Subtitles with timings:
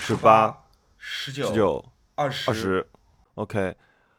[0.00, 0.64] 十八、
[0.96, 2.86] 十九、十九、二十、二十
[3.34, 3.76] ，OK，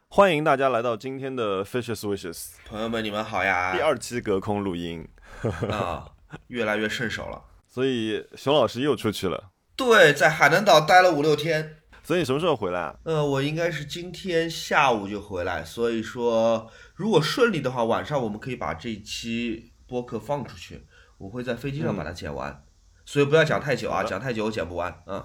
[0.10, 3.74] 欢迎大家来到今天的 Fishes Wishes 朋友们，你们好呀！
[3.74, 5.06] 第二期隔空录音，
[5.72, 6.08] 啊，
[6.48, 7.44] 越来越顺手了。
[7.68, 11.78] 所以熊老师又出去了，对，在海南岛待了五六天。
[12.04, 12.96] 所以你什么时候回来啊？
[13.04, 20.86] 呃，我应该是今天下午就回来，所以说如果顺利的话，晚上我们可以把这一期播客放出去。
[21.18, 22.64] 我会在飞机上把它剪完，
[23.04, 25.04] 所以不要讲太久啊，讲太久我剪不完。
[25.06, 25.24] 嗯，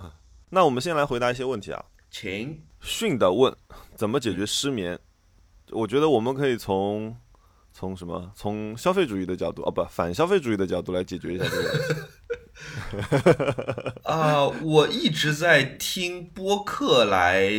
[0.50, 1.84] 那我们先来回答一些问题啊。
[2.10, 2.62] 请。
[2.80, 3.54] 训的问
[3.94, 4.98] 怎么解决失眠？
[5.70, 7.16] 我觉得我们可以从
[7.72, 11.94] 从什么从消费主义的角度哦不反消费主义的角度来解决一下这个问题。
[14.04, 17.50] 啊、我一直在听播客来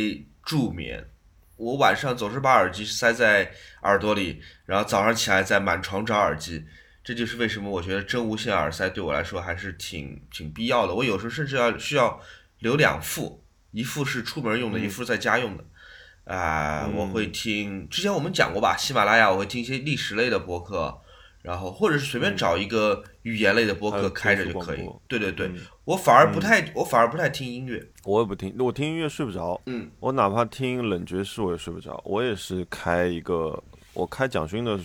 [0.42, 1.10] 助眠。
[1.56, 6.64] 我晚上总是把耳机塞在耳朵里，然后早上起来再满床找耳机。
[7.04, 10.94] 这就是为什么我觉得真无线耳塞对我来说还是挺挺必要的。
[10.94, 12.20] 我有时候甚至要需要
[12.58, 15.64] 留两副，一副是出门用的，嗯一副在家用的。
[16.24, 21.00] 啊、嗯我会听，之前我们讲过吧，喜马拉雅我会听一些历史类的播客，
[21.40, 24.86] 然后或者是随便找一个语言类的播客开着就可以。
[25.06, 27.82] 对对对，嗯我反而不太，我反而不太听音乐。
[28.04, 29.58] 我也不听，我听音乐睡不着。
[29.64, 31.98] 嗯，我哪怕听冷爵士我也睡不着。
[32.04, 33.62] 我也是开一个，
[33.94, 34.78] 我开蒋勋的，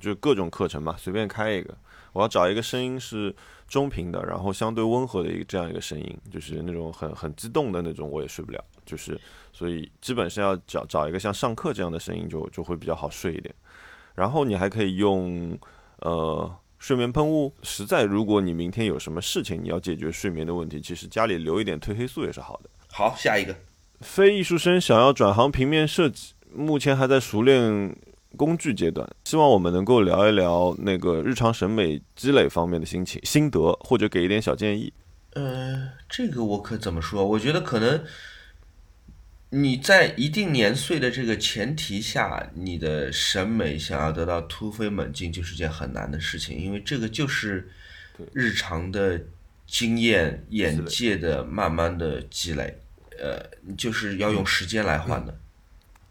[0.00, 1.72] 就各种课程嘛，随便开一个。
[2.12, 3.32] 我要找一个声音是
[3.70, 8.62] 中频的，然后相对温和的一个这样一个声音，就是那种很很激动的那种，我也睡不了。
[8.84, 9.18] 就是
[9.52, 13.54] 所以基本是要找找一个像上课这样的声音就，就会比较好睡一点。
[14.16, 15.56] 然后你还可以用
[16.00, 17.54] 呃睡眠喷雾。
[17.62, 22.70] 实在如果你明天有什么事情，你要解决睡眠的问题，其实家里留一点褪黑素也是好的。
[22.90, 23.54] 好，下一个。
[24.00, 27.96] 非艺术生想要转行平面设计，目前还在熟练
[28.36, 29.08] 工具阶段。
[29.24, 34.92] 希望我们能够聊一聊那个日常审美积累方面的心情心得，或者给一点小建议。
[35.34, 37.24] 呃，这个我可怎么说？
[37.24, 38.02] 我觉得可能
[39.50, 47.70] 你在一定年岁的这个前提下，你的审美想要得到突飞猛进，就是件很难的事情，因为这个就是
[48.32, 49.20] 日常的
[49.66, 52.76] 经验、眼界的慢慢的积累，
[53.18, 53.44] 呃，
[53.76, 55.38] 就是要用时间来换的，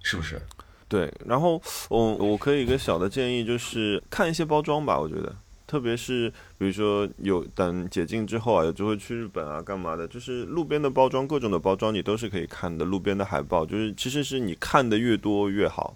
[0.02, 0.42] 是不是？
[0.90, 5.34] 对，然后我我可以一个小的建议就是看一些包装吧，我觉得，
[5.68, 6.28] 特别是
[6.58, 15.96] 比如说有等解禁之后啊，有机会去日本啊，干嘛的，就是路边的包装，各种的包装你都是可以看的，路边的海报，就是其实是你看的越多越好，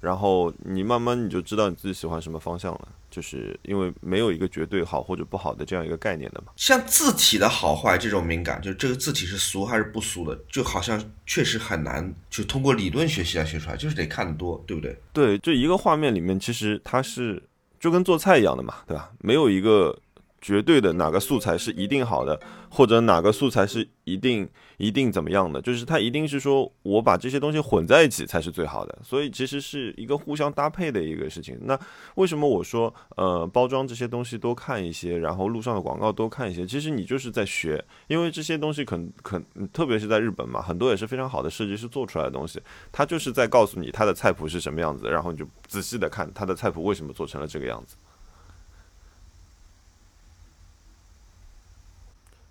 [0.00, 6.52] 然后你慢慢你就知道你自己喜欢什么方向了，就是因为没有一个绝对好或者不好的这样一个概念的嘛。
[6.54, 14.94] 像字体的好坏这种敏感，就这个字体是俗还是不俗的，就好像确实很难，就通过理论学习来学出来，就是得看得多，对不对？
[15.14, 17.42] 对，就一个画面里面，其实它是
[17.80, 19.10] 就跟做菜一样的嘛，对吧？
[19.20, 19.98] 没有一个
[20.40, 22.38] 绝对的哪个素材是一定好的，
[22.70, 28.98] 或者哪个素材是一定一定怎么样的，就是它一定是说我把这些东西混在一起才是最好的。
[29.02, 31.58] 所以其实是一个互相搭配的一个事情。
[31.62, 31.78] 那
[32.14, 36.66] 为什么我说呃包装这些东西多看一些，然后路上的广告多看一些？
[36.66, 42.60] 其实你就是在学，因为这些东西肯肯特别是在日本嘛，很多也是非常好的设计师做出来的东西。
[42.92, 47.96] 他就是在告诉你他的菜谱是什么样子，然后你就仔细的看他的菜谱为什么做成了这个样子。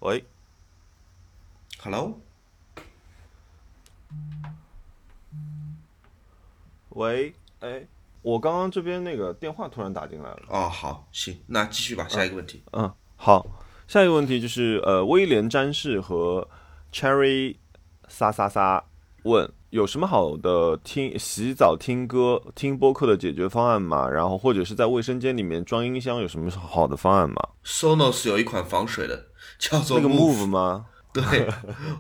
[0.06, 0.24] 喂
[1.82, 2.22] ，Hello，
[6.90, 7.88] 喂，哎，
[8.22, 10.44] 我刚刚这边那个电话突然打进来了。
[10.50, 12.62] 哦，好，行，那继续吧，下一个问题。
[12.74, 13.48] 嗯，好，
[13.88, 16.48] 下一个问题就是呃，威廉詹士和
[16.94, 17.56] Cherry
[18.08, 18.86] 撒撒撒
[19.24, 24.08] 问有什么好的听洗澡听歌听播客的解决方案吗？
[24.08, 27.36] 然后或者是在卫生间里面装音箱有什么好的方案吗
[27.66, 29.30] ？Sonos 有一款防水的，
[29.60, 30.86] 叫做那个 Move 吗？
[31.14, 31.48] 对，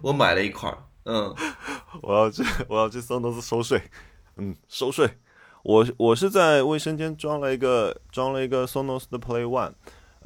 [0.01, 0.71] 我买了一块，
[1.05, 1.33] 嗯，
[2.03, 3.81] 我要去， 我要去 Sonos 收税，
[4.37, 5.09] 嗯，收税。
[5.63, 9.71] 我我是在卫生间装了一个装了一个 Sonos 的 Play One，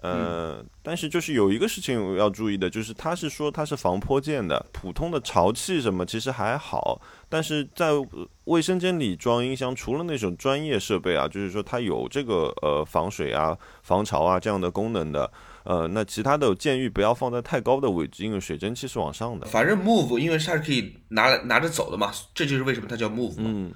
[0.01, 6.99] 呃，但是就是有一个事情要注意的，就是它是说它是防泼溅的，普通的潮气什么其实还好，
[7.29, 7.91] 但是在
[8.45, 15.31] 卫生间里装音箱，除了那种专业设备啊，就是说它有这个呃防水啊、防潮啊这样的功能的，
[15.69, 19.45] 呃，那其他的建议不要放在太高的位置，因为水蒸气是往上的。
[19.45, 23.43] 反正 Move 因为它是可以拿来拿着走的嘛，这就是为什么它叫 Move 嘛。
[23.45, 23.71] 嗯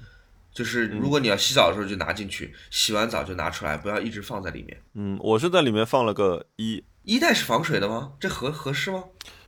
[0.52, 4.80] 就是如果你要洗澡的时候就拿进去，洗完澡就拿出来，不要一直放在里面。
[4.94, 6.82] 嗯，我是在里面放了个一。
[7.02, 8.12] 一代是防水的吗？
[8.20, 9.02] 这合合适吗？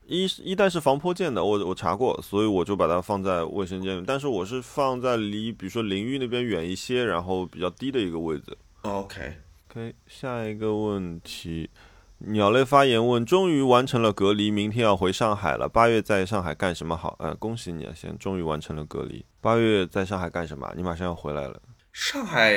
[0.06, 4.04] 一一代是防泼溅的，我我查过，所以我就把它放在卫生间里。
[4.06, 8.58] 但是我是放在离比如说淋浴那边远一些，然后比较低的一个位置。
[8.82, 11.70] 哦 OK，OK，下一个问题，
[12.18, 15.68] 鸟类发言问：终于完成了隔离，明天要回上海了。
[15.68, 17.16] 八月在上海干什么好？
[17.20, 19.24] 嗯，恭喜你啊，先终于完成了隔离。
[19.40, 20.72] 八月在上海干什么？
[20.76, 21.60] 你马上要回来了。
[21.92, 22.52] 上海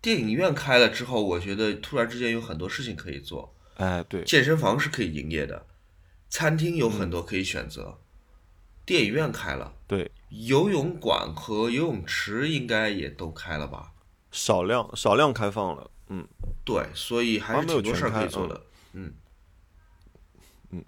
[0.00, 3.54] 电影院开了之后，我觉得突然之间有很多事情可以做。
[3.76, 5.66] 哎，对，健身房是可以营业的，
[6.28, 7.98] 餐厅有很多可以选择，
[8.86, 13.92] 电影院开了，对，游泳馆和游泳池应该也都开了吧？
[14.30, 16.26] 少量少量开放了，嗯，
[16.64, 18.62] 对，所以还是挺多事儿可以做的。
[18.96, 19.12] 嗯，
[20.70, 20.84] 嗯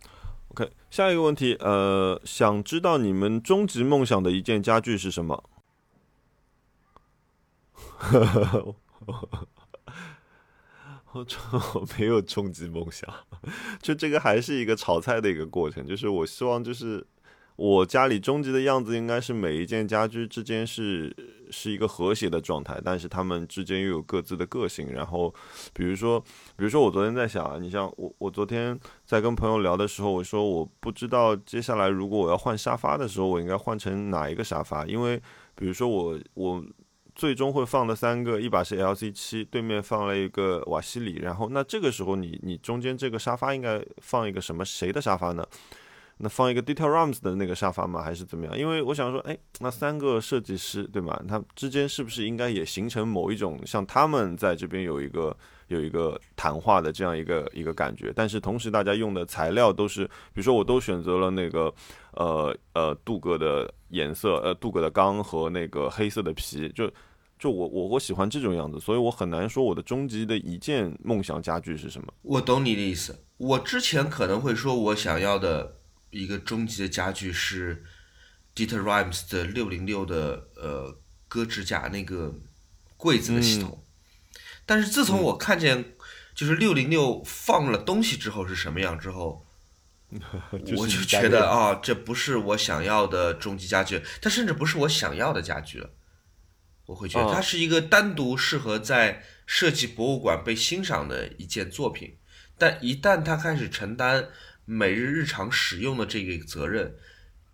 [0.48, 5.44] ，OK，下一个问题，呃，想知道你们终极梦想的一件家具是什么？
[11.12, 11.24] 我
[11.74, 13.08] 我没有终极梦想，
[13.80, 17.06] 就这个还是一个炒菜的一个过程，就是我希望就是。
[17.56, 21.12] 我家里终极的样子应该是每一件家居之间是
[21.50, 24.92] 是一个和谐的状态，但是他们之间又有各自的个性。
[24.92, 25.32] 然后，
[25.72, 26.20] 比如说，
[26.56, 35.20] 比如说我昨天在想啊，你像我，我昨天在跟朋友聊的时候，我说我不知道接下来如果我要换沙发的时候，我应该换成哪一个沙发，因为
[35.54, 36.64] 比如说我我
[37.14, 45.44] 最终会放的三个，一把是 LC 七，对面放了一个瓦西里，然后那这个时候你你中间这个沙发应该放一个什么谁的沙发呢？
[46.20, 48.02] 那放一个 Detail Rooms 的那个沙发吗？
[48.02, 48.58] 还是怎么样？
[48.58, 51.22] 因为我想说，哎，那三个设计师对吧？
[51.28, 55.36] 他之间是不是应该也形成某一种像他们在这边有一个
[55.68, 58.12] 有一个谈话的这样一个一个感觉？
[58.16, 61.72] 但是同时大家用的材料都是，比如说我都选择了那个
[62.14, 66.90] 呃呃镀铬的颜色，呃镀铬的钢和那个黑色的皮，就
[67.38, 72.08] 就我我我喜欢这种样子，所以我很难说我的终极的一件梦想家具是什么。
[72.22, 75.76] 我懂你的意思，我之前可能会说我想要的。
[76.10, 77.84] 一个终极的家具是
[78.54, 82.34] Dieter Rams 的六零六的呃搁置架那个
[82.96, 83.84] 柜子的系统，
[84.64, 85.92] 但是自从我看见
[86.34, 89.46] 就是六零六放了东西之后是什么样之后，
[90.76, 95.90] 我就觉得啊，这不是我想要的终极家具，它甚至不是我想要的家具了。
[96.86, 102.16] 我会觉得它是一个单独适合在设计博物馆被欣赏的一件作品，
[102.56, 104.30] 但一旦它开始承担。
[104.70, 106.94] 每日日常使用的这个责任，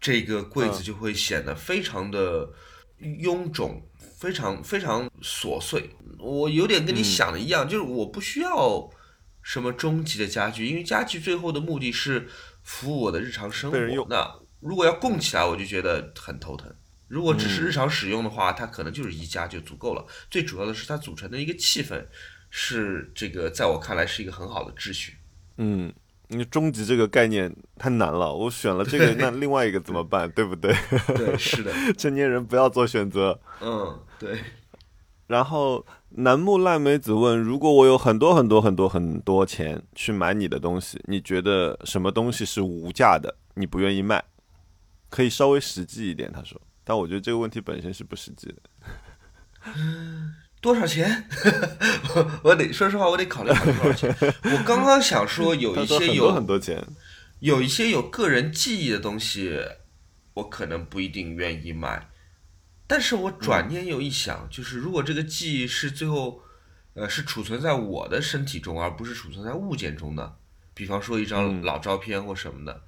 [0.01, 2.53] 这个柜子就会显得非常的
[3.01, 3.89] 臃肿，
[4.19, 5.91] 非常非常琐碎。
[6.19, 8.91] 我有点跟你想的一样，就是我不需要
[9.43, 12.27] 什么终极的家具，因为家具最后的目的是
[12.65, 14.07] 服务我的日常生活。
[14.11, 16.75] 那如果要供起来，我就觉得很头疼。
[17.07, 20.05] 如果只是日常使用的话，它可能就是宜家就足够了。
[20.29, 22.05] 最主要的是它组成的一个气氛，
[22.51, 25.15] 是这个在我看来是一个很好的秩序。
[25.59, 25.95] 嗯。
[26.29, 30.31] 因为终极这个概念太难了，我选了这个， 那另外一个怎么办？
[30.31, 30.75] 对不对？
[31.15, 33.38] 对，是的，成年人不要做选择。
[33.61, 34.38] 嗯，对。
[35.26, 43.35] 然后楠木烂梅子问：如果我有很多很多很多很多钱去买你的东西，你觉得什么东西是无价的？
[43.55, 44.23] 你不愿意卖？
[45.09, 46.61] 可以稍微实际一点，他说。
[46.85, 48.56] 但我觉得这个问题本身是不实际的。
[50.65, 51.29] 多少钱？
[52.43, 54.09] 我得说实话，我得考虑考虑多少钱。
[54.45, 56.83] 我刚刚想说，有一些有很多钱，
[57.41, 59.61] 有一些有个人记忆的东西，
[60.33, 62.09] 我可能不一定愿意买。
[62.87, 66.41] 但是我转念又一想，就是如果这个记忆是最后，
[66.95, 70.37] 呃，是储存在我的身体中，而不是储存在物件中的，
[70.73, 72.85] 比方说一张老照片或什么的，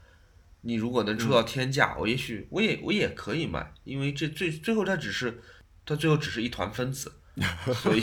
[0.63, 5.43] 你如果能出到天价，我也许我也我也可以买，因为这最最后它只是，
[5.85, 7.13] 它最后只是一团分子。
[7.83, 8.03] 所以，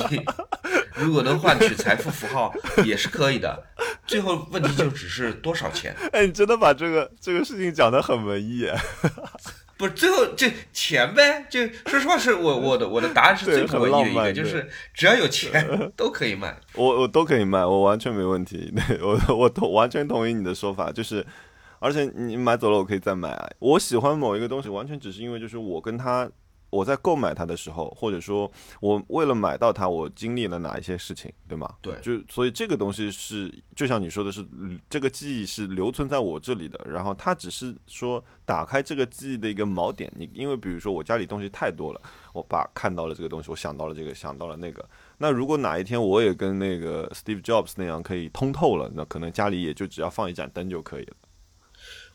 [0.96, 2.54] 如果能换取财富符号
[2.86, 3.64] 也是可以的。
[4.06, 5.96] 最后问题就只是多少钱？
[6.14, 8.68] 哎，你真的把这个这个事情讲得很文艺。
[9.76, 11.48] 不是，最后这钱呗。
[11.50, 16.56] 就说实话，是我我的我的答案是最文艺的一个，就是只要有钱都可以卖。
[16.76, 18.72] 我我都可以卖，我完全没问题。
[19.02, 21.26] 我我同完全同意你的说法，就是
[21.80, 23.50] 而且你买走了，我可以再买啊。
[23.58, 26.30] 我喜欢某一个东西，完全只是因为就是我跟他。
[26.74, 28.52] 我在购买它的时候，或者说
[28.82, 31.72] 我为了买到它，我经历了哪一些事情，对吗？
[31.82, 34.44] 对，就所以这个东西是，就像你说的是，
[34.90, 40.12] 这个记忆是留存在我这里的，然后它只是说打开这个记忆的一个锚点。
[40.16, 42.02] 你因为比如说我家里东西太多了，
[42.34, 44.84] 我把看到了这个东西，我想到了这个，想到了那个。
[45.20, 51.16] 那如果哪一天我也跟那个 Steve Jobs 那样可以通透了，那可能家里也就只要放一盏灯就可以了。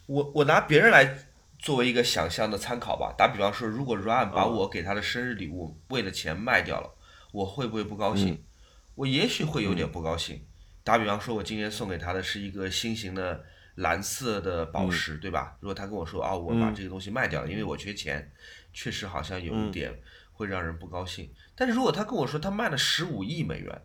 [0.06, 1.27] 我我拿别人来。
[1.58, 6.94] 作为一个想象的参考吧，打比方说，如果 Ryan 把我给他的生日礼物为了钱卖掉了，
[7.32, 8.44] 我会不会不高兴？
[8.94, 10.44] 我也许会有点不高兴。
[10.84, 15.56] 打比方说，我今年送给他的是一个新型的蓝色的宝石，对吧？
[15.60, 18.30] 如果他跟我说啊，我把这个东西卖掉了，因为我缺钱，
[18.72, 20.00] 确实好像有一点
[20.32, 21.30] 会让人不高兴。
[21.54, 23.82] 但是如果他跟我说他卖了十五亿美元，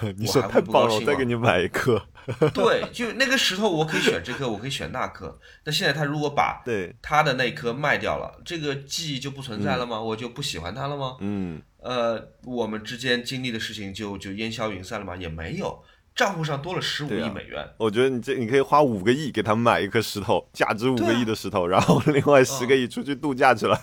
[0.16, 2.00] 你说太棒了，会不高兴吗我再给你买一颗。
[2.52, 5.38] 对，就那个石头，我可以选这颗，我可以选那颗。
[5.64, 10.00] 那现在他如果把对，他的那颗卖掉了，这个记忆就不存在了吗？
[10.00, 11.16] 我就不喜欢他了吗？
[11.20, 15.14] 嗯，呃，我们之间经历的事情就就烟消云散了吗？
[15.14, 15.84] 也没有，
[16.16, 17.64] 账户上多了十五亿美元。
[17.78, 23.80] 我觉得你这你可以花五个亿给他买一颗石头，价值五个亿的石头，然后另外十个亿出去度假去了。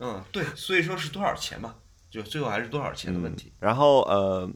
[0.00, 1.76] 嗯，对，所以说是多少钱嘛？
[2.10, 3.52] 就最后还是多少钱的问题。
[3.60, 4.48] 然后呃，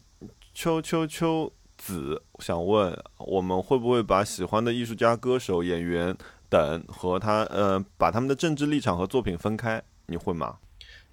[0.60, 6.16] 秋秋秋子想问，我们会不会把喜欢的艺术家、歌手、演员
[6.50, 9.80] 等和他呃把他们的政治立场和作品分开？
[10.06, 10.58] 你会吗？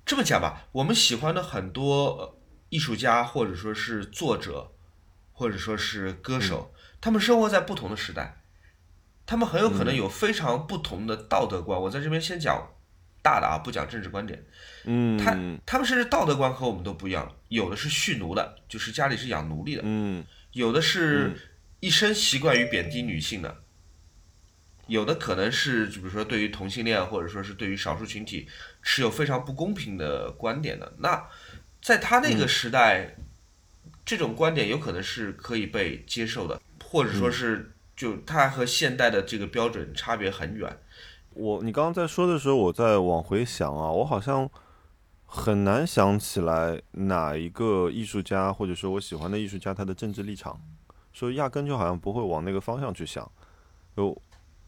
[0.03, 2.35] 这么讲吧，我们喜欢的很多呃
[2.69, 4.71] 艺术家，或者说是作者，
[5.31, 8.41] 或者说是歌手，他们生活在不同的时代，
[9.27, 11.79] 他们很有可能有非常不同的道德观。
[11.79, 12.67] 我在这边先讲
[13.25, 14.45] 大的啊，不讲政治观点。
[14.83, 21.31] 嗯，他他们甚至道德观和我们都不一样，有的是蓄奴的，就是家里是养奴隶的；嗯有的是
[21.79, 23.49] 一生习惯于贬低女性的；
[24.85, 28.47] 有的可能是，就比如说对于同性恋或者说是对于少数群体
[28.83, 30.93] 持有非常不公平的观点的。
[30.99, 31.27] 那
[31.81, 33.15] 在他那个时代，
[34.05, 40.77] 这种观点有可能是可以被接受的，或者说是就他和现代的这个标准差别很远。
[41.35, 44.49] 我你刚刚在说的时候，我在往回想啊，我好像
[45.25, 50.59] 很难想起来哪一个艺术家或者说我喜欢的艺术家他的政治立场，
[51.13, 53.29] 所以压根就好像不会往那个方向去想。
[53.95, 54.17] 就，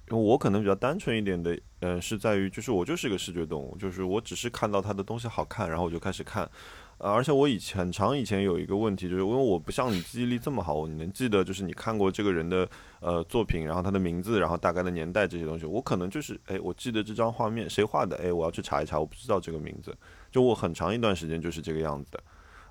[0.10, 6.50] 我可能比较单纯一点的，嗯、是在于就是我就是个视觉动物，就是我只是看到他的东西好看，然后我就开始看。
[7.00, 12.68] 呃，而且我以前很长以前有一个问题，就是因为我不像你记忆力这么好，你能记得就是你看过这个人的
[13.00, 19.96] 呃作品，然后他的名字，然后大概的年代这些东西，我可能就是哎，我记得这张画面谁画的，哎，我要去查一查，我不知道这个名字，
[20.32, 22.24] 就我很长一段时间就是这个样子的。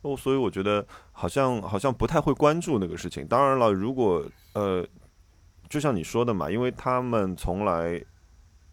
[0.02, 3.26] 哦，所以我觉得好像好像不太会关注那个事情。
[3.26, 4.87] 当然了，如果呃，
[5.68, 8.00] 就像你说的嘛，因为他们从来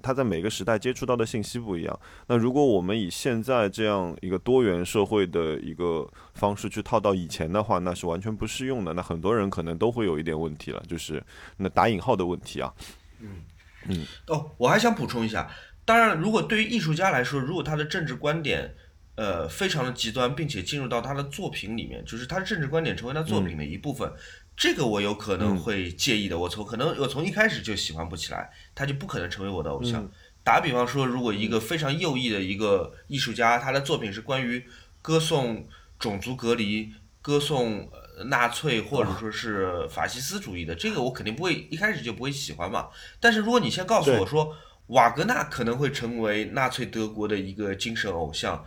[0.03, 1.99] 他在每个时代接触到的信息不一样。
[2.27, 8.93] 那如果我们以现在这样一个多元社会的一个方式去套到以前的话，那是完全不适用的。
[8.93, 11.23] 那很多人可能都会有一点问题了，就是
[11.57, 12.71] 那打引号的问题啊。
[13.19, 13.41] 嗯
[13.87, 15.49] 嗯哦，我还想补充一下，
[15.85, 18.75] 当然，如果对于艺术家来说，如果他的政治观点，
[19.15, 24.11] 呃，非常的极端，并且进入到他的作品里面，就是他的政治观点成为他作品的一部分，
[24.55, 26.37] 这个我有可能会介意的。
[26.37, 30.09] 我从可能我从一开始就喜欢不起来，他就不可能成为我的偶像。
[30.43, 34.63] 打比方说，如果一个非常右翼的一个艺术家，他的作品是关于
[35.01, 35.67] 歌颂
[35.97, 36.91] 种族隔离、
[37.21, 42.89] 歌颂呃纳粹或者说是法西斯主义的，这个我肯定不会一开始就不会喜欢嘛。
[43.19, 44.55] 但是如果你先告诉我说，
[44.87, 48.65] 瓦格纳可能会成为纳粹德国的一个精神偶像，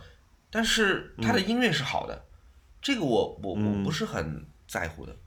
[0.49, 2.25] 但是他的音乐是好的，
[2.81, 5.15] 这个我我我不是很在乎的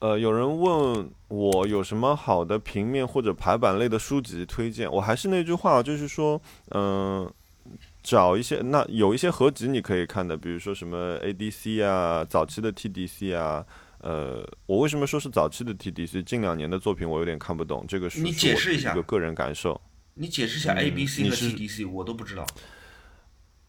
[0.00, 6.40] 呃，有人问我有什么好的平面或者排版类的书籍推荐，我还是那句话，就是说，
[6.70, 7.30] 嗯、
[8.02, 13.64] 找一些那有一些合集你可以看的，比如说什么 ADC 啊，早期的 TDC 啊。
[14.02, 16.22] 呃，我为什么说是早期的 TDC？
[16.24, 19.78] 近两年的作品我有点看不懂，这个是你解释一下个个人感受。
[20.14, 22.46] 你解释一下 A、B、C 和嗯你是 TDC，我都不知道。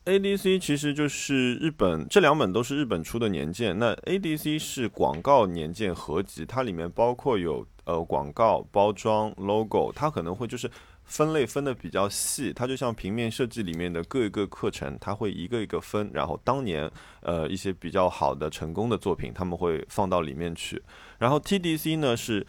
[0.04, 10.68] ADC 其实就是日本这两本都是日本出的年鉴，那 ADC 是广告年鉴合集，它里面包括有呃广告包装 logo，它可能会就是
[11.04, 16.90] 分类分的比较细，它就像平面设计里面的各一个课程，它会一个一个分，然后当年
[17.22, 20.82] 呃一些比较好的成功的作品，他们会放到里面去，
[21.20, 22.46] 然后 TDC 呢是。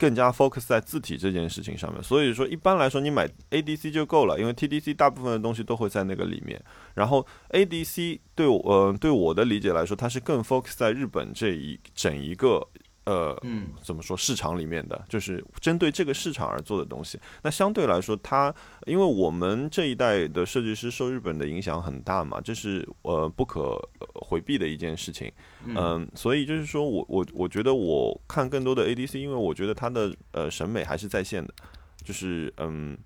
[0.00, 6.58] 更加 focus 在字体这件事情上面，所以说一般来说你买 ADC 就够了，因为 TDC 大部分的东西都会在那个里面。
[6.94, 12.66] 然后 ADC 对我呃对我的理解来说，它是更 focus 在日本这一整一个
[13.04, 17.18] 呃嗯，怎么说市场里面的，就是针对这个市场而做的东西。
[17.42, 18.54] 那相对来说，它
[18.86, 25.32] 因为我们这一代的设计师受日本的影响很大嘛，这是呃不可呃回避的一件事情。
[25.64, 31.52] 嗯，所以就是说我我我觉得我看更多的 ADC，因为我觉得它的呃审美还是在线的，
[32.04, 32.96] 就是嗯，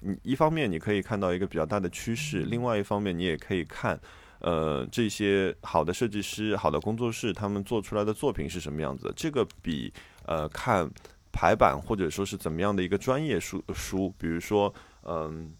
[0.00, 3.98] 你一方面你可以看到一个比较大的趋势，另外一方面你也可以看。
[4.40, 9.12] 呃，这些好的设计师、好的工作室，他们做出来的作品是什么样子？
[9.16, 9.92] 这个比
[10.24, 10.88] 呃看
[11.32, 15.52] 排版或者说是怎么样的一个专业书书，比如说嗯，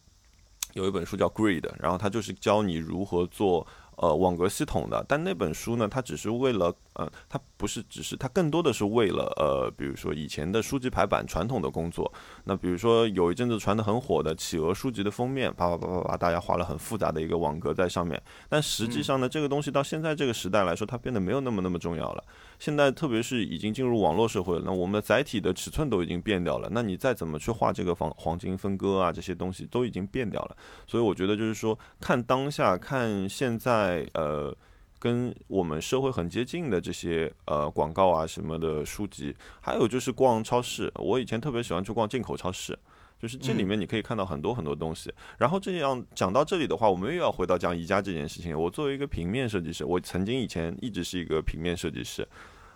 [0.74, 3.66] 有一本书叫《Grid》，然后它就是教你如何做
[3.96, 12.10] 呃网格系统的，但那本书呢，它只是为了呃，它不是只是它更多的是为了呃，比如说以前的书籍排版传统的工作。
[12.44, 18.22] 那比如说有一阵子传的很火的企鹅书籍的封面，啪啪啪啪啪，大家画了很复杂的一个网格在上面。
[18.48, 22.24] 但实际上呢，这个东西到现在这个时代来说，它变得没有那么那么重要了。
[22.58, 26.68] 现在特别是已经进入网络社会了，那我们的载体的尺寸都已经变掉了。
[26.72, 30.56] 那你再怎么去画这个黄黄金分割啊，这些东西都已经变掉了。
[30.86, 34.54] 所以我觉得就是说，看当下，看现在，呃，
[34.98, 40.90] 跟我们社会很接近的这些呃广告啊什么的书籍，还有就是逛超市。
[40.96, 42.76] 我以前特别喜欢去逛进口超市，
[43.18, 45.12] 就是这里面你可以看到很多很多东西。
[45.38, 48.58] 然后这样讲到这里的话，我们又要回到讲宜家这件事情。
[48.58, 52.26] 我作为一个平面设计师，我曾经以前一直是一个平面设计师。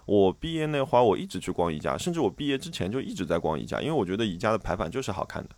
[0.07, 5.51] 我毕业那会儿，我一直去逛宜家，甚至我毕业之前就一直在逛宜家，因为我觉得宜家的排版就是好看的。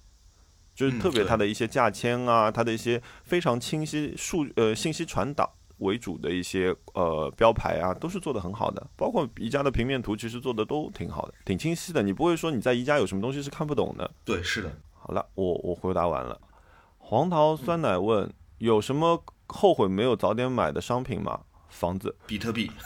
[0.74, 8.84] 就是特别它的一些价签啊，它的一些非常清晰数呃信息传导为主的一些呃标牌啊，都是做的很好的。
[8.96, 12.02] 包括宜家的平面图，其实做的都挺好的，挺清晰的。
[12.02, 14.10] 你不会说你在宜家有什么东西是看不懂的。
[14.24, 14.72] 对，是的。
[14.94, 16.40] 好了，我我回答完了。
[16.98, 21.40] 黄桃酸奶问有什么后悔没有早点买的商品吗？
[21.68, 22.16] 房子。
[22.26, 22.70] 比特币。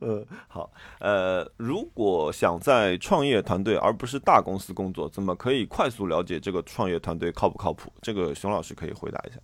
[0.00, 7.92] 呃，好，呃，如果想在创业团队而不是大公司工作，怎么可以快速了解这个创业团队靠不靠谱？
[8.00, 9.40] 这个熊老师可以回答一下。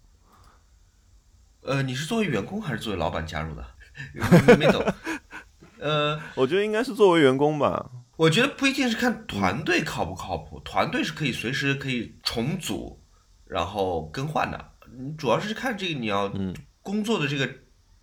[1.65, 3.67] 呃，你是作为员工还是作为老板加入的？
[4.57, 4.85] 没懂。
[5.79, 7.91] 呃，我觉得应该是作为员工吧。
[8.17, 13.03] 我觉得不一定是看团队靠不靠谱，团队是可以随时可以重组，
[13.47, 14.73] 然后更换的。
[14.97, 16.33] 你主要是看这个你要
[16.83, 17.49] 工作的这个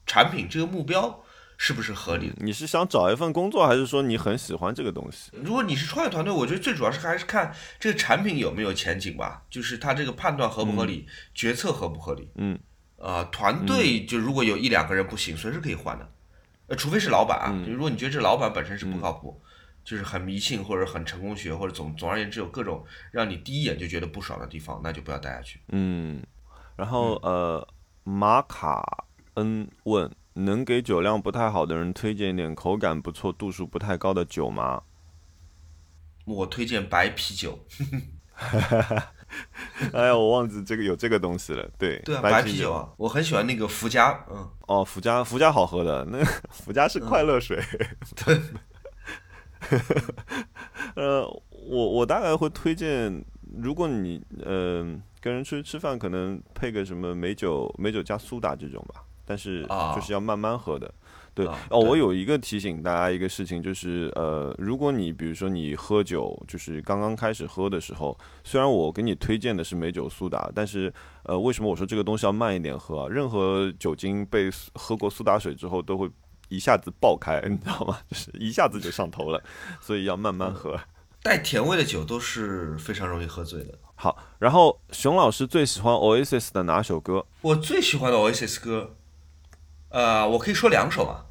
[0.05, 1.23] 产品这个目标。
[1.63, 2.37] 是不是合理的？
[2.39, 5.29] 你是想找一份工作，还是说你很喜欢这个东西？
[5.43, 12.31] 如果你是创业团队，我觉得最主要是还是看这个产品有没有前景吧，就是他这个判断合不合理，决策合不合理。
[12.33, 12.57] 嗯，
[13.01, 16.09] 啊，团队就如果有一两个人不行，随时可以换的，
[16.67, 17.51] 呃，除非是老板啊。
[17.67, 19.41] 如果你觉得这老板本身是不靠谱，
[19.83, 25.59] 就是很迷信或者很成功学，或者总总而言之有各种让你第一眼就觉得不爽的地方，那就不要待下去。
[25.69, 26.21] 嗯，
[26.75, 27.67] 然后呃，
[28.03, 29.05] 马卡
[29.35, 30.09] 恩问。
[30.33, 34.83] 能给酒量不太好的人推荐一点口感不错、度数不太高的酒吗？
[36.23, 37.59] 我推荐白啤酒。
[39.93, 41.67] 哎呀，我忘记这个有这个东西了。
[41.77, 44.25] 对，对啊，白啤酒啊，我很喜欢那个福佳。
[44.29, 47.61] 嗯，哦，福佳，福佳好喝的，那 福佳是快乐水。
[48.25, 48.39] 对。
[50.95, 53.23] 呃，我我大概会推荐，
[53.61, 54.83] 如果你呃
[55.19, 59.03] 跟人出去吃饭，可能配个什么美酒、美酒加苏打这种吧。
[59.23, 59.65] 但是
[59.95, 60.93] 就是要慢慢喝的，
[61.33, 61.79] 对哦。
[61.79, 73.01] 我有一个提醒大家一个事情，就是呃，如果你比如说你喝酒，就是刚刚开始喝的时候，虽然我给你推荐的是美酒苏打，但是呃，为什么我说这个东西要慢一点喝？
[73.03, 76.09] 啊任何酒精被喝过苏打水之后，都会
[76.49, 77.97] 一下子爆开，你知道吗？
[78.09, 79.41] 就是一下子就上头了，
[79.79, 80.79] 所以要慢慢喝。
[81.23, 83.77] 带甜味的酒都是非常容易喝醉的。
[83.95, 87.25] 好，然后熊老师最喜欢 Oasis 的哪首歌？
[87.41, 88.95] 我最喜欢的 Oasis 歌。
[89.91, 91.25] 呃，我可以说两首吧，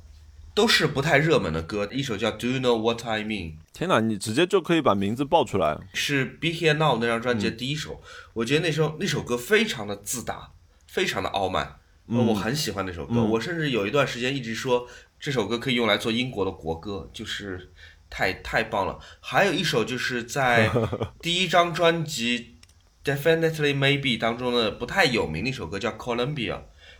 [0.55, 1.88] 都是不太热门的歌。
[1.90, 3.53] 一首叫《Do You Know What I Mean》。
[3.73, 5.79] 天哪，你直接就可以把名字报出来。
[5.94, 8.03] 是《Be Here Now》那张专辑的第一首。
[8.35, 10.51] 我觉得那首那首歌非常的自大，
[10.87, 11.77] 非常的傲慢。
[12.07, 13.23] 我很喜欢那首歌。
[13.23, 14.87] 我甚至有一段时间一直说
[15.18, 17.70] 这首歌可以用来做英国的国歌，就是
[18.11, 18.99] 太太棒了。
[19.20, 20.68] 还有一首就是在
[21.23, 22.57] 第一张专辑
[23.16, 26.55] 《Definitely Maybe》当中的不太有名的一首歌，叫《Columbia》。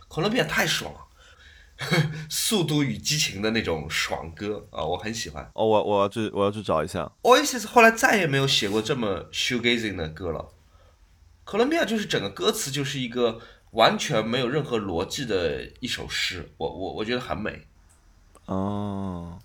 [0.09, 0.99] Columbia 太爽了。
[2.29, 5.43] 速度与激情的那种爽歌啊，我很喜欢。
[5.53, 7.11] 哦，我我要去我要去找一下。
[7.23, 10.49] Oasis 后来再也没有写过这么 shoegazing 的歌了。
[11.43, 13.39] 哥伦比亚就是整个歌词就是一个
[13.71, 17.67] 完全没有任何逻辑的一首诗，我我我觉得很美。
[18.45, 19.39] 哦，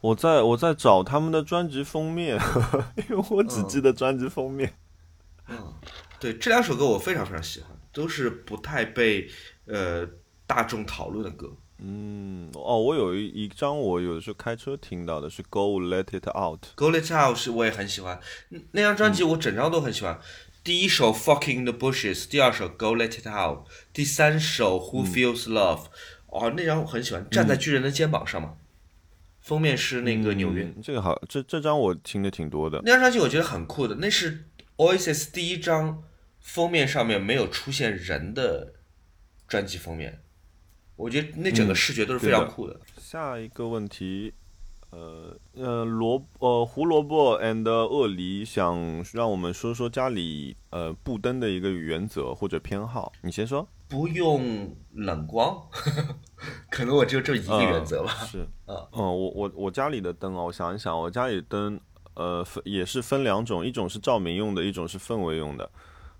[0.00, 2.38] 我在我在找他们的专辑封面，
[3.08, 4.72] 因为我只记得专辑封面。
[5.48, 5.74] 嗯，
[6.20, 9.28] 对，这两首歌我非常非常喜欢，都是不太被
[9.66, 10.06] 呃
[10.46, 11.52] 大众讨论的歌。
[11.84, 16.60] 嗯，哦，我有一一张，我有的时候开车听到的是《Go Let It Out》。
[16.76, 18.20] Go Let It Out 是我也很喜欢，
[18.70, 20.20] 那张专辑我整张都很喜欢。
[20.62, 23.58] 第一首《Fucking in the Bushes》，第二首《Go Let It Out》，
[23.92, 25.84] 第三首《Who Feels Love》。
[26.28, 28.54] 哦，那张我很喜欢，站在巨人的肩膀上嘛。
[29.40, 30.72] 封面是那个纽约。
[30.80, 32.80] 这个好，这这张我听的挺多的。
[32.84, 34.44] 那张专辑我觉得很酷的，那是
[34.76, 36.04] Oasis 第一张
[36.38, 38.74] 封面上面没有出现人的
[39.48, 40.20] 专辑封面。
[40.96, 42.78] 我觉得那整个视觉都是非常酷的。
[42.98, 44.32] 下一个问题，
[44.90, 53.12] 呃呃，萝呃胡萝卜 and 鳄梨想让我们说说家里呃布灯的一个原则或者偏好。
[53.22, 53.66] 你先说。
[53.88, 55.54] 不用冷光，
[56.70, 58.10] 可能我只有这一个原则吧。
[58.24, 61.78] 是，嗯，我我我家里的灯啊，我想一想，我家里灯，
[62.14, 65.70] 呃，分也是分两种，一种是照明用的，一种是氛围用的。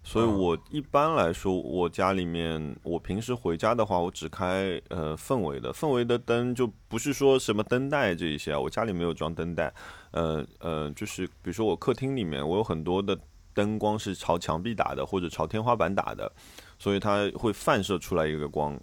[0.05, 9.73] 所以我一般来说，我家里面，我平时回家的话，我只开呃氛围的，氛围的灯就不是说什么灯带这一些啊，我家里没有装灯带，
[10.11, 13.17] 呃呃，就是比如说我客厅里面，我有很多的
[13.55, 16.31] 灯光是朝墙壁打的，或者朝天花板打的，
[16.79, 18.79] 所以它会反射出来一个光。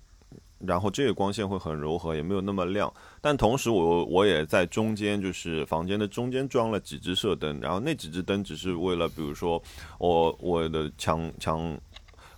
[0.66, 2.92] 然后这个光线会很柔和，也没有那么亮。
[3.22, 7.60] 但同时，我我也在中间，就是房间的中间装了几只射灯。
[7.62, 9.62] 然后那几只灯只是为了，比如说
[9.98, 11.78] 我我的强强，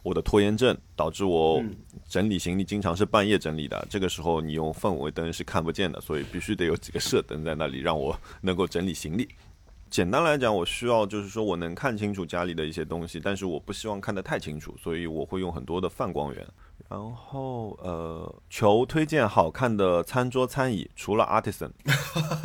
[0.04, 1.64] 我的拖延症导致我
[2.08, 3.86] 整理行李经常是半夜整理的。
[3.90, 9.28] 这个时候你用氛围灯是看不见的，所以必须得有几个射灯在那里，让我 能够整理行李。
[9.90, 16.48] 简单来讲，我需要就是说我能看清楚家里的一些东西，但是我不希望看得太清楚，所以我会用很多的泛光源。
[16.92, 21.72] 然后呃，求推荐好看的餐桌餐椅，除了 Artisan，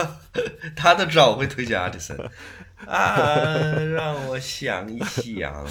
[0.77, 2.31] 他都知道我会推荐 Artisan
[2.87, 5.67] 啊，让我想一想，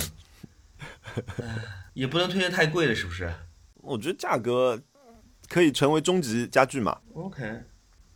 [1.93, 3.33] 也不能推荐太贵的，是不是？
[3.75, 4.81] 我觉得价格
[5.47, 6.99] 可以成为终极家具嘛。
[7.13, 7.61] OK，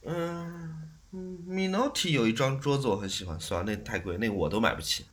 [0.03, 0.75] 嗯。
[1.11, 5.05] 嗯，Minotti 有一张桌子我很喜欢，算了，那太贵，那我都买不起。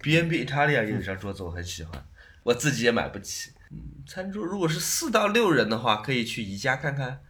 [0.00, 2.06] B&B Italia 有一张桌子我很喜欢，
[2.44, 3.50] 我自己也买不起。
[3.70, 7.22] 嗯，餐桌如果是四到六人的话，可以去宜家看看。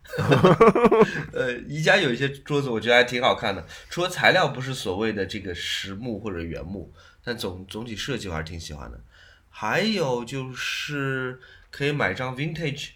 [1.33, 9.01] 呃，宜家有一些桌子我觉得还挺好看的，除了材料不是所谓的这个实木或者原木，但总总体设计我还是挺喜欢的。
[9.49, 12.91] 还有就是可以买张 Vintage，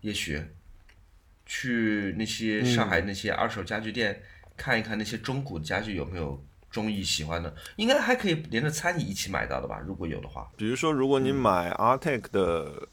[0.00, 0.42] 也许。
[1.44, 4.22] 去那些上海那些二手家具店
[4.56, 9.78] 看一看，那些中古家具有没有中意喜欢的，应该还可以连着餐椅一起买到的吧？
[9.86, 12.88] 如果有的话，比如说如果你买 Artec 的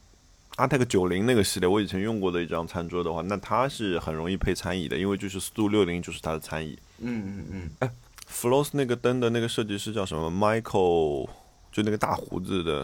[0.57, 6.77] Artec 九零那个系列，我以前用过的一张餐桌的话，那它是很容易配餐椅的，因为就是 Stu 六零就是它的餐椅。
[6.99, 7.69] 嗯嗯嗯。
[7.79, 7.89] 哎
[8.29, 11.29] ，Floss 那个灯的那个设计师叫什么？Michael，
[11.71, 12.81] 就那个大胡子的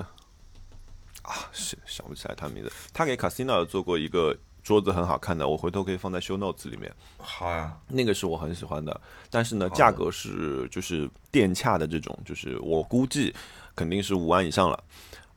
[1.23, 2.71] 啊，是想不起来他名字。
[2.93, 4.35] 他给 Casino 做过一个。
[4.65, 6.91] 桌子很好看的，我回头可以放在 show notes 里面。
[7.19, 8.99] 好呀，那个是我很喜欢的，
[9.29, 13.31] 但是呢，价格是就是电洽的这种，就是我估计
[13.75, 14.83] 肯定是五万以上了。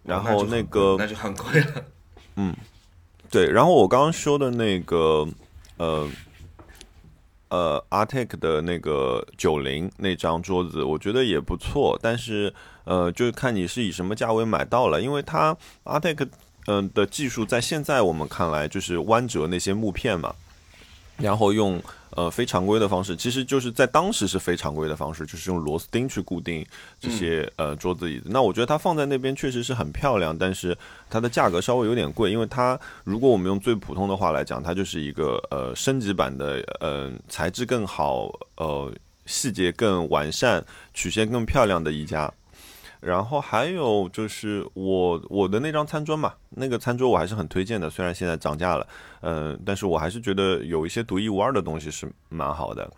[0.03, 1.85] 然后那个那就很贵了。
[2.37, 2.57] 嗯，
[3.31, 3.51] 对。
[3.51, 5.29] 然后我刚刚说的那个
[5.77, 6.09] 呃
[7.51, 16.27] 呃 Artec 的那个九零那张桌子，我觉得也不错，但是呃，就是看你是以什么价位买到了，因为它 Artec。
[16.71, 20.35] 嗯的技术在现在我们看来就是弯折那些木片嘛，
[21.17, 26.65] 然后用呃非常规的方式，其实就是在当时是非常规的方式，就是用螺丝钉去固定
[27.01, 28.29] 这些呃桌子椅子。
[28.31, 30.77] 那我觉得它放在那边确实是很漂亮，但是
[31.09, 38.93] 它的价格稍微有点贵，因为它如果我们用最普通的话来讲，它就是一个呃升级版的，呃材质更好，呃
[39.25, 42.31] 细节更完善，曲线更漂亮的一家。
[43.01, 48.87] 然后还有就是我我的那张餐桌嘛，那个餐桌我还是很推荐的，虽然现在涨价了，
[49.21, 52.91] 嗯，但是我还是觉得有一些独一无二的东西是蛮好的。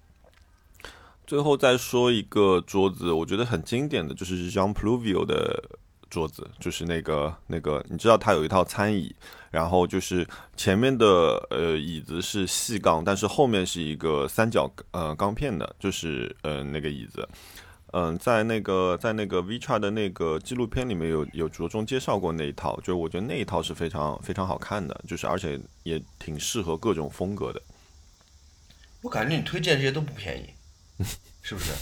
[1.27, 5.63] 最后再说一个桌子，我觉得很经典的就是 Jean Pluvio 的
[6.09, 9.15] 桌子，就是那个那个，你知道它有一套餐椅，
[9.51, 11.07] 然后就是前面的
[11.51, 17.29] 呃椅子是细钢，但是后面是一个三角呃钢片的，就是呃那个椅子。
[17.93, 27.61] 嗯，在那个在那个 v c h a 的那个纪录片里面有有着重介绍过那一套，就是我觉得那一套是非常非常好看的，就是而且也挺适合各种风格的。
[29.03, 30.51] 我感觉你推荐这些都不便宜，
[31.43, 31.73] 是不是？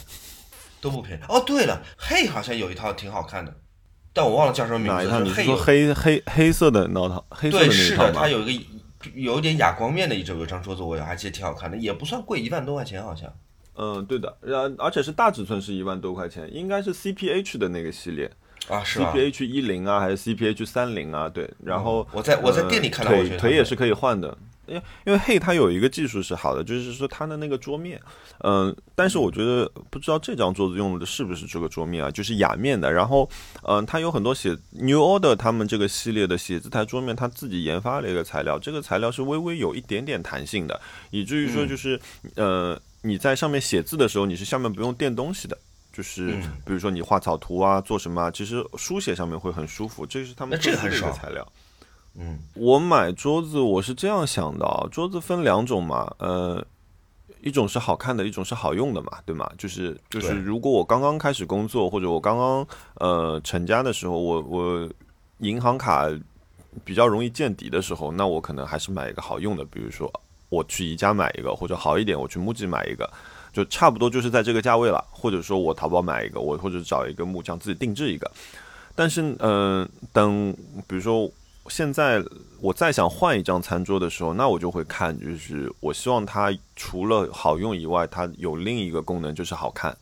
[0.81, 1.23] 都不便宜。
[1.29, 3.55] 哦，对了，黑好像有一套挺好看的，
[4.13, 4.95] 但我忘了叫什么名字。
[4.95, 5.21] 哪一套？
[5.21, 7.27] 你说黑黑黑色的那套？
[7.31, 8.65] 黑色的那套对，是的，它有一个
[9.15, 13.31] 有点哑光面的一张有张桌子，我还记得挺好看的，也不算贵，一万多块钱好像。
[13.81, 18.29] 嗯，对的，然而且是大尺寸，是一万多块钱，应该是 CPH 的那个系列
[18.69, 21.29] 啊，是 CPH 一零啊，还是 CPH 三零啊？
[21.29, 24.37] 对，然后我在我在店里看到腿腿也是可以换的，
[24.67, 28.01] 因为因为 Hey 它有一个技术是好的，就是说它的那个桌面，
[28.43, 33.31] 嗯，但是我觉得不知道这张桌子用的是不是这个桌面啊，就是雅面的，然后
[33.63, 42.01] 嗯，它有很多写 New Order 他们这个系列的写字台桌面，它自己研发了一个材料，这个材料是微微有一点点弹性的，以至于说就是
[42.35, 42.77] 呃。
[43.03, 45.57] 你在上面写字的时候，你是下面不用垫东西的，
[45.93, 46.33] 就是
[46.65, 50.05] 比如说你画草图啊，做什么啊，其实书写上面会很舒服。
[50.05, 51.47] 这是他们这个材料。
[52.15, 56.67] 嗯，我买桌子我是这样想的啊，桌子分两种嘛，呃，
[57.43, 59.49] 一种是好看的，一种是好用的嘛，对吗？
[59.57, 64.89] 就是就是，如果我刚刚开始工作或者我刚刚呃成家的时候，我我
[65.39, 66.09] 银行卡
[66.85, 70.11] 比较容易见底的时候，那我可能还是买一个好用的，比如说
[70.49, 73.09] 我去宜家买一个，或者好一点我去木吉买一个，
[73.53, 75.05] 就差不多就是在这个价位了。
[75.11, 78.31] 或者说我淘宝买一个，我或者找一个木匠自己定制一个。
[78.95, 80.53] 但是，嗯，等
[80.87, 81.31] 比如说
[81.69, 82.25] 现在
[82.61, 89.97] 我再想换一张餐桌的时候，那我就会看，就是我希望它除了好用以外，它有另一个功能就是好看。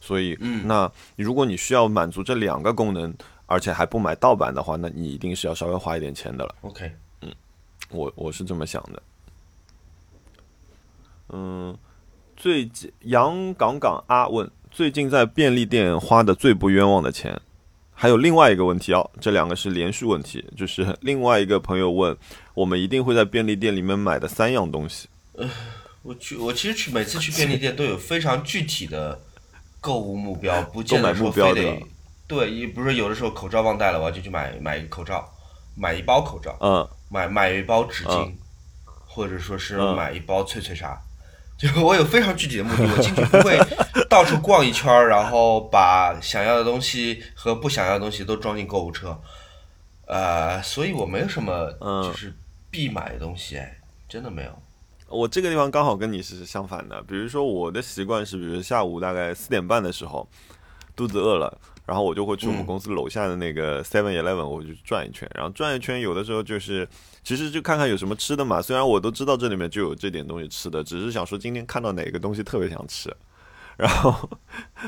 [0.00, 3.12] 所以，那如果你需要满足这两个功能，
[3.46, 6.54] 而且还不买盗版的话，那你一定是要稍微花一点钱的了。
[6.60, 6.90] OK，
[7.22, 7.34] 嗯，
[7.90, 9.02] 我我是这么想的。
[11.30, 11.76] 嗯，
[12.36, 17.40] 最近杨港港阿问，最近在便利店花的最不冤枉的钱。
[18.00, 22.16] 还有另外一个问题哦，这两个是连续问题，就是另外一个朋友问，
[22.54, 25.08] 我们一定会在便利店里面买的三样东西。
[25.32, 25.50] 呃，
[26.02, 29.20] 我去，我其实去每次去便利店都有非常具体的
[29.80, 31.82] 购物目标，不见得说非得
[32.28, 35.28] 对，也不是有的时候口罩忘带了，我就去买买一个口罩，
[35.76, 38.32] 买一包口罩，嗯，买买一包纸巾，
[39.06, 40.96] 或者说是买一包脆脆鲨。
[41.58, 43.58] 就我有非常具体的目的，我进去不会
[44.08, 49.20] 到处逛一圈儿，然后把想要的东西和不想要的东西都装进购物车，
[50.06, 51.72] 呃，所以我没有什么
[52.04, 52.32] 就是
[52.70, 53.76] 必买的东西，哎，
[54.08, 54.62] 真的没有。
[55.08, 60.28] 我这个地方刚好跟你是相反的，比如说我的习惯是，比如下午大概四点半的时候，
[60.94, 61.58] 肚子饿了。
[61.86, 65.26] 然后我就会去我们公司楼下的那个 Seven Eleven，我就转一圈。
[65.34, 66.86] 然后转一圈，有的时候就是，
[67.28, 68.62] 其实就看看有什么吃的嘛。
[68.62, 73.14] 虽然我都知道这里面就有这点东西吃的，只是想说今天看到哪个东西特别想吃。
[73.76, 74.30] 然后，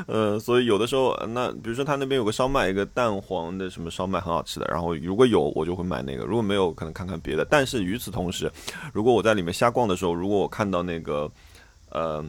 [0.07, 4.67] 呃，所以有的时候，那比如说他那边有个烧麦，一个蛋黄的什么烧麦很好吃的。
[4.73, 7.45] 然后如果有，我就会买那个；如果没有，可能看看别的。
[7.45, 8.51] 但是与此同时，
[8.95, 11.31] 如果我在里面瞎逛的时候，如果我看到那个，
[11.91, 12.25] 呃，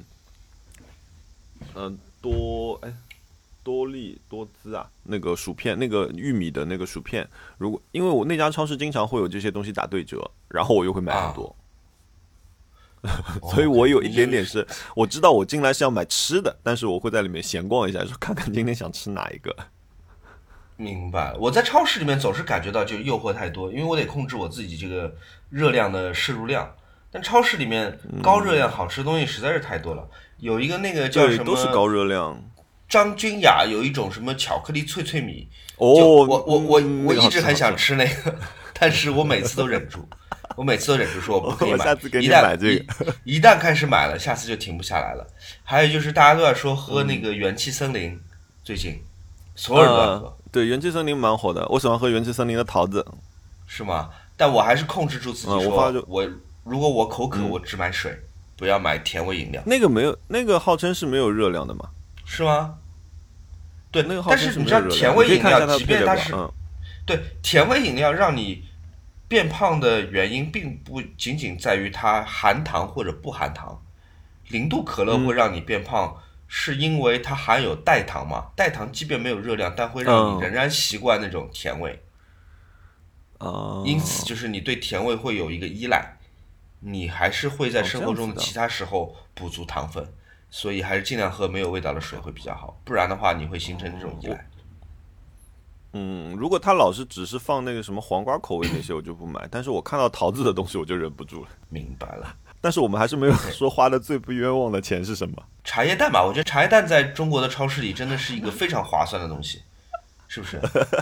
[1.74, 2.94] 嗯，多哎。
[3.64, 11.56] 多利多滋啊，那个薯片，那个玉米的那个薯片，如果因为我那家超市经常会有这些东西打对折，然后我又会买很多，
[13.52, 19.56] 所以我有一点点是，我知道我进来是要买吃的，但是我会在里面闲逛一下，说看看今天想吃哪一个。
[20.78, 25.16] 明白，我在超市里面总是感觉到就诱惑太多，因为我得控制我自己这个
[25.50, 26.76] 热量的摄入量，
[27.12, 32.42] 但超市里面高热量好吃的东西实在是太多了，有一个那个叫什么都是高热量。
[32.92, 38.36] 张君雅有一种什么巧克力脆脆米，哦，我我我我一直很想吃那个，
[38.78, 40.06] 但是我每次都忍住，
[40.58, 41.86] 我每次都忍住说我不可以买，
[42.20, 42.84] 一旦
[43.24, 45.26] 一一旦开始买了，下次就停不下来了。
[45.64, 48.20] 还有就是大家都在说喝那个元气森林，
[48.62, 49.02] 最近
[49.56, 53.06] 所有人都在喝，对元气森林蛮火的，我喜欢喝元气森林的桃子，
[53.68, 54.10] 是吗？
[54.36, 56.30] 但我还是控制住自己说，我
[56.66, 58.20] 如果我口渴，我只买水，
[58.58, 59.64] 不要买甜味饮料。
[59.66, 61.86] 那个没有，那个号称是没有热量的嘛？
[62.26, 62.76] 是吗？
[63.92, 66.34] 对，那个但是你知道甜味饮料，即便它是，
[67.06, 68.64] 对甜味饮料让你
[69.28, 73.84] 变胖的原因，并不仅仅在于它含糖或者不含糖。
[74.48, 78.48] 零度可乐会让你变胖，是因为它含有代糖嘛？
[78.56, 82.02] 代糖即便没有热量，但会让你仍然习惯那种甜味。
[83.40, 83.84] 哦。
[83.86, 86.18] 因此，就是你对甜味会有一个依赖，
[86.80, 90.14] 你还是会在生活中的其他时候补足糖分。
[90.52, 94.48] 所以还是尽量喝没有味道的水会比较好，不然的话你会形成这种依赖。
[95.94, 99.48] 嗯，如果他老是只是放那个什么黄瓜口味那些，我就不买。
[99.50, 101.50] 但是我看到桃子的东西，我就忍不住了。
[101.70, 102.36] 明白了。
[102.62, 105.36] 但是我们还是没有说花的最不冤枉的钱是什么？
[105.64, 109.64] 茶叶蛋吧，我觉得茶叶蛋在中国的超市里真的是一个非常划算的东西，
[110.28, 110.62] 是不是？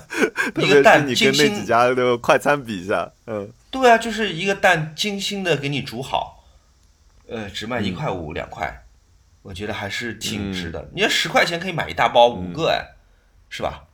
[0.55, 6.45] 一个蛋你跟那几家的快餐比一下，嗯，对啊，就是一个蛋精心的给你煮好，
[7.27, 8.85] 呃，只卖一块五两块。
[9.41, 10.89] 我觉得还是挺值的。
[10.93, 12.95] 你要十块钱可以买一大包五个哎，
[13.49, 13.85] 是吧？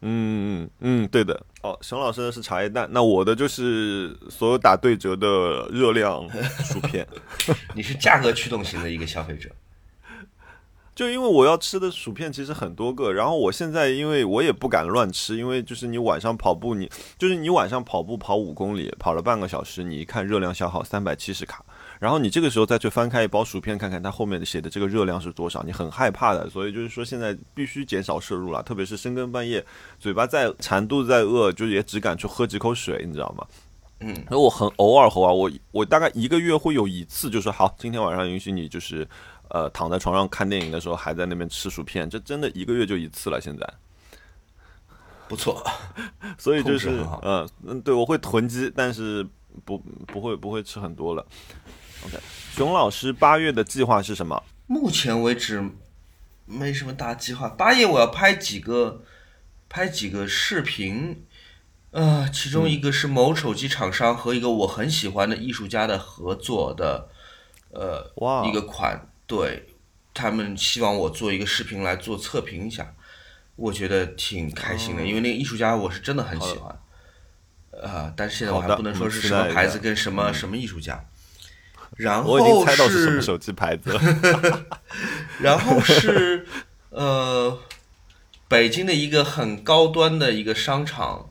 [0.00, 1.40] 嗯嗯嗯，对的。
[1.62, 6.28] 哦，熊老师的是茶叶蛋，那我的就是所有打对折的热量
[6.62, 7.06] 薯片。
[7.74, 9.48] 你是价格驱动型的一个消费者。
[10.94, 16.88] 就因为我要吃的薯片其实很多个，然后我现在因为我也不敢乱吃，因为就是你晚上跑步，你
[17.18, 21.64] 就是你晚上跑步跑五公里，跑了半个小时，你一看热量消耗三百七十卡。
[22.04, 26.50] 然后你这个时候再去翻开一包薯片，看看它后面的写的这个热量是多少，你很害怕的。
[26.50, 29.64] 所以就是说，现在必须减少摄入了，特别是深更半夜，
[29.98, 33.46] 嘴巴再馋，肚子再饿，就也只敢去喝几口水，你知道吗？
[34.00, 34.14] 嗯。
[34.28, 39.08] 那我很偶尔偶尔，我我大概一个月会有一次，就说好，今天晚上允许你就是，
[39.48, 43.40] 呃，躺在床上看电影的时候还在那边吃薯片，这真的一个月就一次了。
[43.40, 43.66] 现在
[45.26, 45.64] 不错，
[46.36, 49.26] 所以就是嗯 嗯，对我会囤积，但是
[49.64, 51.24] 不不会不会吃很多了。
[52.04, 52.18] OK，
[52.54, 54.42] 熊老师八月的计划是什么？
[54.66, 55.70] 目前为止
[56.46, 57.48] 没什么大计划。
[57.48, 59.02] 八月我要拍几个
[59.68, 61.24] 拍几个视频，
[61.90, 67.08] 呃，其中一个是某手机厂商和一个我很喜欢的艺术家的合作的，
[67.70, 69.68] 呃，哇一个款，对
[70.12, 72.94] 他们希望我做一个视频来做测评一下，
[73.56, 76.78] 我觉得挺开心的，哦因为那个艺术家我是真的很喜欢，
[77.70, 81.02] 呃，但是现在我还不能说是什么牌子跟什么什么艺术家。
[81.96, 84.66] 然后我已经猜到是什么手机牌子了。
[85.40, 86.46] 然后是
[86.90, 87.58] 呃，
[88.48, 91.30] 北京的一个很高端的一个商场，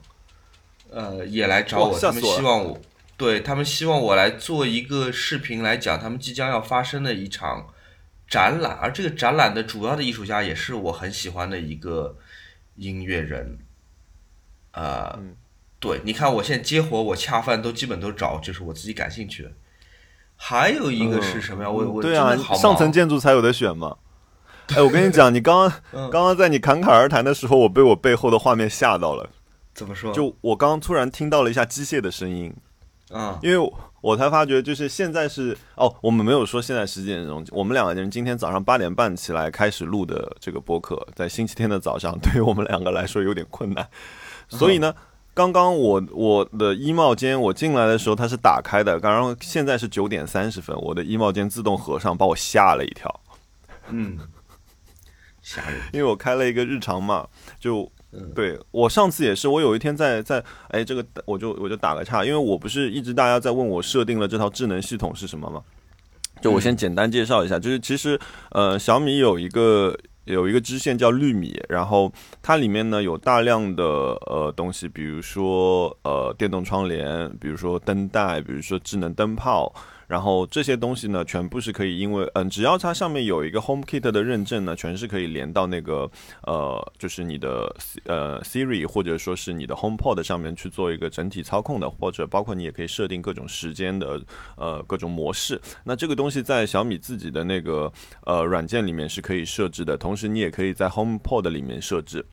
[0.90, 2.82] 呃，也来找我，他们希望我，
[3.16, 7.74] 对他们希望我来做一个视频来讲他们即将要发生的一场
[8.28, 12.18] 展览，而这个展览的主要的艺术家也是我很喜欢的一个
[12.76, 13.60] 音乐人，
[14.72, 15.36] 呃，嗯
[15.80, 19.52] 对，你看我现在接活，我恰饭都基本都找就是我自己感兴趣的。
[20.46, 21.70] 还有一个是什么呀？
[21.70, 23.96] 我我对啊上层建筑才有的选嘛。
[24.76, 29.30] 哎，我跟你讲，你刚刚嗯刚刚在你侃侃而谈的时候，我被我背后的画面吓到了。
[29.74, 30.12] 怎么说？
[30.12, 32.54] 就我刚刚突然听到了一下机械的声音，
[33.14, 43.88] 啊、因为我我才发觉，就是现在是哦，我们没有说现在十几点钟，我们两个人今天早上八点半起来开始录的这个播客，在星期天的早上，对于我们两个来说有点困难，
[44.50, 44.94] 所以呢。
[45.34, 53.22] 刚刚我我的衣帽间我进来的时候它是打开的，然后现在是九点三十分，我的衣帽间自动合上，把我吓了一跳。
[53.90, 54.18] 嗯，
[55.42, 55.82] 吓人。
[55.92, 57.28] 因为我开了一个日常嘛，
[57.60, 65.62] 就嗯对我上次也是，我有一天在在哎这个我就我就打个岔，因为我不是一直大家在问我设定了这套智能系统是什么吗？
[66.42, 68.20] 就我先简单介绍一下，就是其实
[68.52, 79.74] 呃小米有一个有一个支线叫绿米，然后它里面呢有大量的呃东西，比如说呃电动窗帘，比如说灯带，比如说智能灯泡。
[80.14, 86.08] 然后这些东西呢，全部是可以，因为嗯，只要它上面有一个 HomeKit 的认证呢，全是可以连到那个
[86.44, 94.22] 呃，就是你的呃 Siri 或者说是你的 HomePod 上面去做一个整体操控的，或者包括你也可以设定各种时间的
[94.56, 95.60] 呃各种模式。
[95.84, 97.92] 那这个东西在小米自己的那个
[98.28, 102.24] 呃软件里面是可以设置的，同时你也可以在 HomePod 里面设置。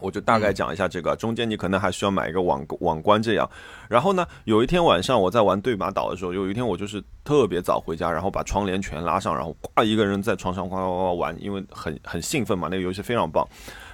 [0.00, 3.48] 我就大概讲一下这个，中间你可能还需要买一个网网关这样。
[3.88, 13.46] 然后呢，有一天晚上我在玩对马岛的时候，有一天我就是特别早回家，然后把窗帘全拉上，然后呱一个人在床上呱呱呱玩，因为很很兴奋嘛，那个游戏非常棒。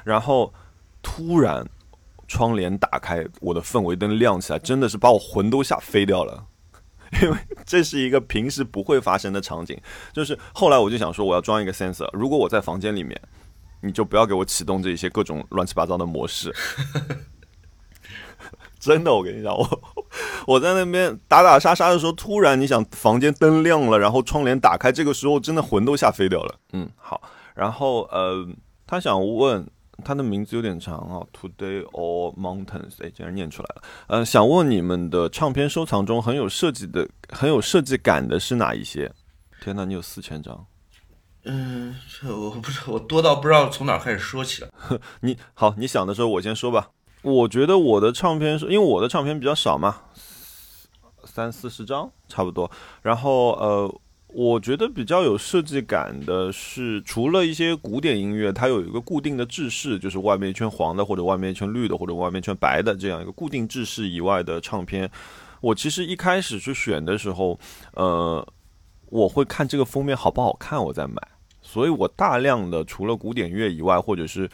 [0.04, 0.52] 然后
[1.02, 1.64] 突然
[2.28, 6.46] 窗帘打开，我的氛围灯亮起来，真的是把我魂都吓飞掉了。
[7.22, 9.78] 因为这是一个平时不会发生的场景，
[10.12, 13.20] 就是后来我就想说，我要装一个 sensor，如果我在房间里面。
[13.84, 16.50] 你就不要给我启动这些各种乱七八糟的模式，
[18.80, 19.82] 真的，我跟你讲，我
[20.46, 26.54] 我在那边打打杀杀的时候，突然你想房间灯亮了，然后窗帘打开，这个时候真的魂都吓飞掉了。
[26.72, 27.20] 嗯，好，
[27.54, 28.46] 然后呃，
[28.86, 29.66] 他想问
[30.04, 33.82] 他的名字有点长啊，Today or Mountains，哎，竟然念出来了。
[34.08, 39.10] 呃，想问你们的唱片收藏中很有设计的、很有设计感的是哪一些？
[39.62, 40.66] 天哪，你有四千张。
[41.44, 44.68] 嗯，这我不知道，我多到不知道从哪开始说起了。
[45.20, 46.90] 你好，你想的时候我先说吧。
[47.22, 49.96] 我觉得我的唱片是因为我的唱片比较少嘛，
[51.24, 52.70] 三四十张差不多。
[53.02, 65.10] 然后呃，我觉得比较有设计感的是，除了一些古典音乐，它有一个固定的制式，就是外面一圈黄的，或者外面一圈绿的，或者外面一圈白的这样一个固定制式以外的唱片，
[65.60, 67.58] 我其实一开始去选的时候，
[67.92, 68.46] 呃，
[69.06, 71.22] 我会看这个封面好不好看，我再买。
[71.66, 74.48] 所以我大量的除了古典乐以外，或者是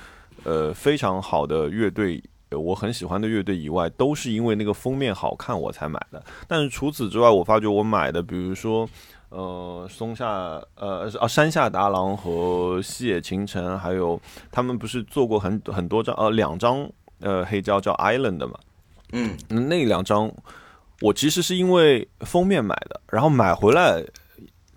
[0.44, 6.22] 呃非常好的乐队，我很喜欢的乐队以外，都是因为那个封面好看我才买的。
[6.46, 8.88] 但是除此之外，我发觉我买的，比如说
[9.30, 14.18] 呃松下呃啊山下达郎和西野晴臣，还有
[14.52, 18.54] 他们不是做过很很多张呃两张呃黑胶叫 Island 的嘛，
[19.12, 20.32] 嗯，那两张
[21.00, 24.04] 我其实是因为封面买的，然后买回来。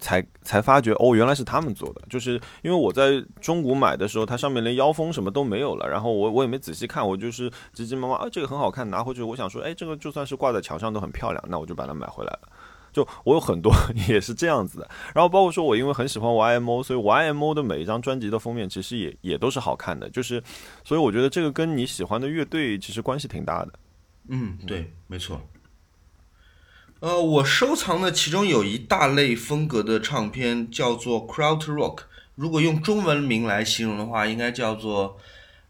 [0.03, 12.49] 才才发觉哦，原来是他们做的，就是因为我在中古买的时候，它上面连腰封什么都没有了，然后我我也没仔细看，我就是急急忙忙啊，这个很好看，拿回去，我想说，哎，这个就算是挂在墙上都很漂亮，那我就把它买回来了。
[12.91, 13.73] 就我有很多
[14.09, 20.43] 也是这样子的，然后包括说我因为很喜欢 YMO，所以 YMO 的每一张专辑的封面其实也也都是好看的，就是
[20.83, 23.73] 所以我觉得这个跟你喜欢的乐队其实关系挺大的。
[24.27, 25.41] 嗯，对，没错。
[27.03, 32.03] 呃，我收藏的其中有一大类风格的唱片叫做 Kraut Rock，
[32.35, 35.17] 如果用中文名来形容的话，应该叫做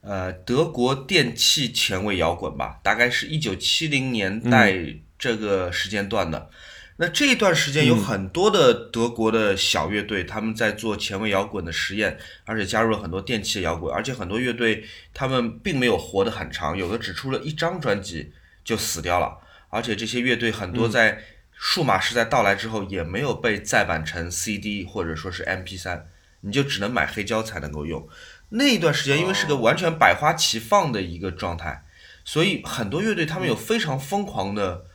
[0.02, 4.76] 呃德国电器前卫摇滚吧，大概是一九七零年代
[5.18, 6.52] 这个时间段的。
[6.98, 12.16] 那这一段时间有很多的德国的小乐队，他们在做前卫摇滚的实验，
[12.46, 18.32] 而且加入了很多电器摇滚，而且很多乐队他们并没有活得很长，有的只出了一张专辑
[18.64, 19.40] 就死掉了，
[19.74, 26.04] 而且这些乐队很多在数码时代到来之后也没有被再版成 CD 或者说是 MP3，
[26.42, 28.08] 你就只能买黑胶才能够用。
[28.50, 31.84] 那一段时间因为是个完全百花齐放的一个状态，
[32.24, 34.86] 所以很多乐队他们有非常疯狂的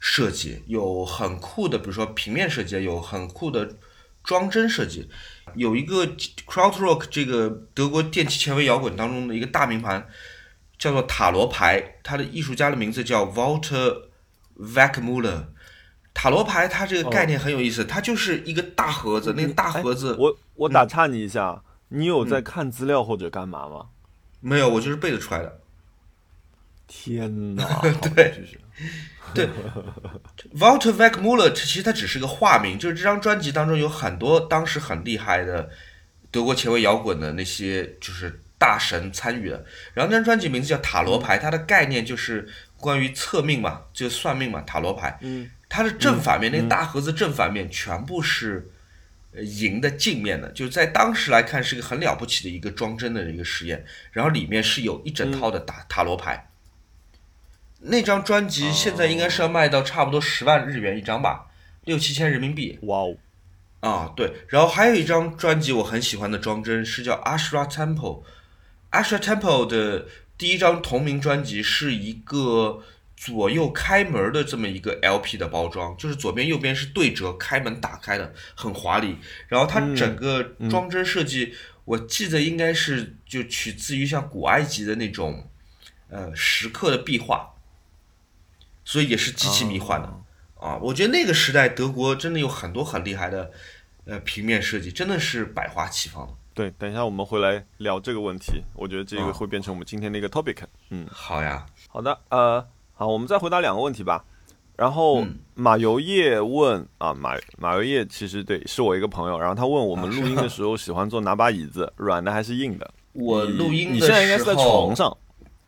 [0.00, 3.76] 设计，有很酷的，比如说平面设计，有很酷的
[4.24, 5.08] 装帧设计。
[5.54, 6.04] 有一个
[6.46, 10.08] Crowd Rock 这个德国电气前卫摇滚当中的一个大名盘，
[10.76, 14.05] 叫做塔罗牌，它的艺术家的名字叫 Walter
[14.60, 15.46] Wackmuller。
[16.14, 23.88] 塔罗牌它这个概念很有意思，它就是一个大盒子，那个大盒子，我我打岔你一下，你有在看资料或者干嘛吗？
[24.40, 25.60] 没有，我就是背得出来的。
[26.86, 27.82] 天哪！
[28.14, 28.44] 对，
[29.34, 29.48] 对
[30.58, 35.68] ，Walter Wackmuller 其实它只是个化名，就是这张专辑当中有很多当时很厉害的
[36.30, 39.64] 德国前卫摇滚的那些就是大神参与的。
[39.94, 42.48] 然后那张专辑名字叫塔罗牌，它的概念就是
[42.78, 45.18] 关于测命嘛，就算命嘛，塔罗牌。
[45.22, 48.70] 嗯，它的正反面，那个大盒子正反面全部是
[49.60, 53.84] 银的镜面的，就是在当时来看是一个很了不起的一个装帧的一个实验。
[54.12, 56.50] 然后里面是有一整套的塔塔罗牌。
[57.80, 61.46] 那张专辑现在应该是要卖到差不多十万日元一张吧，
[61.84, 62.78] 六七千人民币。
[62.82, 63.16] 哇哦！
[63.80, 68.22] 啊，对，然后还有一张专辑我很喜欢的装帧是叫 Ashra Temple。
[68.90, 70.06] Ashra Temple 的
[70.38, 72.82] 第一张同名专辑是一个
[73.16, 79.16] 左右开门的这么一个 LP 的包装，就是左边右边是对折开门打开的，很华丽。
[79.48, 85.48] 然后它整个装帧设计，我记得应该是就取自于像古埃及的那种
[86.08, 87.52] 呃石刻的壁画。
[88.88, 90.06] 所以也是极其迷幻的
[90.60, 90.76] 啊！
[90.76, 93.50] 我觉得那个时代德国真的有很多很厉害的，
[94.04, 96.32] 呃，平面设计真的是百花齐放的。
[96.56, 100.56] 对，等一下我们回来聊这个问题，我觉得这个会变成我们今天的一个 topic。
[100.88, 104.24] 嗯，好呀，好的，呃，好，我们再回答两个问题吧。
[104.74, 105.22] 然后
[105.54, 112.90] 马游业问啊，马马游业其实对是我一个朋友，然后他问我们录音的时候喜欢坐哪把椅子，软的还是硬的？
[113.12, 115.14] 我录音你现在应该是在床上，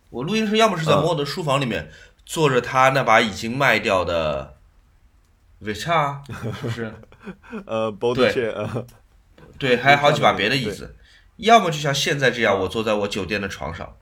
[0.08, 1.86] 我录音是要么是在我的书房里面。
[2.24, 4.54] 坐着他那把已经卖掉的
[5.60, 6.22] v i c a
[6.60, 6.92] 不是？
[7.64, 8.30] 呃，b o 对，
[9.58, 10.94] 对，还有好几把别的椅子。
[11.36, 13.96] 要么就像现在这样，我坐在我酒店的床上，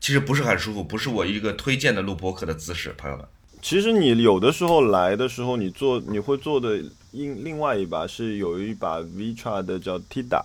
[0.00, 3.26] 其实不是很舒服，不是我一个推荐的录播客的姿势，朋友们。
[3.62, 10.42] 其实你有的时候来的时候，你坐你会坐的另另外一把是有一把 Vitra 的叫 Tida。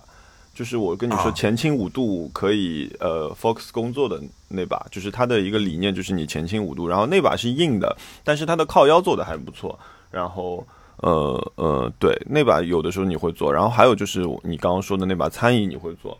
[0.54, 7.94] 就是我跟你说，前倾五度可以呃，Fox 工作的那把，就是它的一个理念，就是你前倾五度，然后那把是硬的，
[8.24, 9.78] 但是它的靠腰做的还不错。
[10.10, 10.66] 然后
[10.98, 16.16] 呃呃，对，那把有的时候你会做，然后还有就是你刚刚说的那把餐椅你会做。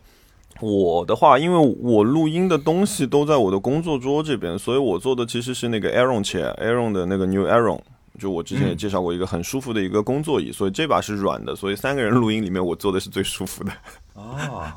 [0.59, 7.79] 我的话，因为我录音的东西都在我的工作桌这边，所以我做的其实是那个 Aaron chair，Aaron 的那个 New Aaron。
[8.19, 13.71] 就我之前也介绍过一个很舒服的一个工作椅，所以这把是软的，所以三个人录音里面我做的是最舒服的。
[14.13, 14.71] 哦，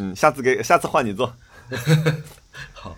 [0.00, 1.32] 嗯，下次给下次换你坐。
[2.74, 2.96] 好。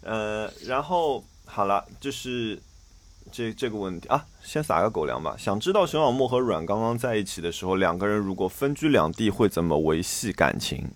[0.00, 2.58] 呃，然后好了，就是
[3.30, 5.34] 这这个问题啊，先撒个狗粮吧。
[5.38, 10.90] 想知道熊小莫和阮刚刚在一起的时候，两个人如果分居两地，会怎么维系感情？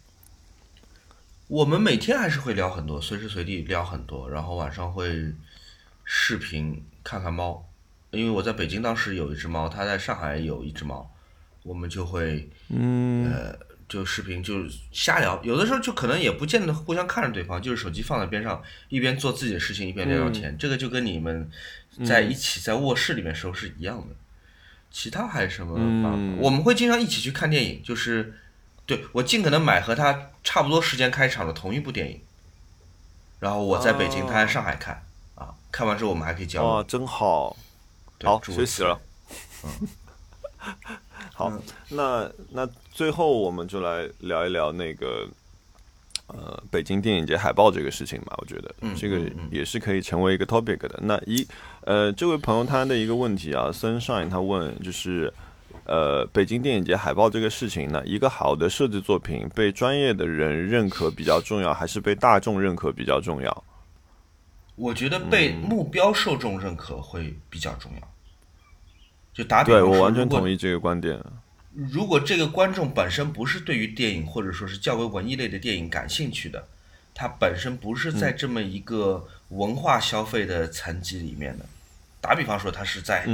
[1.49, 5.33] 我们每天还是会聊很多，随时随地聊很多，然后晚上会
[6.05, 6.85] 视频。
[7.05, 7.69] 看看猫，
[8.13, 11.11] 因为我在北京当时有一只猫，他在上海有一只猫，
[11.65, 13.53] 我们就会，呃，
[13.93, 21.51] 就视频就瞎聊，有的时候就可能也不见得互相看着对方，就是手机放在边上，一边做自己的事情一边聊聊天，这个就跟你们
[22.03, 24.17] 在一起在卧室里面时候是一样的。
[24.91, 26.19] 其他还有什么办法？
[26.39, 28.35] 我们会经常一起去看电影，就是
[28.87, 32.19] 对我尽可能买和他差不多时间开场的同一部电影，
[33.41, 35.53] 然后我在北京，他在上海看啊。
[35.71, 36.71] 看完之后，我们还可以交流。
[36.71, 37.55] 哦，真好，
[38.25, 38.99] 好学习了。
[39.65, 39.89] 嗯，
[41.51, 45.27] 好，那那最后我们就来聊一聊那个
[46.27, 48.35] 呃北京电影节海报这个事情吧。
[48.39, 49.21] 我觉得这个
[49.51, 50.99] 也是可以成为一个 topic 的。
[51.03, 51.47] 那一
[51.83, 55.33] 呃，这位朋友他的一个问题啊，Sunshine 他问就是
[55.85, 63.65] 呃北京电影节海报这个事情呢，一个好的设计作品被专业的人认可比较重要，还是被大众认可比较重要？
[64.75, 68.12] 我觉得被目标受众认可会比较重要。
[69.33, 71.19] 就打比方说，对我完全同意这个观点。
[71.75, 76.69] 如果这个观众本身不是对于电影或者说是较为文艺类的电影感兴趣的，
[77.15, 81.65] 他本身不是在这么一个文化消费的层级里面的。
[82.21, 83.27] 打比方说，他是在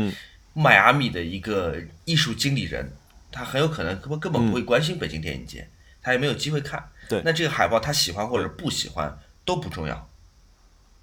[0.54, 2.90] 迈阿密的一个艺术经理人，
[3.32, 5.68] 他很有可能根本根本不会关心北京电影节，
[6.00, 6.88] 他也没有机会看。
[7.08, 10.08] 对，那这个海报他喜欢或者不喜欢都不重要。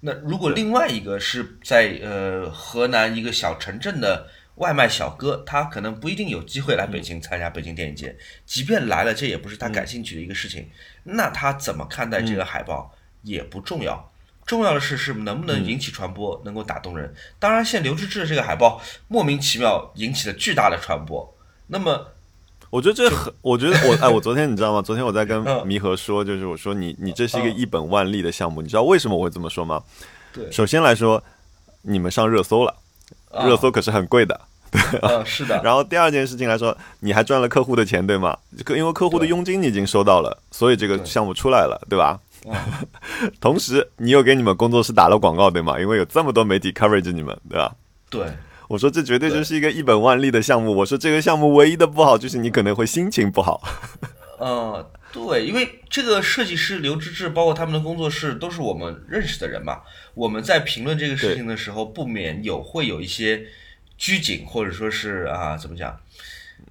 [0.00, 10.68] 那如果另外一个是在呃河南一个小城镇的外卖小哥，他可能不一定有机会来北京参加北京电影节，即便来了，这也不是他感兴趣的一个事情。
[11.04, 14.12] 那他怎么看待这个海报也不重要，
[14.46, 17.14] 重要的是是能不能引起传播，能够打动人。
[17.38, 21.36] 当然，现刘志志这个海报莫名其妙引起了巨大的传播。
[21.66, 22.12] 那么，
[22.70, 24.80] 我觉得这很，我觉得我 哎，我昨天你知道吗？
[24.80, 29.82] 昨天我在跟弥合说，就是我说你 你这是一个一本万利的项目，你知道为什么我会这么说吗？
[30.32, 31.22] 对，首先来说，
[31.82, 32.74] 你们上热搜了，
[33.44, 35.60] 热搜可是很贵的，对 啊，是的。
[35.62, 38.36] 然后第二件事情来说，你还赚了客户的钱，对吗？
[38.68, 42.18] 因为客户的佣金你已经收到了，所以这个项目出来了，对吧？
[43.40, 45.80] 同时，你又给你们工作室打了广告，对吗？
[45.80, 47.74] 因为有这么多媒体 coverage 你们，对吧？
[48.08, 48.26] 对。
[48.68, 50.74] 我说这绝对就是一个一本万利的项目。
[50.74, 53.62] 我说这个项目唯一的不好就是你可能会心情不好。
[54.40, 59.80] 嗯，对，因为这个设计师刘志志，包括他们的工作室都是我们认识的人嘛。
[60.12, 63.46] 我们在评论这个事情的时候，不免有会有一些
[63.96, 65.98] 拘谨，或者说是啊，怎么讲，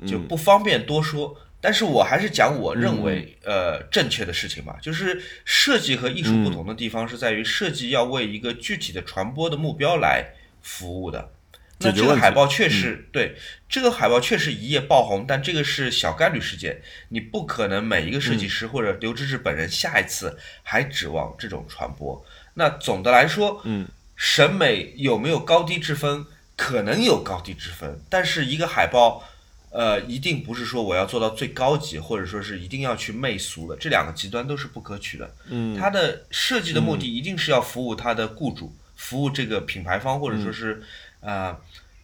[0.06, 1.36] 就不方便多说。
[1.60, 4.78] 但是我还是讲我认为呃正确的事情吧。
[4.80, 11.32] 就是设计和艺术不同的地方是在于，设计要为一个具体的传播的目标来服务的。
[11.80, 13.36] 那这个海报确实对
[13.68, 22.26] 这个海报确实一夜爆红，但这个是小概率事件，你不可能每一个设计师或者刘志志本人下一次还指望这种传播。
[22.54, 26.26] 那总的来说，嗯，审美有没有高低之分？
[26.56, 29.22] 可能有高低之分，但是一个海报，
[29.72, 35.36] 呃，一定不是说我要做到最高级，或者说是一定要去媚俗的，这两个极端都是不可取的。
[35.50, 40.82] 嗯，它的设计的目的一定是要服务它的雇主，服务这个品牌方，或者说是。
[41.22, 41.60] 啊，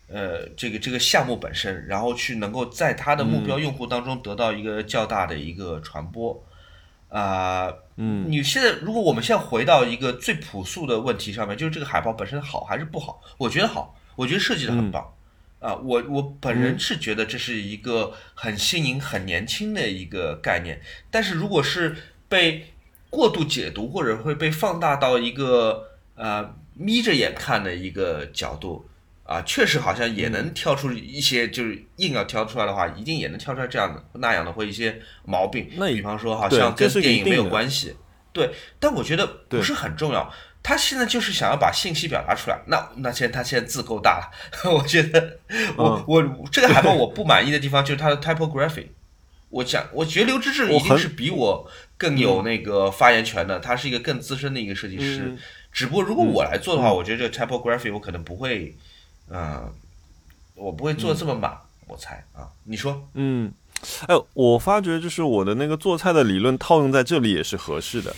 [0.07, 6.43] 呃，这个这个项目本身，然后去能够在他的目标用户当中得到一个较大的一个传播，
[7.09, 13.21] 啊，嗯，你现在如果我们现在回到一个最朴素的问题上面，就是这个海报本身好还是不好？
[13.37, 15.13] 我觉得好，我觉得设计的很棒，
[15.59, 21.95] 啊，我我本人是觉得这是一个很新颖、很年轻的一个概念，但是如果是
[22.27, 22.73] 被
[23.09, 26.55] 过度解读或者会被放大到一个呃。
[26.73, 28.85] 眯着眼看的一个角度
[29.31, 35.69] 啊，确实好像也能挑出一些，就是硬要挑出来的话，一定也能挑出来这样的那样的或一些毛病。
[35.77, 37.95] 那比方说，好像跟电影没有关系。
[38.33, 40.31] 对，但我觉得不是很重要。
[40.63, 42.61] 他现在就是想要把信息表达出来。
[42.67, 44.31] 那那现在他现在字够大了，
[44.71, 45.39] 我觉得
[45.75, 48.87] 我我这个海报我不满意的地方就是它的 typography。
[49.49, 55.35] 我讲，我觉得刘志志一定是比我更有那个发言权的，他是一个更资深的一个设计师。
[55.73, 58.73] 只不过如果我来做的话，我觉得这个 typography 我可能不会，
[59.31, 59.71] 嗯，
[60.55, 61.57] 我不会做这么满，
[61.87, 63.01] 我猜啊，你说？
[63.13, 63.51] 嗯，
[64.07, 68.15] 哎，我发觉就是我的那个做菜的理论套用在这里也是合适的。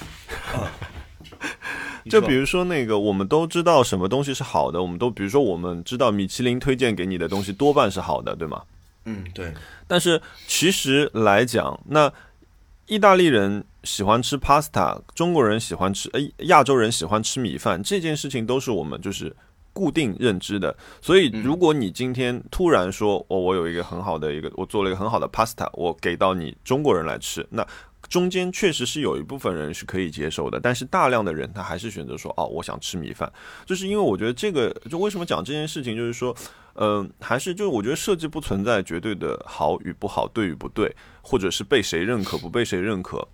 [2.09, 8.63] 就比如说那个，我们都知道什么东西是好的，我们都比如说我们知道米其林推荐给你的东西多半是好的，对吗？
[9.05, 9.53] 嗯，对。
[9.87, 12.11] 但是其实来讲，那
[12.87, 13.63] 意大利人。
[13.83, 19.35] 喜欢吃 pasta，中国人喜欢吃，诶，亚洲人喜欢吃米饭，这件事情都是我们就是
[19.73, 20.75] 固定认知的。
[21.01, 27.67] 所以，如果你今天突然说，哦，我有一个很好的一个，我做了一个很好的 pasta，我给到你中国人来吃，那
[28.09, 33.31] 中间确实是有一部分人是可以接受的，但是大量的人他还是选择说，哦，我想吃米饭，
[33.65, 36.35] 就是因为我觉得这个，就为什么讲这件事情，就是说，
[36.75, 43.27] 嗯，还是就是我觉得设计不存在绝对的好与不好，对与不对，或者是被谁认可不被谁认可。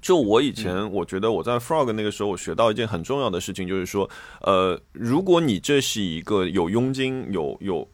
[0.00, 4.08] 就我以前，我觉得我在 Frog 那个时候，我学到一件很重要的事情，就是说，
[4.40, 7.86] 呃，如果你这是一个有佣金、有有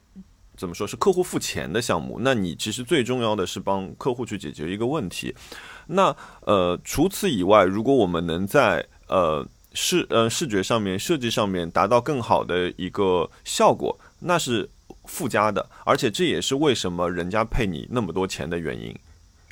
[0.56, 5.34] 怎么说是客户付钱的项目，那你其实最重要的是帮客户去解决一个问题。
[5.88, 14.70] 那呃，除此以外，如果我们能在呃视呃视觉上面、设计上面达到更好的一个效果，那是
[15.04, 18.96] 附加的，而且这也是为什么人家配你那么多钱的原因。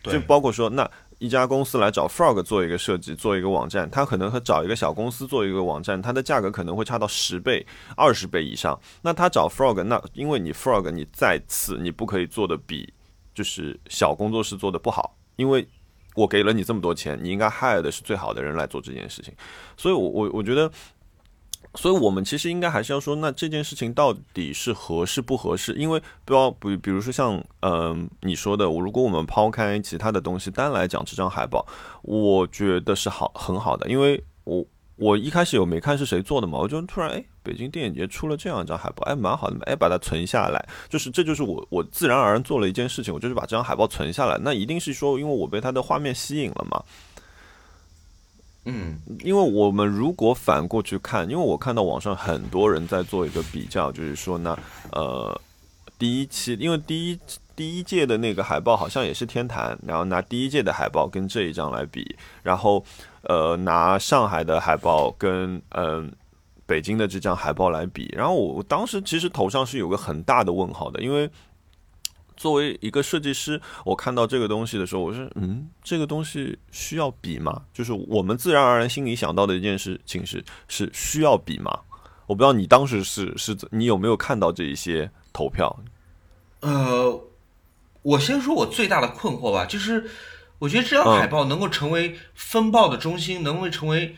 [0.04, 0.88] 就包括说那。
[1.18, 8.78] 一家公司来找 Frog 做一个设计，做一个网站，它可能和找一个小公司做一个网站，它的价格可能会差到十倍、二十倍以上。
[9.02, 12.92] 那他找 Frog，那因为你 Frog 你再次你不可以做的比
[13.34, 15.66] 就是小工作室做的不好，因为
[16.14, 19.32] 我给了你这么多钱，你应该 hire 的是最好的人来做这件事情。
[19.76, 20.70] 所以，我我我觉得。
[21.76, 25.72] 所以，我们其实应该还是要说，那这件事情到底是合适不合适？
[25.74, 31.66] 因为不要比，比如说像，嗯，你说的，我如果我们抛开其他的东西单来讲，这张海报，
[32.02, 33.88] 我觉得是好很好的。
[33.88, 34.64] 因为我
[34.96, 44.38] 我一开始有没看是谁做的嘛，我就突然哎，北京电影节出了这样一张海报，哎，蛮好的嘛，哎，把它存下来，就是这就是我我自然而然做了一件事情，我就是把这张海报存下来。
[44.42, 46.82] 那一定是说，因为我被它的画面吸引了嘛。
[48.66, 54.58] 嗯因为我们如果反过去看，因为我看到网上很多人在做一个比较，就是说呢，
[54.92, 55.40] 呃，
[55.98, 57.18] 第一期，因为第一
[57.54, 62.84] 第一届的那个海报好像也是天坛，然后拿第一届的海报跟这一张来比，然后
[63.22, 66.12] 呃拿上海的海报跟嗯、
[66.66, 71.30] 北京的这张海报来比，然后我当时其实头上是有个很大的问号的，因为。
[72.36, 77.62] 作为一个设计师，我看到这个东西的时候，我说嗯，这个东西需要比吗？
[77.72, 81.80] 就是我们自然而然心里想到的一件事情是是需要比吗？
[82.26, 85.78] 我不知道你当时是是你有没有看到这一些投票？
[86.60, 87.24] 呃，
[88.02, 90.10] 我先说我最大的困惑吧，就是
[90.58, 94.16] 我觉得这张嗯海报能够成为风暴的中心，能够成为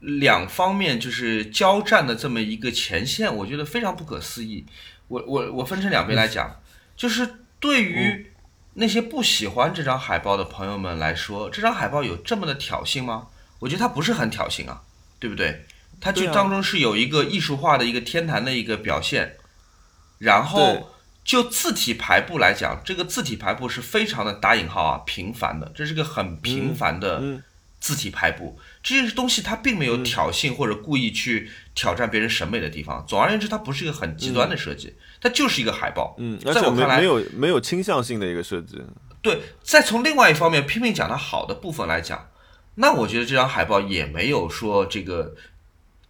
[0.00, 4.64] 两方面就是交战的这么一个前线，我觉得非常不可思议。
[5.08, 6.60] 我我我分成两边来讲，
[6.94, 7.26] 就是
[7.60, 8.32] 对于
[8.74, 13.28] 那些不喜欢这张海报的朋友们来说，这张海报有这么的挑衅吗？
[13.58, 14.82] 我觉得它不是很挑衅啊，
[15.18, 15.66] 对不对？
[16.00, 19.36] 它就当中是有一个艺术化的一个天坛的一个表现，
[20.18, 20.92] 然后
[21.24, 27.42] 就字体排布来讲，这个字体排布是非常的打引号啊平凡的，这是个很平凡的嗯
[27.80, 28.60] 字体排布。
[28.80, 33.04] 这些东西它并没有挑衅或者故意去挑战别人审美的地方。
[33.08, 36.14] 总而言之，它不是一个很极端的设计，它就是一个海报。
[36.18, 38.82] 嗯，在我看来没没有没有倾向性的一个设计。
[39.20, 42.28] 对，再从另外一方面拼命讲它好的部分来讲，
[42.76, 45.34] 那我觉得这张海报也没有说这个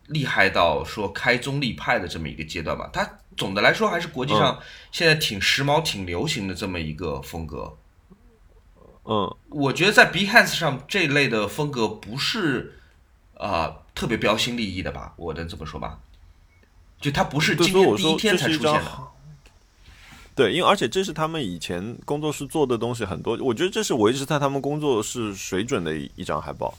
[0.06, 2.90] 厉害到说开宗立派的这么一个阶段吧。
[2.92, 4.58] 它总的来说还是国际上
[4.92, 7.76] 现在挺时髦、挺流行的这么一个风格。
[9.04, 12.78] 嗯，我觉得在 Behance 上这类的风格不是
[13.34, 15.12] 啊、呃特别标新立异的吧？
[15.16, 15.98] 我能这么说吧？
[17.00, 18.82] 就它不是对，今天第一天才出现的。
[20.34, 26.72] 对，因为而且这是他们以前工作室做的东西很多，我觉得这是维持在他们工作室水准的一一张海报。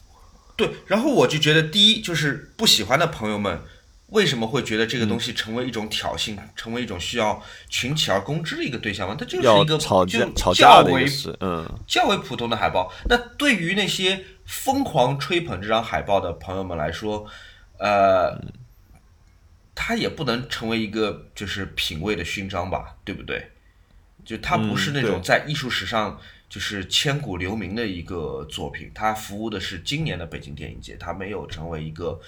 [0.56, 3.62] 对，然后我就觉得，第一就是不喜欢的朋友们
[4.08, 9.16] 为什么会觉得这个嗯东西成为一种挑衅，成为一种需要群起而攻之的一个对象吗？
[9.20, 12.92] 它就是一个吵架就吵较为架的一个事，嗯，较为普通的海报。
[13.10, 17.26] 那对于那些疯狂吹捧这张海报的朋友们来说，
[17.78, 18.38] 呃，
[19.82, 23.50] 它也不能成为一个就是品味的勋章吧，对不对？
[24.26, 26.20] 就它不是那种在艺术史上
[26.50, 32.20] 就是千古留名的一个作品，它服务的是今年的北京电影节，它没有成为一个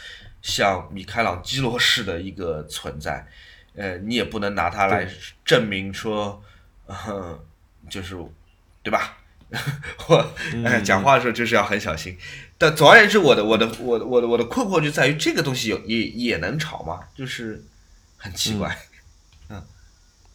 [0.42, 3.28] 像米开朗基罗式的一个存在。
[3.76, 5.06] 呃，你也不能拿它来
[5.44, 6.42] 证明说，
[6.86, 7.38] 呃、
[7.90, 8.16] 就是
[8.82, 9.18] 对吧？
[10.08, 10.34] 我
[10.64, 12.18] 呃讲话的时候就是要很小心。
[12.62, 17.00] 但总而言之，我的我的我的我的我的困惑就在于这个东西有也也能炒吗？
[17.16, 17.66] 就是
[18.18, 18.70] 很奇怪。
[19.50, 19.60] 嗯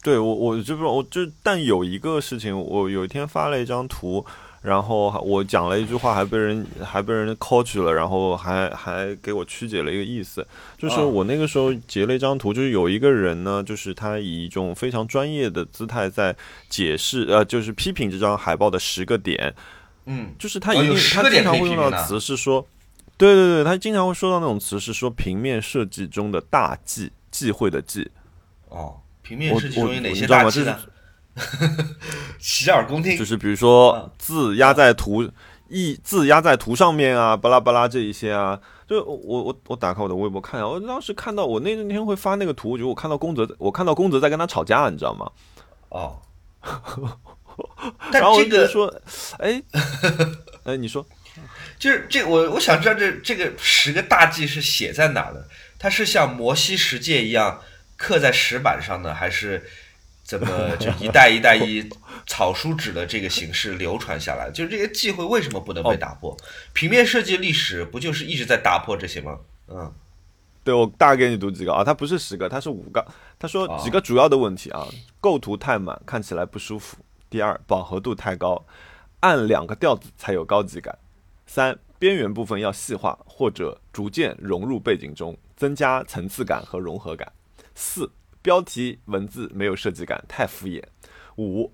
[0.02, 4.24] 对我我就不我就但有一个事情，我有一天发了一张图，
[4.62, 10.46] 然后我讲了一句话，还被人还被人去了，然后还还给我曲解了一个意思，
[10.78, 16.36] 就是啊我那个时候截了一张图，就是有一个人呢，就是他以一种非常专业的姿态在
[16.68, 19.52] 解释，呃，就是批评这张海报的十个点，
[20.06, 22.66] 嗯，就是他一定、哦他经常会用到的词是说，
[23.16, 28.10] 对对对，他经常会说到那种词是说平面设计中的大忌，忌讳的忌。
[28.68, 30.78] 哦，平面设计中有哪些大忌呢？
[32.38, 33.24] 洗耳恭听就。
[33.24, 35.28] 是比如说嗯字压在图
[35.68, 45.30] 意字压在图上面啊，巴拉巴拉这一些啊，就我我我打开我的微博看一下，我当时看到我那天会发那个图，我觉得我看到宫泽，我看到宫泽在跟他吵架，你知道吗？
[45.88, 46.18] 哦，
[48.12, 49.00] 但这个就说，
[49.38, 49.62] 哎，
[50.64, 51.06] 哎，你说，
[51.78, 55.46] 就是这我我想知道这这个十个大忌是写在哪儿的？
[55.78, 57.60] 它是像摩西十诫一样
[57.96, 59.68] 刻在石板上的，还是
[60.24, 61.88] 怎么 就一代一代以
[62.26, 64.50] 草书纸的这个形式流传下来？
[64.50, 66.36] 就是这些忌讳为什么不能被打破？
[66.72, 69.38] 平面设计历史不就是一直在打破这些吗？
[69.68, 69.92] 嗯，
[70.64, 73.06] 对我大概给你读几个啊，它不是十个，它是五个。
[73.38, 74.88] 他说哦几个主要的问题啊，
[75.20, 76.96] 构图太满，看起来不舒服；
[77.28, 78.64] 第二，饱和度太高，
[79.20, 80.94] 按两个调子才有高级感；
[81.46, 87.28] 三，边缘部分要细化或者逐渐融入背景中，增加层次感和融合感；
[87.74, 88.10] 四，
[88.42, 90.82] 标题文字没有设计感，太敷衍；
[91.36, 91.72] 五，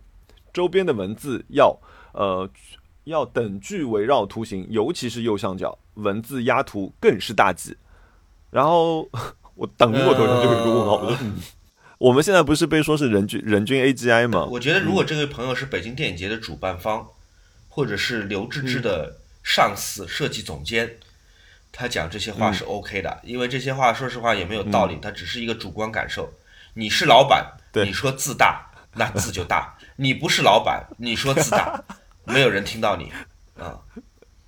[0.52, 1.78] 周边的文字要
[2.12, 2.48] 呃
[3.04, 7.76] 要等距围绕图形，尤其是右上角文字压图更是大忌。
[8.50, 9.08] 然后
[9.54, 11.34] 我等过头上就有个问号，我说嗯，
[12.02, 14.44] 我们现在不是被说是人均人均 AGI 吗？
[14.50, 17.06] 我觉得如果这位朋友是北京电影节的主办方，
[17.68, 20.96] 或者是刘志志的上司、设计总监，
[21.70, 26.28] 他讲这些话是 OK 的，因为这些话说实话也没有道理，他只是一个主观感受。
[26.74, 31.84] 你是老板，你说字大，那字就大； 你不是老板，你说字大，
[32.24, 33.12] 没有人听到你
[33.56, 33.78] 啊。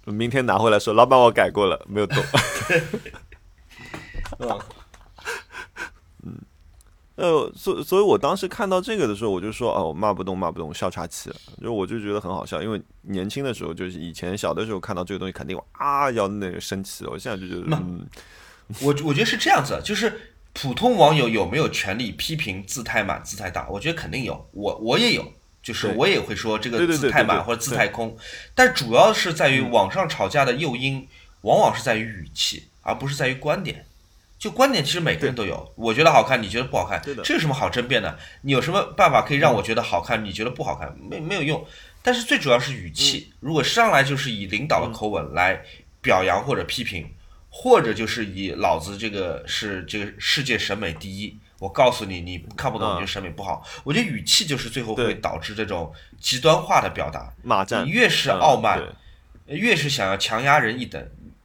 [0.06, 2.20] 明天拿回来说，老板我改过了，没有动。
[7.16, 11.36] 呃，所所以，我当时看到这个的时候，我就说，哦，骂不动，骂不动，笑岔气了。
[11.62, 17.06] 就我就觉得很好笑，因为年轻的时候，就是以前小的时候看到这个东西，肯定啊要那个生气。
[17.06, 18.04] 我现在就觉得，嗯，
[18.80, 23.68] 我我觉得是这样子，就是普通网友有没有权利批评字太满、字太大？
[23.68, 25.24] 我觉得肯定有，我我也有，
[25.62, 28.16] 就是我也会说这个字太满或者字太空。
[28.56, 31.06] 但主要是在于网上吵架的诱因，
[31.42, 33.86] 往往是在于语气，而不是在于观点。
[34.44, 38.18] 就观点其实每个人都有，我觉得好看，你觉得不好看，这有什么好争辩的？
[38.42, 40.94] 你有什么办法可以让我觉得好看，你觉得不好看？
[41.00, 41.66] 没没有用。
[42.02, 45.62] 但是最主要是语气，如果上来就是以领导的口吻来
[46.02, 47.10] 表扬或者批评，
[47.48, 53.66] 或者就是以老子这个是这个世界审美第一，我告诉你，你看不懂，你就审美不好。
[53.82, 55.90] 我觉得语气就是最后会导致这种
[56.20, 57.32] 极端化的表达。
[57.42, 58.78] 骂战，你越是傲慢，
[59.46, 61.02] 越是想要强压人一等，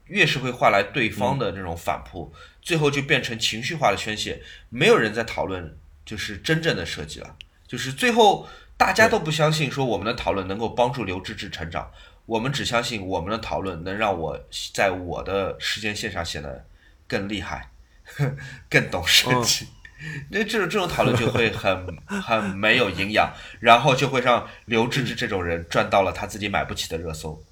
[0.08, 2.30] 越是会换来对方的这种反扑。
[2.70, 7.36] 最后就变成情绪化的宣泄，没有人在讨论，就是真正的设计了。
[7.68, 8.48] 就是最后
[8.78, 11.90] 大家都不相信说我们的讨论能够帮助刘志志成长，
[12.28, 14.40] 我们只相信我们的讨论能让我
[14.72, 16.64] 在我的时间线上显得
[17.08, 17.72] 更厉害，
[18.70, 19.66] 更懂设计。
[20.30, 27.44] 那这种这种讨论就会很 很没有营养，然后就会让刘志志这种人赚到了他自己买不起的热搜，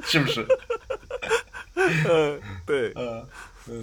[0.00, 0.46] 是不是？
[2.08, 3.28] 呃，对，呃，
[3.68, 3.82] 嗯，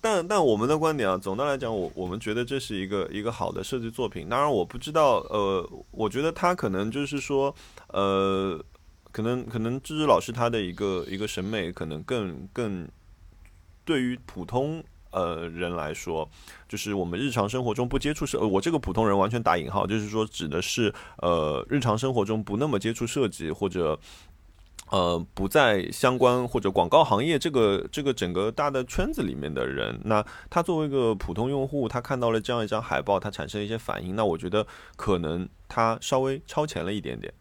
[0.00, 4.28] 但但我们的观点啊，总的来讲，我我们觉得这是一个一个好的设计作品。
[4.28, 7.54] 当然，我不知道，呃，我觉得他可能就是说，
[7.88, 8.62] 呃，
[9.12, 12.88] 可能可能芝芝老师他的一个一个审美，可能更更
[13.84, 16.28] 对于普通呃人来说，
[16.68, 23.98] 就是我们日常生活中不接触设，我这个普通人完全打引号，就是说指的是呃日常生活中不那么接触设计或者。
[24.90, 34.66] 呃，不在相关或者广告行业这个这个整个大的圈子里面的人，那他作为一个普通用户，他看到了这样一张海报，他产生一些反应，那我觉得
[34.96, 37.32] 可能他稍微超前了一点点，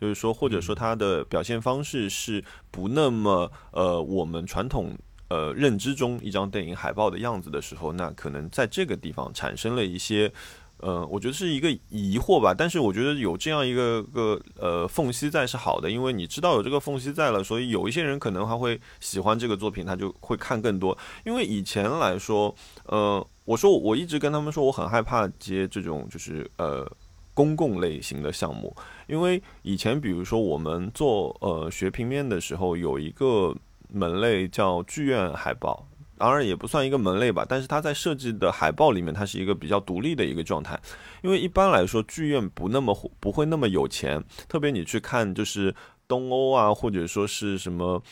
[0.00, 2.42] 就是说，或者说他的表现方式是
[2.72, 4.96] 不那么呃我们传统
[5.28, 10.32] 呃认知中一张电影海报的样子的时候，那可能在这个地方产生了一些。
[10.78, 20.96] 呃，我觉得是一个疑惑吧，但是我觉得有这样一个个呃缝隙在是好的，因为你知道有这个缝隙在了，所以有一些人可能还会喜欢这个作品，他就会看更多。
[21.24, 22.54] 因为以前来说，
[22.84, 26.90] 呃，我说我一直跟他们说，我很害怕接这种就是呃
[27.34, 28.74] 公共类型的项目，
[29.06, 33.54] 因为以前比如说我们做呃学平面的时候，有一个
[33.92, 35.86] 门类叫剧院海报。
[36.18, 40.78] 当然也不算一个门类吧，但是它在设计的海报里面，它是一个比较独立的一个状态。
[41.22, 45.74] 因为一般来说，剧院不那么不会那么有钱，特别你去看就是
[46.06, 48.02] 东欧啊，或者说是什么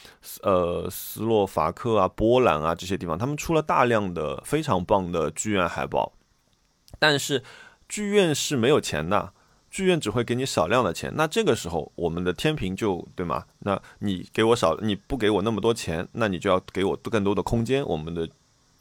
[0.43, 6.13] 呃斯洛伐克啊、波兰啊这些地方，他们出了大量的非常棒的剧院海报，
[6.99, 7.43] 但是
[7.89, 9.33] 剧院是没有钱的。
[9.77, 13.45] 剧院只会给你少量的钱，那这个时候我们的天平就对吗？
[13.59, 17.87] 那你给我少，你不给我那么多钱，那你就要给我更多的空间。
[17.87, 18.27] 我们的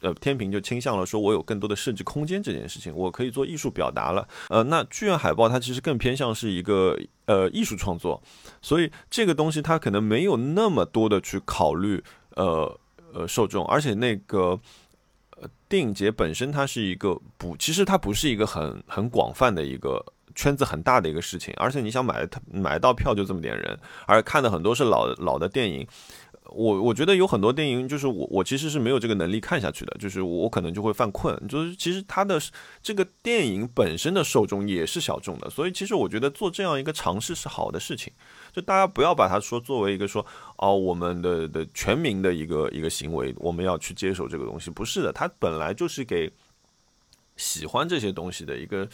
[0.00, 4.26] 呃天平就倾向了说，我有更多的设计空间这件事情，我可以做艺术表达了。
[4.48, 8.22] 呃，那剧院海报它其实更偏向是一个呃艺术创作，
[8.62, 12.02] 所以这个东西它可能没有那么多的去考虑
[12.36, 12.74] 呃
[13.12, 14.58] 呃受众，而且那个
[15.36, 20.02] 呃电影节本身它是一个不，其实它不是一个很很广泛的一个。
[20.36, 23.76] 圈子很大的一个事情，而且你想买买到票就这么点人，
[24.06, 25.84] 而看的很多是老老的电影，
[26.50, 32.38] 我我觉得有很多电影就是我我其实是没有这个能力看下去的，就是我可能就会犯困，就是其实它的
[32.82, 38.12] 这个电影本身的受众也是小众的，所以其实我觉得做这样一个尝试是好的事情，
[38.52, 40.24] 就大家不要把它说作为一个说
[40.58, 46.30] 哦我们的的全民的一个一个行为，我们要去接受这个东西，不是的，它本来就是给
[47.36, 48.86] 喜欢这些东西的一个。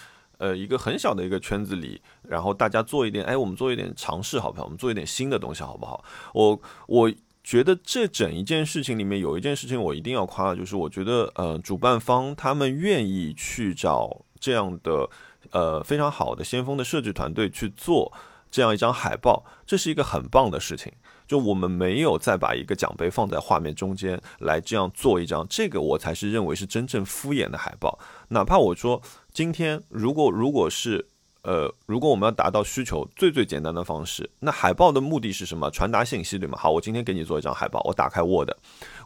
[0.43, 4.65] 呃，一个很小的一个圈子里，然后大家做一点，哎，我们做一点尝试，好不好？
[4.65, 6.05] 我们做一点新的东西，好不好？
[6.35, 7.13] 我我
[7.45, 15.09] 觉得这整一件事情里面有一件事情我一定要夸，就是我觉得呃，主办方他们愿意去找这样的
[15.53, 18.13] 呃非常好的先锋的设计团队去做
[18.51, 20.93] 这样一张海报，这是一个很棒的事情。
[21.25, 27.99] 就我们没有再把一个奖杯放在画面中间来这样做一张，这个我才是认为是真正敷衍的海报。
[28.29, 29.01] 哪怕我说
[29.33, 31.07] 今天如果如果是
[31.43, 35.71] 呃，如果我们要达到需求最最简单的方式，那海报的目的是什么？
[35.71, 36.57] 传达信息对吗？
[36.57, 38.51] 好，我今天给你做一张海报，我打开 Word，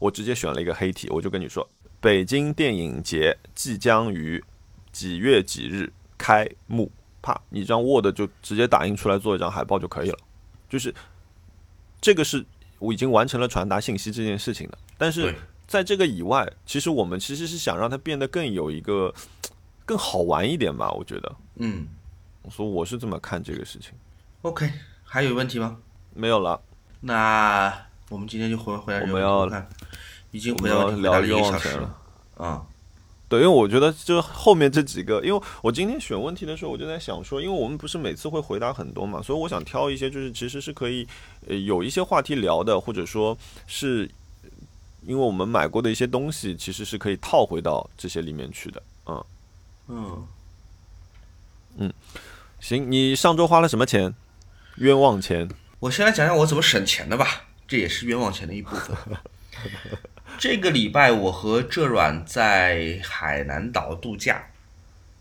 [0.01, 1.66] 我直接选了一个黑体，我就跟你说，
[2.01, 4.43] 北京电影节即将于
[4.93, 6.91] 几月几日开幕，
[7.22, 10.18] 啪，一张 Word 就直接打印出来做一张海报就可以了，
[10.68, 10.95] 就是。
[11.99, 12.45] 这个是
[12.79, 14.79] 我已经完成了传达信息这件事情的。
[14.99, 15.35] 但是
[15.66, 19.12] 在这个以外，其实我们其实是想让它变得更有一个
[19.87, 21.37] 更好玩一点吧，我觉得。
[21.55, 21.87] 嗯
[22.51, 23.93] 所以我是这么看这个事情。
[24.43, 24.70] ，OK，
[25.03, 25.78] 还有问题吗？
[26.12, 26.61] 没有了，
[27.01, 27.72] 那
[28.11, 29.12] 我们今天就回回来这个。
[29.12, 29.68] 我们要看
[30.30, 31.99] 已经回答问题回答聊了一个小时了。
[32.37, 32.66] 啊。
[33.28, 41.05] 对，因为我觉得就后面这几个，因为我今天选问题的时候，我就在想说，因为我们不是每次会回答很多嘛，所以我想挑一些就是其实是可以
[41.49, 44.09] 呃有一些话题聊的，或者说是
[45.03, 48.80] 因为我们买过的一些东西，其实是可以套回到这些里面去的。
[49.07, 49.24] 嗯，
[49.89, 50.26] 嗯
[51.76, 51.93] 嗯，
[52.61, 54.14] 行，你上周花了什么钱？
[54.76, 55.49] 冤枉钱。
[55.80, 58.97] 我先来讲讲我怎么省钱的吧，这也是冤枉钱的一部分。
[60.39, 64.47] 这个礼拜我和浙软在海南岛度假，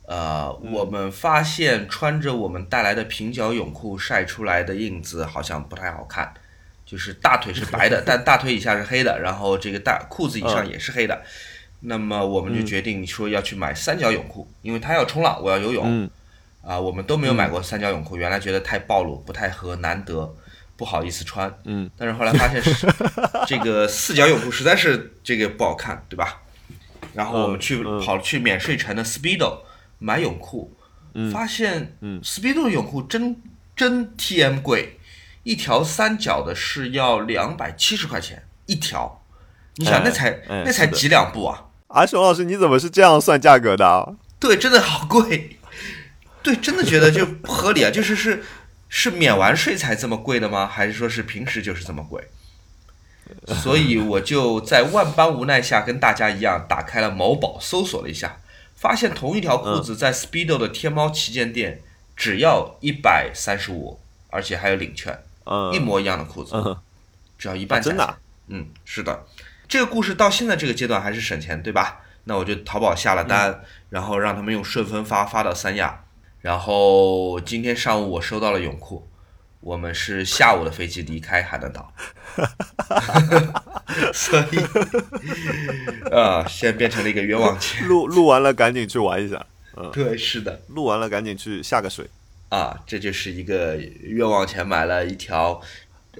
[0.07, 6.33] 呃，我们发现穿着我们带来的平角泳裤晒出来的印子好像不太好看，
[6.85, 11.23] 就是大腿是白的， 但大腿以下是黑的，然后这个大裤子以上也是黑的。
[11.85, 15.85] 那么我们就决定说要去买三角泳裤，因为他要冲浪，我要游泳。
[15.87, 16.09] 嗯
[16.67, 20.35] 啊，我们都没有买过三角泳裤，原来觉得太暴露，不太合，难得，
[20.75, 21.55] 不好意思穿。
[21.65, 22.87] 嗯，但是后来发现是
[23.45, 26.41] 这个四角泳裤实在是这个不好看，对吧？
[27.13, 29.59] 然后我们去、嗯嗯跑去免税城的 Speedo
[29.99, 30.75] 买泳裤，
[31.31, 33.39] 发现嗯 Speedo 泳裤真
[33.75, 34.97] 真 TM 贵，
[35.43, 39.23] 一条三角的是要两百七十块钱一条，
[39.75, 41.64] 你想哎那才、那才几两布啊？
[41.95, 44.05] 啊，熊老师，你怎么是这样算价格的啊？
[44.37, 45.57] 对，真的好贵，
[46.43, 47.89] 对，真的觉得就不合理啊！
[47.89, 48.43] 就是是
[48.89, 50.67] 是免完税才这么贵的吗？
[50.67, 52.27] 还是说是平时就是这么贵？
[53.63, 58.39] 所以我就在万般无奈下，跟大家一样，打开了某宝搜索了一下，
[58.75, 61.81] 发现同一条裤子在 Speedo 的天猫旗舰店
[62.17, 66.75] 只要一百三十五，而且还有领券，嗯，一模一样的裤子，嗯，
[67.37, 67.91] 只要一半价钱。
[67.91, 68.17] 真的啊
[68.47, 69.25] 嗯，是的，
[69.67, 72.01] 这个故事到现在这个阶段还是省钱，对吧？
[72.25, 73.59] 那我就淘宝下了单，嗯
[73.89, 76.03] 然后让他们用顺丰发发到三亚，
[76.41, 79.07] 然后今天上午我收到了泳裤，
[79.61, 81.93] 我们是下午的飞机离开海南岛，
[84.11, 84.57] 所以，
[86.11, 87.87] 啊，现在变成了一个冤枉钱。
[87.87, 89.45] 录录完了赶紧去玩一下，
[89.77, 92.09] 嗯对，是的，录完了赶紧去下个水。
[92.49, 95.61] 啊，这就是一个冤枉钱，买了一条，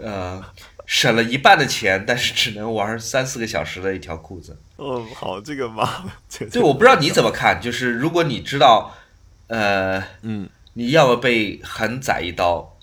[0.01, 0.43] 呃，
[0.86, 4.57] 省了一半的钱，但是只能玩三四个小时的一条裤子。
[4.77, 8.95] 嗯， 好，这个嘛，这对，我不知道你怎么看，就是如果你知道，
[9.47, 12.77] 呃，嗯，你要么被狠宰一刀，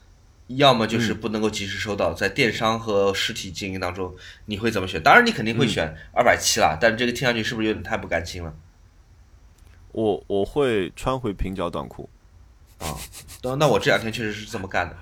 [0.49, 4.15] 要么就是不能够及时收到，在电商和实体经营当中，
[4.47, 5.03] 你会怎么选？
[5.03, 8.55] 当然，你肯定会选二百七啦，但这个听上去是不是有点太不甘心了？
[9.93, 12.09] 我我会穿回平角短裤。
[12.79, 12.97] 啊，
[13.43, 14.97] 那那我这两天确实是这么干的。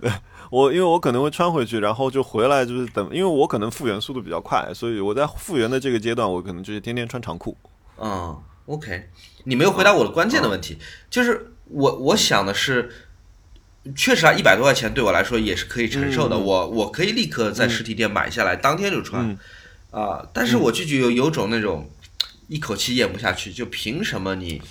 [0.50, 7.54] 嗯我因为我可能会穿回去，然后就回来，就是等，因为我可能复原速度比较快，所以我在复原的这个阶段，我可能就是天天穿长裤。
[7.98, 9.10] 嗯，OK，
[9.44, 10.78] 你没有回答我的关键的问题，
[11.10, 12.90] 就是我我想的是，
[13.94, 16.42] 确实啊，一百多块钱对我来说也是可以承受的，嗯。
[16.42, 19.38] 我我可以立刻在实体店买下来，当天就穿，嗯。
[19.90, 21.90] 啊、但是我就觉得有有种那种
[22.46, 24.62] 一口气咽不下去，就凭什么你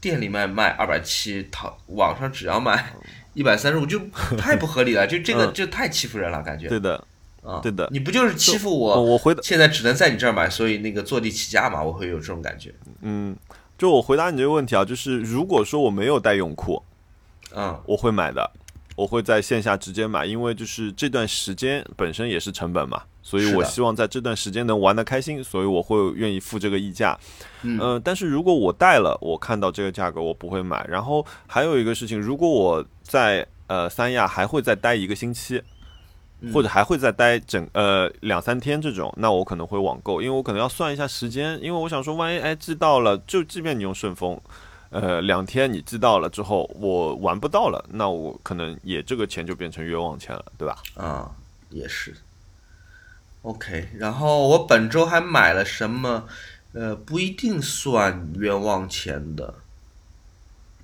[0.00, 2.92] 店里面卖二百七，淘网上只要卖
[3.36, 4.00] 一百三十五，就
[4.38, 7.04] 太不合理了，就这个嗯就太欺负人了，感觉对的，
[7.42, 9.18] 啊，对的你不就是欺负我我？
[9.18, 12.74] 回，现在只能在你这儿买，所以那个坐地起价嘛，我会有这种感觉。
[13.02, 13.36] 嗯，
[13.76, 16.82] 就我回答你这个问题啊，就是如果说我没有带泳裤，
[17.54, 18.50] 嗯我会买的，
[18.96, 27.18] 我会在线下直接买，因为就是这段时间本身也是成本嘛，所以我希望在这段时间能玩得开心，所以我会愿意付这个溢价。
[27.62, 30.86] 嗯呃，但是如果我带了，我看到这个价格我不会买。
[30.88, 35.62] 然后还有一个事情，如果我在呃三亚还会再待一个星期，
[36.40, 44.40] 嗯或者还会再待整呃两三天这种，那我可能会网购，因为我可能要算一下时间，因为我想说，万一哎寄到了，就即便你用顺丰。
[44.90, 50.78] 呃，两天你寄到了之后，我玩不到了，那我可能也这个钱就变成冤枉钱了，对吧？
[50.94, 51.30] 啊，
[51.70, 52.14] 也是。
[53.42, 56.24] OK，然后我本周还买了什么？
[56.76, 59.54] 呃，不一定算冤枉钱的。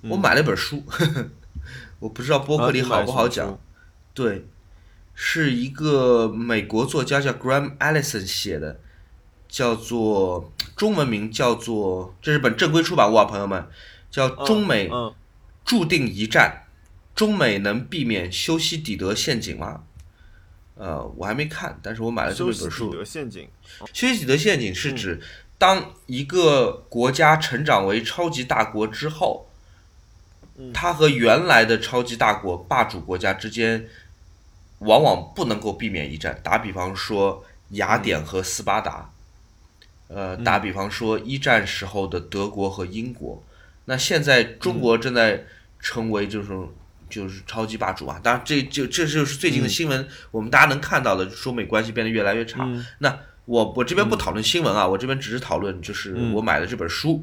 [0.01, 0.83] 我买了一本书，
[1.99, 3.47] 我不知道播客里好不好讲。
[3.47, 3.57] 啊
[4.15, 4.45] 对，
[5.13, 8.79] 是一个美国作家叫 Graham Allison 写的，
[9.47, 13.67] 叫做中文名叫做，这是本正规出版物啊，朋友们，
[14.09, 15.13] 叫《中美嗯，
[15.63, 16.63] 注定一战，
[17.15, 19.83] 中美能避免修昔底德陷阱吗？
[20.75, 22.91] 呃，我还没看，但是我买了这么修昔底一本书。
[22.91, 23.47] 德陷阱，
[23.93, 25.21] 修昔底德陷阱是指
[25.63, 29.47] 当一个国家成长为超级大国之后，
[30.73, 33.87] 它和原来的超级大国霸主国家之间
[34.79, 36.37] 往往不能够避免一战。
[36.43, 39.09] 打比方说雅典和斯巴达，
[40.09, 43.41] 呃，打比方说一战时候的德国和英国。
[43.85, 45.45] 那现在中国正在
[45.79, 46.49] 成为就是
[47.09, 48.19] 就是超级霸主啊！
[48.21, 52.67] 当然，这就这就是最近的新闻，我们大家能看到的，中美关系变得越来越差。
[52.97, 57.21] 那我我这边不讨论新闻啊，我这边只是讨论就是我买的这本书，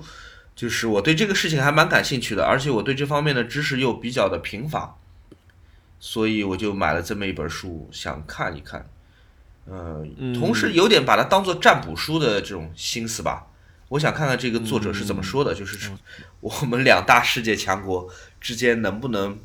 [0.55, 4.97] 就是我对这个事情还蛮感兴趣的，而且我对这方面的知识又比较的贫乏，
[5.99, 8.89] 所以我就买了这么一本书，想看一看。
[9.67, 10.05] 呃，
[10.35, 13.47] 同时有点把它当做占卜书的这种心思吧。
[13.89, 15.91] 我想看看这个作者是怎么说的，就是
[16.41, 18.09] 我们两大世界强国
[18.41, 19.39] 之间能不能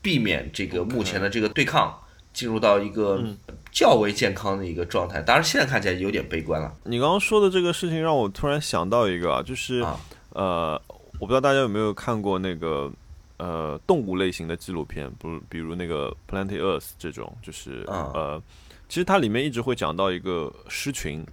[0.00, 2.00] 避免这个目前的这个对抗，
[2.32, 3.22] 进入到一个
[3.70, 5.20] 较为健康的一个状态。
[5.22, 6.72] 当然，现在看起来有点悲观了。
[6.84, 9.84] 你刚刚说的这个事情让我突然想到一个啊，就是
[10.30, 10.80] 呃，
[11.18, 12.90] 我不知道大家有没有看过那个
[13.36, 18.42] 呃动物类型的纪录片，不，比如那个《Planet Earth》这种，就是呃，
[18.88, 21.24] 其实它里面一直会讲到一个狮群。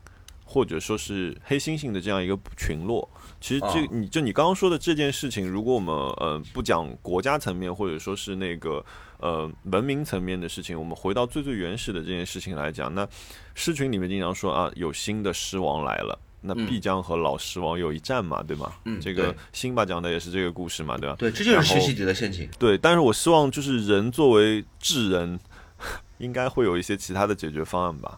[0.52, 3.08] 或者说是黑猩猩的这样一个群落，
[3.40, 8.84] 其实这你就你刚刚说的这件事情，如果我们呃不讲国家层面，或者说是那个
[9.20, 13.08] 呃文明层面的事情，我们回到最最原始的这件事情来讲，那
[13.56, 18.72] 狮群里面经常说啊，有新的狮王来了，那必将和老狮王有一战嘛，对吗？
[18.86, 21.16] 嗯，这个辛巴讲的也是这个故事嘛，对吧？
[21.20, 22.50] 对，这就是学习底的陷阱。
[22.58, 25.40] 对，但是我希望就是人作为智人，
[26.20, 28.18] 应该会有一些其他的解决方案吧。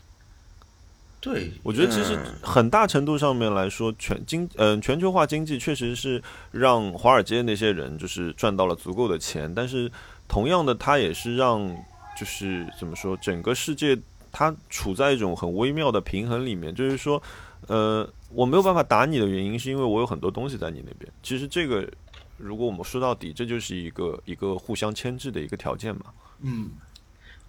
[1.20, 9.92] 对，我觉得其实很大程度上面来说，全经嗯全球化经济确实是让华尔街那些人就是赚到了足够的钱，但是
[10.32, 11.60] 同样的，它也是让
[12.18, 14.00] 就是怎么说，整个世界
[14.32, 16.74] 它处在一种很微妙的平衡里面。
[16.74, 17.22] 就是说，
[17.68, 21.12] 呃，我没有办法打你的原因，是因为我有很多东西在你那边。
[21.22, 21.86] 其实这个，
[22.38, 26.06] 如果我们说到底，这就是一个一个互相牵制的一个条件嘛。
[26.40, 26.72] 嗯。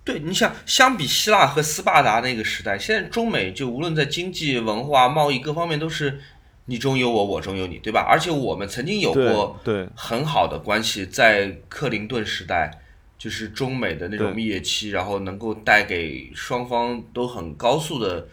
[0.04, 6.20] 对，你想相比希腊和斯巴达那个时代，现在中美就无论在经济、文化、贸易各方面都是
[6.66, 8.00] 你中有我，我中有你，对吧？
[8.08, 12.70] 而且我们曾经有过对很好的关系，在克林顿时代，
[13.18, 18.28] 就是中美的那种蜜月期，然后能够带给双方都很高速的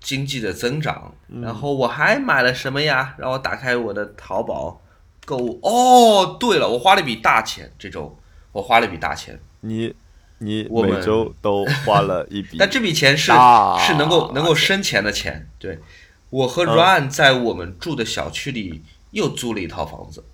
[0.00, 1.14] 经济的增长。
[1.42, 3.14] 然后我还买了什么呀？
[3.18, 4.80] 让我打开我的淘宝
[5.24, 5.58] 购物。
[5.62, 8.18] 哦，对了，我花了一笔大钱，这周
[8.52, 9.40] 我花了一笔大钱。
[9.60, 9.94] 你。
[10.44, 13.30] 你每周都花了一笔， 但这笔钱是
[13.78, 15.48] 是能够能够生钱的钱。
[15.56, 15.78] 对，
[16.32, 20.24] 我和 Ryan 在我们住的小区里又租了一套房子，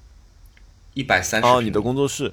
[0.94, 1.46] 一百三十。
[1.48, 2.32] 哦，你的工作室？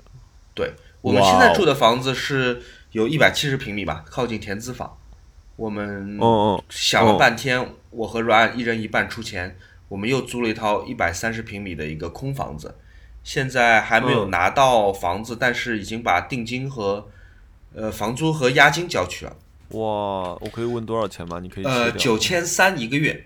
[0.53, 2.61] 对，我们现在住的房子是
[2.91, 4.95] 有一百七十平米吧，靠近田子坊。
[5.55, 6.19] 我们
[6.69, 9.57] 想了半天，我和 Ryan 一人一半出钱，
[9.87, 12.75] 我们又租了一套一百三十平米的一个空房子，
[13.23, 17.07] 现在还没有拿到房子，但是已经把定金和。
[17.77, 19.35] 呃，房租和押金交去了。
[19.71, 19.81] 哇，
[20.39, 21.41] 我可以问多少钱吗？
[21.41, 23.25] 你可以呃，九千三一个月，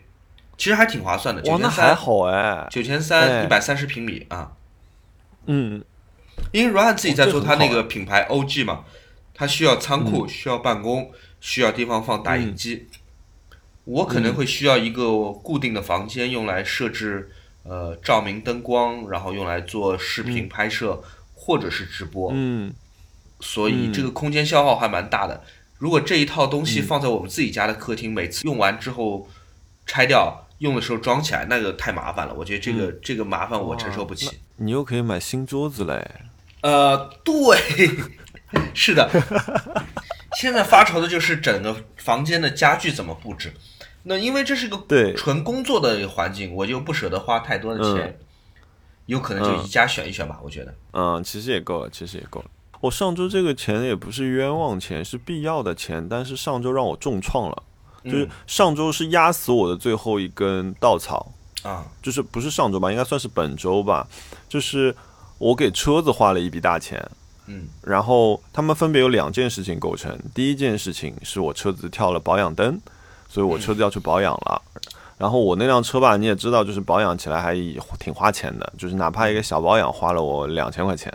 [0.60, 1.42] 其实还挺划算的。
[1.50, 4.52] 哇，那还好哎，九千三一百三十平米啊。
[5.46, 5.82] 嗯，
[6.52, 8.84] 因为 Ryan 自己在做他那个品牌 OG 嘛，
[9.34, 12.88] 他需要仓库，需要办公，需要地方放打印机。
[13.86, 17.32] 我可能会需要一个固定的房间，用来设置
[17.64, 21.02] 呃照明、灯光，然后用来做视频拍摄
[21.34, 22.32] 或者是直播。
[22.34, 22.74] 嗯。
[23.40, 25.42] 所以这个空间消耗还蛮大的。
[25.78, 29.30] 如果这一套东西放在我们自己家的客厅，每次用完之后
[29.86, 32.34] 拆掉，用的时候装起来，那个太麻烦了。
[32.34, 34.40] 我觉得这个这个麻烦我承受不起。
[34.58, 36.10] 你又可以买新桌子嘞。
[36.62, 37.58] 呃，对，
[38.74, 39.10] 是的。
[40.38, 43.52] 现在发愁的就是整个房间的家具怎么布置。
[44.04, 44.78] 那因为这是个
[45.16, 48.18] 纯工作的环境，我就不舍得花太多的钱，
[49.08, 50.40] 有可能就一家选一选吧。
[50.44, 50.74] 我觉得。
[50.92, 52.48] 嗯，其实也够了，其实也够了。
[52.82, 57.64] 我上周这个钱也不是冤枉钱，是必要的钱，但是上周让我重创了，
[58.04, 61.32] 就是上周是压死我的最后一根稻草
[61.64, 64.08] 啊，就是不是上周吧，应该算是本周吧，
[64.48, 64.96] 就是
[65.38, 67.04] 我给车子花了一笔大钱，
[67.48, 72.80] 嗯，然后他们分别有两件事情构成，第一件事情是我车子跳了保养灯，
[73.28, 74.62] 所以我车子要去保养了，
[75.18, 77.54] 然后我那辆车吧，你也知道，就是保养起来还
[78.00, 81.14] 挺花钱的，就是哪怕一个小保养花了我两千块钱。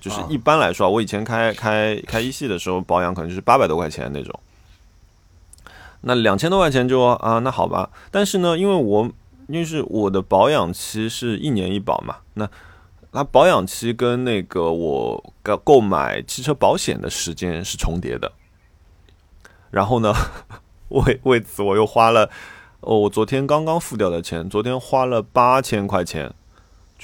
[0.00, 4.40] 就是一般来说啊，我以前开开开一系的时候保养可能就是八百多块钱那种，
[6.02, 7.90] 那两千多块钱就啊，那好吧。
[8.10, 9.10] 但是呢，因为我
[9.48, 12.48] 因为是我的保养期是一年一保嘛，那
[13.12, 18.30] 它保养期跟那个我购购买汽车保险的时间是重叠的。
[19.70, 20.12] 然后呢，
[20.88, 22.30] 为为此我又花了
[22.80, 26.32] 哦，我昨天刚刚付掉的钱，昨天花了八千块钱。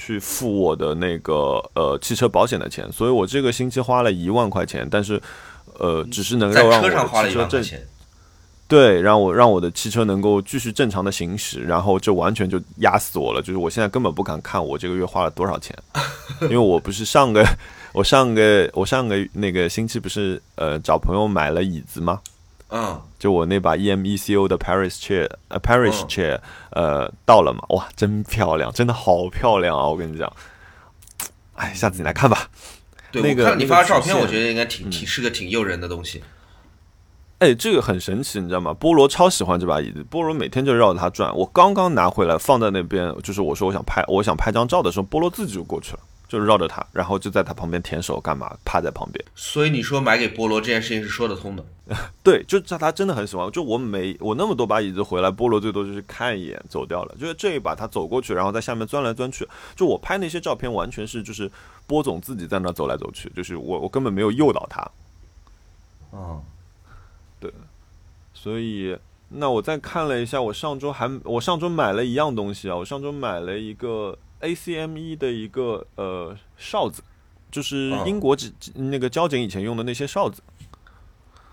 [0.01, 5.21] 去付我的那个呃汽车保险的钱，所以我这个星期花了一万块钱，但是
[5.77, 7.87] 呃，只是能够让车上花了一我的汽车正万块钱，
[8.69, 13.41] 对，让我让我的汽车能够继续正常的行驶，然后这完全就压死我了。
[13.41, 15.75] 就是我现在根本不敢看我这个月花了多少钱，
[16.43, 17.43] 因为我不是上个
[17.91, 22.21] 我上个我上个那个星期不是呃找朋友买了椅子吗？
[22.71, 26.39] 嗯，就我那把 E EMECO 的 Paris chair，呃 Paris 嗯 chair，
[26.69, 29.87] 呃到了嘛，哇，真漂亮，真的好漂亮啊！
[29.87, 30.31] 我跟你讲，
[31.55, 32.47] 哎，下次你来看吧。
[33.11, 36.21] 对，那个我看到你发的照片，我觉得应该挺挺是个挺诱人的东西。
[37.39, 38.75] 哎，这个很神奇，你知道吗？
[38.77, 41.33] 菠萝超喜欢这把椅子，菠萝每天就绕着它转。
[41.33, 49.23] 我刚刚拿回来放在那边，就是我说我想拍，我想拍张照的时候，菠萝自己就过去了，就是绕着它，然后就在它旁边舔手干嘛，趴在旁边。
[49.35, 51.63] 所以你说买给菠萝这件事情是说得通的。
[52.21, 53.49] 对，就这他真的很喜欢。
[53.51, 57.15] 就我每我那么多把椅子回来，菠萝最多就是看一眼走掉了。
[57.17, 59.47] 就是这一把他走过去，然后在下面钻来钻去。
[59.77, 61.49] 就我拍那些照片，完全是就是
[61.87, 64.91] 波总自己在那走来走去，就是我我根本没有诱导他。
[66.11, 66.41] 嗯，
[68.41, 77.03] 所以，那我再看了一下，我上周还我上周买了一样东西啊，我上周买了一个 ACME 的一个呃哨子，
[77.51, 80.41] 就是嗯英国只那个交警以前用的那些哨子。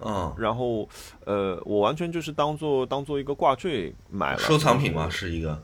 [0.01, 0.89] 嗯，然后
[1.25, 5.11] 呃，我完全就是当做当做一个挂坠买了，收藏品吗？
[5.11, 5.61] 是一个。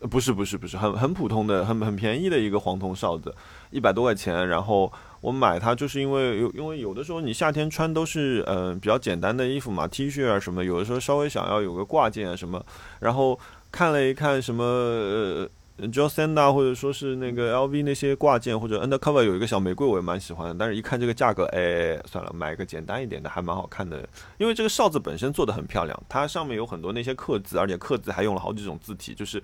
[0.00, 3.34] 呃不是不是不是，很很普通的、很很便宜的一个黄铜哨子，
[3.70, 4.46] 一百多块钱。
[4.48, 12.64] 然后我买它就是因为有，因为有的时候你夏天穿都是嗯、呃比较简单的衣服嘛，T 恤啊什么，有的时候稍微想要有个挂件啊什么。
[13.00, 13.38] 然后
[13.72, 20.56] 看了一看什么呃 j o s e n a 或者说是那个 LV 那些挂件，或者 Undercover 有一个小玫瑰，我也蛮喜欢的。
[20.58, 24.08] 但是一看这个价格，哎，算了，买一个简单一点的，还蛮好看的。
[24.38, 29.40] 因为这个哨子本身做的很漂亮，它上面有很多那些刻字，而且刻字还用了好几种字体，就是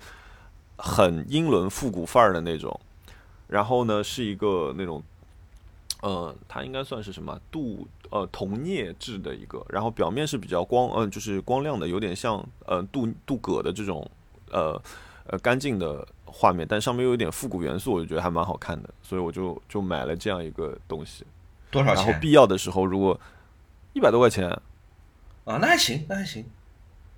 [0.77, 2.77] 很英伦复古范儿的那种。
[3.47, 5.01] 然后呢，是一个那种，
[6.05, 14.07] 呃，它应该算是什么镀呃铜镍制的一个，然后表面是比较光，嗯、就是光亮的，有点像呃镀镀铬的这种
[14.51, 14.79] 呃
[15.25, 21.25] 呃干净的画面，但上面又有点复古元素，我就觉得还蛮好看的，所以我就就买了这样一个东西。
[21.71, 22.05] 多少钱？
[22.05, 23.19] 然后必要的时候，如果
[23.93, 24.47] 一百多块钱，
[25.45, 26.45] 啊，那还行，那还行。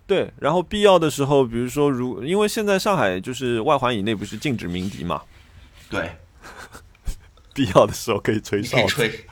[0.05, 5.23] 对，然后必要的时候，比如说如因为现在上海就是外环以内不是禁止鸣笛嘛，
[5.89, 6.11] 对，
[7.57, 9.25] 必要的时候可以吹哨子，吹。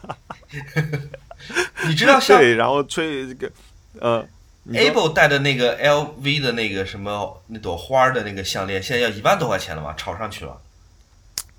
[1.88, 3.52] 你知道像对，然后吹这个
[4.00, 4.28] 呃
[4.70, 9.94] Able 戴的那个 LV 的那个什么那朵花的那个项链，现在要一万多块钱了吧？
[9.96, 10.60] 炒上去了，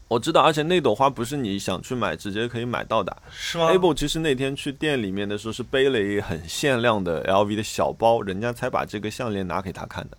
[0.08, 3.16] 我知道，而且那朵花不是你想去买直接可以买到的。
[3.30, 10.18] 是吗？Able 其实那天去店里面的时候是背了一个很限量的 LV 的小包，人家才把这个项链拿给他看的。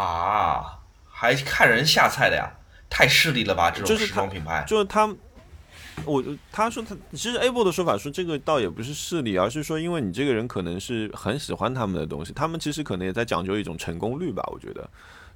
[0.00, 0.78] 啊，
[1.10, 2.48] 还看人下菜的呀？
[2.88, 3.70] 太势利了吧？
[3.70, 4.64] 这种时就是他装品牌。
[4.66, 5.08] 就是他，
[6.06, 14.42] 我他说他其实 Able 的说法说这个倒也不是势利，而是说因为你这个人可能是很喜欢他们的东西，他们其实可能也在讲究一种成功率吧。
[14.52, 14.88] 我觉得，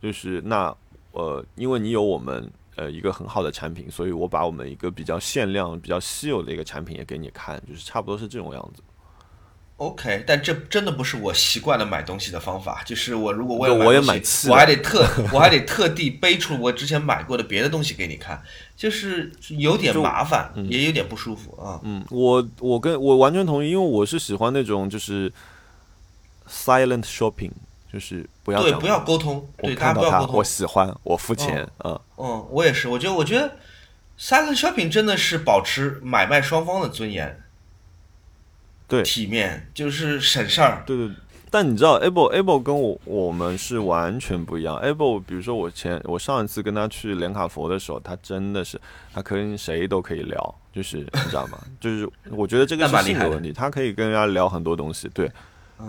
[0.03, 0.75] 就是那
[1.13, 8.83] 呃，因为你有我们呃一个很好的产品，所以我把我们一个比较限量、比较稀有的一个产品也给你看，就是差不多是这种样子。
[9.77, 12.81] OK，但这真的不是我习惯的买东西的方法。
[12.87, 18.41] 就是我如果为了对我也东西买我还得特我还得特地背出我之前买过的别的东西给你看，
[18.77, 21.81] 就是有点麻烦，也有点不舒服啊。
[21.83, 25.33] 嗯，我我跟我完全同意，因为我是喜欢那种就是
[26.49, 27.51] silent shopping，
[27.93, 30.45] 就是不要对，不要沟通，对，大家不要沟通我。
[30.45, 31.99] 喜欢，我付钱，嗯。
[32.17, 33.57] 嗯，我也是，我觉得，我觉得
[34.17, 37.43] silent shopping 真的是保持买卖双方的尊严，
[38.95, 40.83] 对体面，就是省事儿。
[40.87, 41.11] 对对，
[41.51, 44.77] 但你知道 Able Able 跟我我们是完全不一样。
[44.83, 48.81] Able 比如说我前我上一次跟他去连卡佛的时候，他真的是
[49.13, 51.59] 他跟谁都可以聊，就是你知道吗？
[51.81, 55.31] 就是我觉得这个是性格问题，他可以跟人家聊很多东西，对。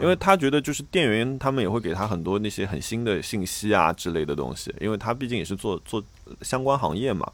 [0.02, 6.04] 因为他觉得就是店员他们也会给他很多那些很新的信息啊之类的东西，因为他毕竟也是做做
[6.42, 7.32] 相关行业嘛，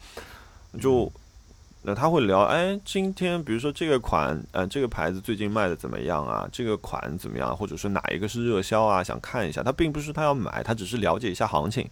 [0.80, 1.10] 就
[1.84, 6.48] 那他会聊，哎，今天比如说这个款，呃，这个牌子最近卖的怎么样啊？
[6.52, 7.58] 这个款怎么样？
[7.58, 9.04] 或者说哪一个是热销啊？
[9.04, 9.64] 想看一下。
[9.64, 11.90] 他并不是他要买，他只是了解一下行情。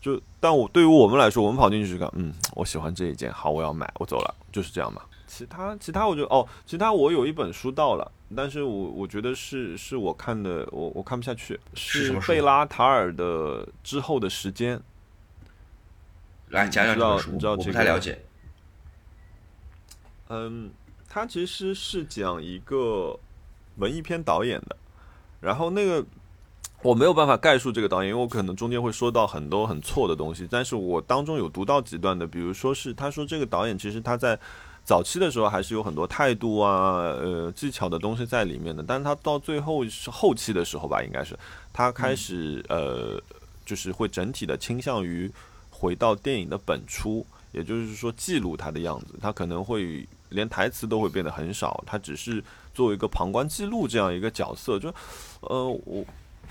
[0.00, 5.00] 就但我对于我们来说，我们跑进去是个，嗯，我喜欢这一件，好，我要买，我走了，就是这样嘛。
[5.26, 14.78] 其他其他我就哦，其他我有一本书到了，但是我我觉得是是我看的，我我看不下去，是贝拉塔尔的之后的时间。
[16.50, 18.18] 来讲讲你知道这本书，我你知道这个不太了解。
[20.28, 20.70] 嗯，
[21.08, 23.18] 他其实是讲一个
[23.76, 24.76] 文艺片导演的，
[25.40, 26.04] 然后那个
[26.82, 34.38] 我没有办法概述这个导演，因为我可能中间会说到很多很错的东西，但是我当中有读到几段的，比如说是他说这个导演其实他在
[34.84, 41.38] 早期的时候还是有很多态度啊、呃技巧的东西在里面的，但是他到最后是后期的时候吧，应该是
[41.72, 43.20] 他开始呃，
[43.64, 45.30] 就是会整体的倾向于
[45.70, 52.42] 回到电影的本初，也就是说记录他的样子，他可能会连台词都会变得很少，他只是
[52.74, 54.92] 作为一个旁观记录这样一个角色，就
[55.40, 56.04] 呃我，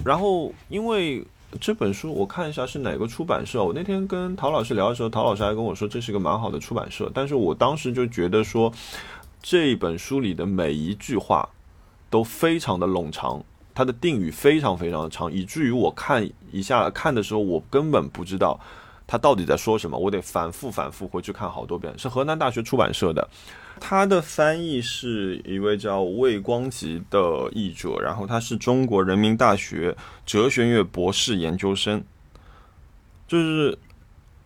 [0.05, 1.25] 然后因为。
[1.61, 3.63] 这本书我看一下是哪个出版社。
[3.63, 7.09] 我那天跟陶老师聊的时候，陶老师还跟我说这是一个蛮好的出版社。
[7.15, 8.71] 但是我当时就觉得说，
[9.41, 11.47] 这本书里的每一句话
[12.09, 13.41] 都非常的冗长，
[13.73, 18.59] 它的定语非常非常的长，以至于我看一下看的时候，我根本不知道
[19.07, 21.97] 他到底在说什么，我得反复反复回去看好多遍。
[21.97, 23.25] 是河南大学出版社的。
[23.79, 29.95] 他的翻译是一位叫魏光吉的译者，然后他是中国人民大学
[30.25, 32.03] 哲学院博士研究生。
[33.27, 33.77] 就是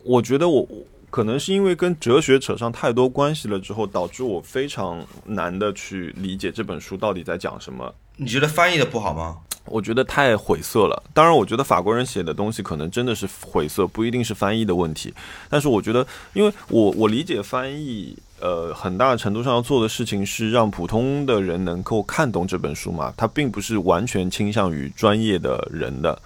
[0.03, 0.67] 我觉得我
[1.09, 7.93] 可能是因为跟哲学扯上太多关系了之后，导致我非常难的去理解这本书到底在讲什么。
[8.17, 9.37] 你觉得翻译的不好吗？
[9.65, 11.03] 我觉得太晦涩了。
[11.13, 15.13] 当然，我觉得法国人写的东西可能真的是晦涩，不一定是翻译的问题。
[15.49, 18.17] 但是我觉得，因为我我理解翻译。
[18.41, 26.19] 呃，很大程度上要做的事情是让普通的人能够看懂这本书嘛，它并不是完全倾向于专业的人的，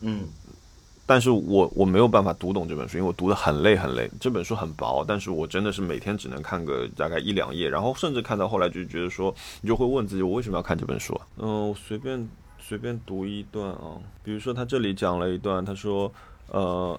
[0.00, 0.26] 嗯，
[1.06, 4.10] 但是我我没有办法读懂这本书，因为我读的很累很累。
[4.18, 11.26] 这本书很薄，但是我真的是每天只能看个大概一两页，然后甚至看到后来就觉得说，你就会问自己，我为什么要看这本书啊？
[11.36, 12.28] 嗯，我随便
[12.58, 13.94] 随便读一段啊，
[14.24, 16.12] 比如说他这里讲了一段，他说，
[16.48, 16.98] 呃。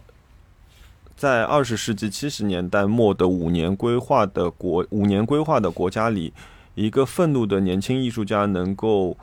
[1.20, 6.32] 在二十世纪七十年代末的五年规划的国五年规划的国家里，
[6.76, 9.18] 一个愤怒的年轻艺术家能够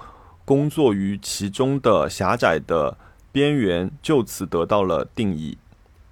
[0.45, 2.95] 工作于其中的狭窄的
[3.33, 5.57] 边缘，就此得到了定义。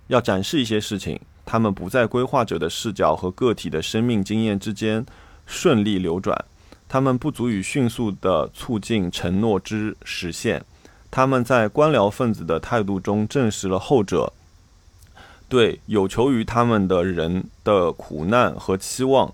[0.07, 5.05] 要展示一些事情，他们不在规划者的视角和个体的生命经验之间
[5.45, 6.35] 顺利流转，
[6.89, 10.65] 他们不足以迅速地促进承诺之实现。
[11.11, 14.33] 他们在官僚分子的态度中证实了后者。
[15.49, 19.33] 对有求于他们的人的苦难和期望，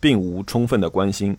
[0.00, 1.36] 并无充分的关心，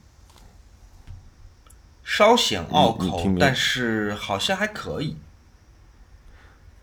[2.04, 5.18] 稍显拗口，但是好像还可以。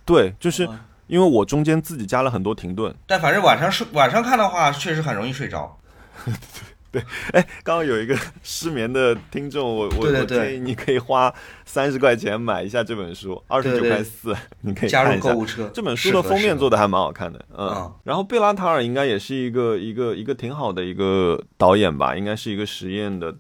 [0.05, 0.69] 对，就是
[1.07, 5.79] 因为我中间自己加了很多停顿，但反正晚上睡晚上看的话，确实很容易睡着。
[6.93, 7.01] 对，
[7.33, 11.33] 哎，刚刚有一个失眠的听众，我我我建议你可以花
[11.65, 15.71] 三十块钱买一下这本书，二十九块四，你可以加入购物车。
[15.73, 17.95] 这本书的封面做的还蛮好看的，嗯。
[18.03, 23.33] 然后贝拉塔尔应该也是一个一个一个挺好的一个导演吧，应该是一个实验的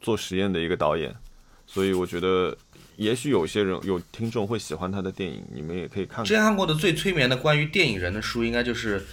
[0.00, 1.14] 做实验的一个导演，
[1.64, 2.56] 所以我觉得
[2.96, 6.24] 也许有些人有听众会喜欢他的电影，你们也可以看。
[6.24, 9.06] 之前看过的最催眠的关于电影人的书，应该就是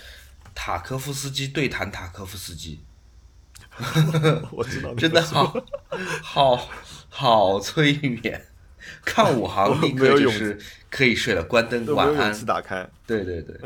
[0.56, 2.80] 塔科夫斯基对谈塔科夫斯基。
[4.52, 5.54] 我知道，真的好，
[6.22, 6.70] 好，
[7.10, 8.46] 好催眠，
[9.04, 10.60] 看五行立刻就是
[10.92, 12.46] 可以睡了，关灯，晚安。
[12.46, 12.88] 打开。
[13.08, 13.60] 对对对，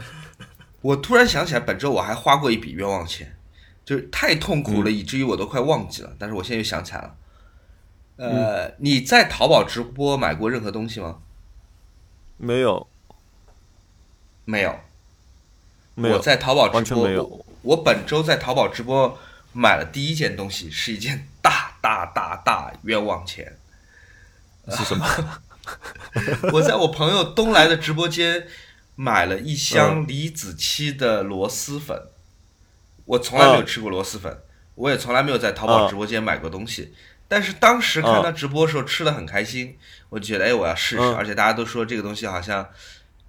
[0.82, 3.38] 我突然想起来，本周我还花过一笔冤枉钱，
[3.84, 6.16] 就是太痛苦了，以至于我都快忘记了。
[6.18, 7.16] 但是我现在又想起来了。
[8.16, 11.20] 呃，你在淘宝直播买过任何东西吗？
[12.38, 12.88] 没有，
[14.46, 14.80] 没有，
[15.96, 16.16] 没有。
[16.16, 17.46] 我在淘宝直播，没有。
[17.64, 19.18] 我本周在淘宝直播。
[19.60, 23.58] 买了第一件东西是一件大大大大冤枉钱，
[24.70, 25.42] 是什么？
[26.54, 28.48] 我在我朋友东来的直播间
[28.96, 32.00] 买了一箱李子柒的螺蛳粉，
[33.06, 34.38] 我从来没有吃过螺蛳粉，
[34.76, 36.94] 我也从来没有在淘宝直播间买过东西，
[37.28, 39.76] 但是当时看他直播的时候吃的很开心，
[40.10, 42.70] 我就觉得哎我要试试，而且大家都说这个东西好像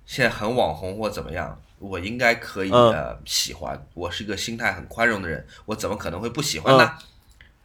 [0.04, 1.58] 现在很网红或怎么样。
[1.78, 6.92] 我应该可以呃喜欢，我是一个心态很宽容的人，我怎么可能会不喜欢呢？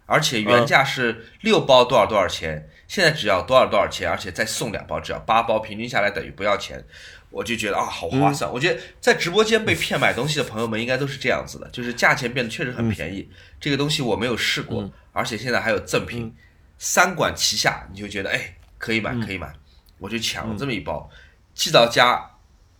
[0.05, 6.83] 而且原价是六包多少多少钱，现在只要多少多少钱，而且再送两包，只要八包，平均下来等于不要钱，
[7.29, 8.51] 我就觉得啊好划算。
[8.51, 13.27] 我觉得在直播间被骗买东西的朋友们应该都是这样子的，就是价钱变得确实很便宜。
[13.61, 16.35] 这个东西我没有试过，而且现在还有赠品，
[16.77, 19.53] 三管齐下，你就觉得哎可以买可以买，
[19.99, 21.09] 我就抢了这么一包，
[21.55, 22.29] 寄到家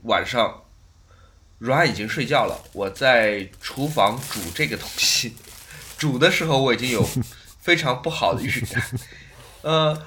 [0.04, 0.63] 晚上。
[1.64, 5.34] 阮已经睡觉了，我在厨房煮这个东西，
[5.98, 7.08] 煮的时候我已经有
[7.62, 8.84] 非常不好的预感。
[9.62, 9.98] 呃，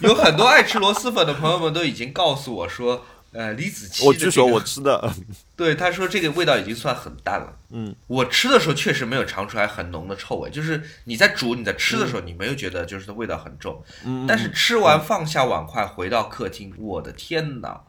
[0.00, 5.14] 有很多爱吃螺蛳粉的朋友们都已经告诉我说，呃，李子柒，我据说我吃的，
[5.54, 7.58] 对他说这个味道已经算很淡了。
[7.70, 13.80] 嗯，我吃的时候确实没有尝出来很浓的臭味，就是你在煮你在吃的时候，你没有觉得就是味道很重。
[14.04, 17.82] 嗯，但是吃完放下碗筷回到客厅，我的天哪！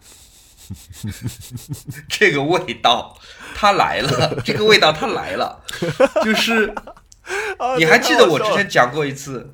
[2.10, 3.18] 这个味道，
[3.56, 4.42] 它来了！
[4.44, 5.62] 这个味道它来了，
[6.24, 6.74] 就是
[7.58, 9.54] 啊你还记得我之前讲过一次？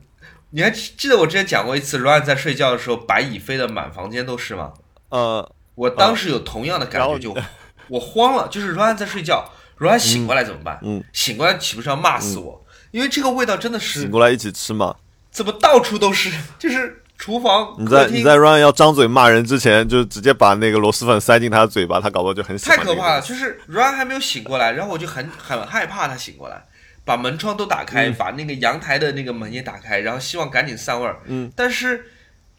[0.52, 4.74] 你还记得我之前讲过一次，Ryan 在睡觉的时候，白蚁飞的满房间都是吗？
[5.10, 7.38] 呃，我当时有同样的感觉，就
[7.88, 10.80] 我慌了，就是 Ryan 在睡觉，Ryan 醒过来怎么办？
[10.84, 12.66] 嗯醒过来岂不是要骂死我？
[12.92, 14.96] 因为这个味道真的是醒过来一起吃嘛。
[15.32, 16.30] 怎么到处都是，
[16.60, 23.22] 就是厨房、你，在你在 Ryan 要张嘴骂人之前，就直接把那个螺蛳粉塞进他的嘴巴，他搞不好就很喜欢那个太可怕了。
[23.22, 26.66] 就是 Ryan 还没有醒过来，然后我就很很害怕他醒过来，
[27.06, 31.20] 把门窗都打开，把那个阳台的那个门也打开，然后希望赶紧散味儿。
[31.28, 32.08] 嗯，但是，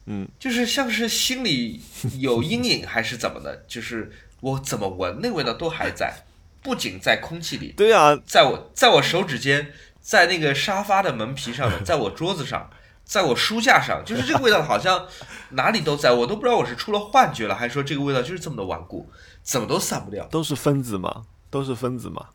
[0.06, 1.80] 嗯，就是像是心里
[2.20, 6.22] 有阴影还是怎么的，就是我怎么闻那味道都还在，
[6.62, 12.70] 不仅在空气里，对啊，在我在我手指间，在那个沙发的门皮上面，在我桌子上，
[13.05, 15.07] 在我书架上，就是这个味道好像
[15.51, 19.09] 哪里都在，我都不知道我是出了幻觉了，还是说这个味道就是这么的顽固，
[19.43, 20.24] 怎么都散不掉。
[20.27, 22.27] 都是分子嘛，都是分子嘛。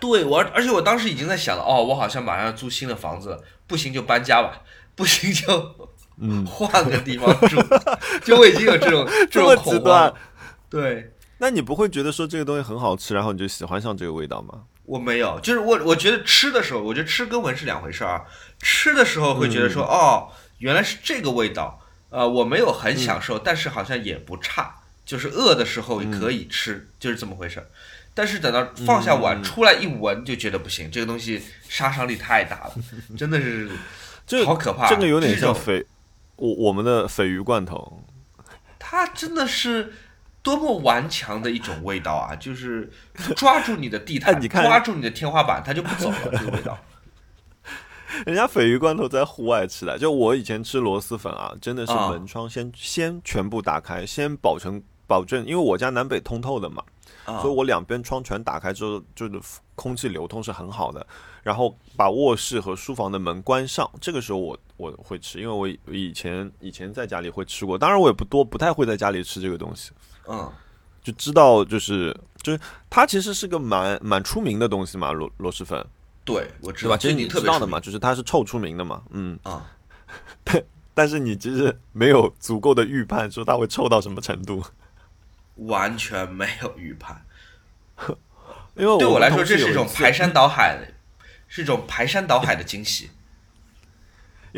[0.00, 4.62] 对我，而且我当时已经在想了，哦，我好像马上要租新的房子了，不行就搬家吧，
[4.94, 5.90] 不行就
[6.20, 7.56] 嗯换个地方住，
[8.24, 10.14] 就我已经有这种 这种恐慌了。
[10.70, 14.64] 对，那你不会觉得说这个东西很好吃，然后你就喜欢上这个味道吗？
[14.88, 18.24] 我没有，就是我我觉得吃的时候，我觉得吃跟闻是两回事儿啊。
[18.60, 27.66] 吃的时候会觉得嗯说，哦，原来是这个味道，呃，我没有很享嗯受，但是好像也不差，就是饿的时候可以吃，就是这么回事儿。
[28.14, 32.74] 但是等到放下碗、嗯出来一闻，就觉得不行，这个东西杀伤力太大了，
[33.16, 33.70] 真的是
[34.26, 34.88] 这好可怕。
[34.88, 35.84] 这个有点像鲱，
[36.36, 38.02] 我我们的鲱鱼罐头。
[38.78, 39.92] 它真的是
[40.42, 42.34] 多么顽强的一种味道啊！
[42.36, 42.90] 就是
[43.36, 46.18] 抓住你的地毯，哎你看抓住你的天花板，它就不走了。
[46.32, 46.78] 这个味道，
[48.24, 56.82] 人家鲱鱼罐头在户外吃的，就我以前吃螺蛳粉啊，真的是啊门窗先、先全部打开，先保证保证，因为我家南北通透的嘛，
[57.24, 59.40] 啊所以我两边窗全打开之后，就是
[59.74, 61.06] 空气流通是很好的。
[61.42, 69.92] 然后把卧室和书房的门关上，这个时候我我会吃，因为我以前以前在家里会吃过，当然我也不多，不太会在家里吃这个东西，
[70.28, 70.52] 嗯，
[71.02, 75.84] 就知道就是就是它其实是个蛮蛮出名的东西嘛，螺螺蛳粉，
[76.24, 76.86] 对，我知？
[76.88, 79.38] 道，其实你特知道的嘛，就是它是臭出名的嘛，嗯。
[79.42, 79.64] 啊。
[80.44, 80.62] 但
[80.94, 84.62] 但是你其实没有足够的预判，说它会臭到什么程度。
[85.56, 87.24] 完全没有预判。
[88.76, 90.92] 因为我对我来说，这是一种排山倒海的，
[91.48, 93.10] 是一种排山倒海的惊喜。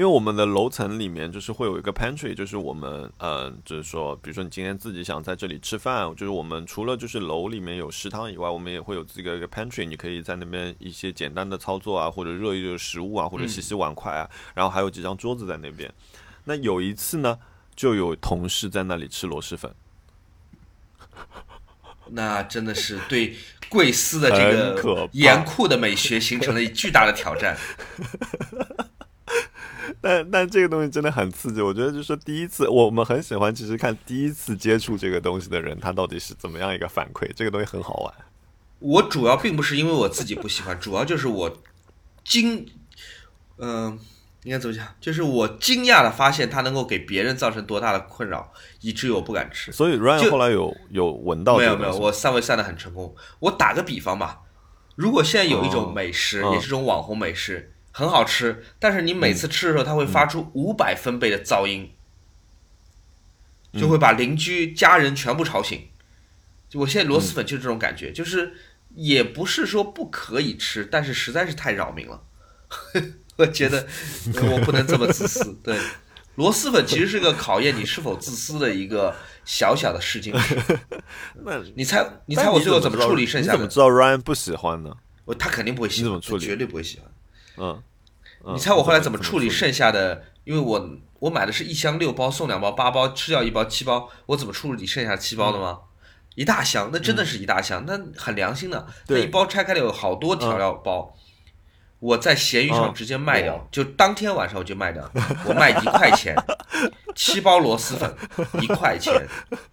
[0.01, 15.93] 因为我们的楼层里面就是会有一个 pantry，就是我们呃，就是说，比如说你今天自己想在这里吃饭，就是我们除了就是楼里面有食堂以外，我们也会有这个一个 pantry，你可以在那边一些简单的操作啊，或者热一热食物啊，或者洗洗碗筷啊，然后还有几张桌子在那边。
[16.45, 17.39] 那有一次呢，
[17.77, 19.71] 就有同事在那里吃螺蛳粉，
[22.09, 23.37] 那真的是对
[23.69, 27.55] 贵司的这个严酷的美学形成了巨大的挑战。
[30.03, 38.15] 但但这个东西真的很刺激，我觉得就是说第一次我们很喜欢，其实看第一次接触这个东西的人，他到底是怎么样一个反馈，这个东西很好玩。
[38.79, 41.63] 我主要并不是因为我自己不喜欢，主要就是我
[42.25, 42.67] 惊，
[43.59, 43.99] 嗯、
[44.45, 44.87] 应该怎么讲？
[44.99, 48.51] 就是我惊讶的发现它能够给别人造成多大的困扰，
[48.81, 49.71] 以至于我不敢吃。
[49.71, 53.15] 所以 Ryan 后来有有闻到没有没有，我散味散的很成功。
[53.39, 54.41] 我打个比方吧，
[54.97, 61.91] 如果现在有一种美食，哦也是种网红美食，很好吃，但是你每次吃的时候，它会发出五百分贝的噪音，
[63.73, 65.89] 就会把邻居家人全部吵醒。
[66.69, 68.53] 就我现在螺蛳粉就是这种感觉，就是
[68.95, 72.23] 也不是说不可以吃，但是实在是太扰民了。
[73.37, 73.87] 我觉得
[74.37, 75.53] 呃我不能这么自私。
[75.65, 75.77] 对，
[76.37, 80.57] 螺蛳粉其实是个考验你是否自私的一个小小的试金石。
[81.45, 83.53] 那你猜，你猜我最后怎么处理剩下的？
[83.55, 84.95] 你怎么知道 Ryan 不喜欢呢？
[85.25, 87.11] 我他肯定不会喜欢，你怎么处理绝对不会喜欢。
[87.61, 87.83] 嗯，
[88.45, 90.25] 嗯你猜我后来怎么么处理剩下的？
[90.45, 95.81] 因为我我买的是一箱六包送两包八包，吃掉一包七包，我怎么处理剩下七包的吗？
[96.35, 98.87] 一大箱，那真的是一大箱，那很良心的。
[99.09, 101.15] 那一包拆开了有好多调料包，
[101.99, 102.95] 我在闲鱼上嗯。
[102.95, 105.09] 直接卖掉，就当天晚上我就卖掉，
[105.45, 106.35] 我卖一块钱，
[107.15, 108.17] 七包螺蛳粉
[108.63, 109.13] 一块钱，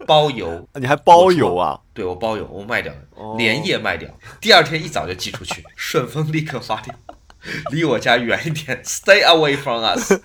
[0.05, 1.79] 包邮，你还包邮啊？
[1.93, 3.35] 对我包邮，我卖掉了，哦。
[3.37, 4.09] 连夜卖掉，
[4.41, 6.93] 第二天一早就寄出去，顺丰立刻发掉，
[7.71, 10.13] 离我家远一点， Stay away from us。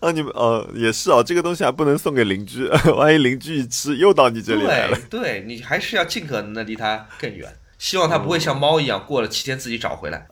[0.00, 2.66] 啊，你们呃也是哦，这个东西还不能送给邻居，
[2.96, 4.98] 万一邻居一吃又到你这里来了。
[5.10, 10.26] 对，对你还是要尽可能的离它更远，希望它不会像猫一样过了七天自己找回来。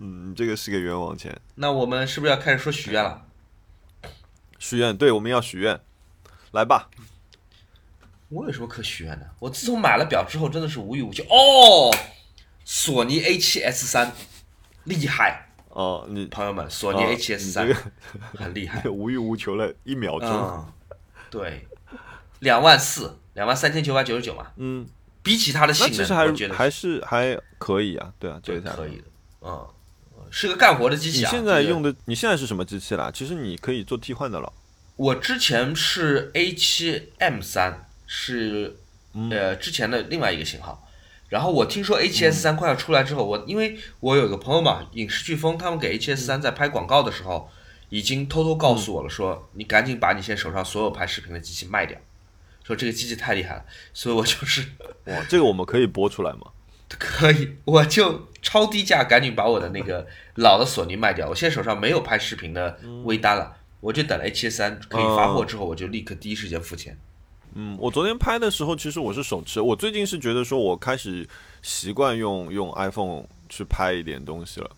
[0.00, 1.38] 嗯，这个是个冤枉钱。
[1.56, 3.22] 那我们是不是要开始说许愿了？
[4.58, 5.78] 许愿，对，我们要许愿，
[6.52, 6.88] 来吧。
[8.30, 9.30] 我有什么可许愿的？
[9.38, 11.22] 我自从买了表之后，真的是无欲无求。
[11.24, 11.94] 哦，
[12.64, 14.12] 索尼 A7S 三
[14.84, 17.90] 厉害，哦，你朋友们，索尼哦 A7S 三你这个
[18.38, 18.82] 很厉害。
[18.88, 20.72] 无欲无求了一秒钟，嗯，
[21.30, 21.66] 对，
[22.40, 24.46] 两万四，两万三千九百九十九嘛。
[24.56, 24.86] 嗯，
[25.22, 29.04] 比起它的性能，其实还我觉得还是还可以啊，对啊，这对个可以的，
[29.42, 29.68] 嗯，
[30.30, 31.30] 是个干活的机器啊。
[31.30, 33.10] 你现在用的，你现在是什么机器啦？
[33.12, 34.52] 其实你可以做替换的了。
[34.96, 38.76] 我之前是 A 7 M 三，是
[39.14, 40.86] 嗯呃之前的另外一个型号。
[41.30, 47.48] 然后我听说 A 7 S 三快要出来之后，我因为我有个朋友嘛，影视飓风他们给 A 7 S 三在拍广告的时候，
[47.88, 51.96] 已经偷偷告诉我了，说你赶紧把你现在手上所有拍视频的机器卖掉，
[52.62, 54.62] 说这个机器太厉害了，所以我就是
[55.06, 56.40] 哇，这个我们可以播出来吗？
[56.98, 61.28] 可以，我就超低价赶紧把我的那个老的索尼卖掉。
[61.28, 66.94] 我现在手上没有拍视频的微单了，我就等 A 7 S 三可以发货之后，我就立刻第一时间付钱。
[66.94, 66.98] 嗯，
[67.78, 69.60] 我昨天拍的时候，其实我是手持。
[69.60, 71.28] 我最近是觉得说，我开始
[71.62, 74.70] 习惯用用 iPhone 去拍一点东西了，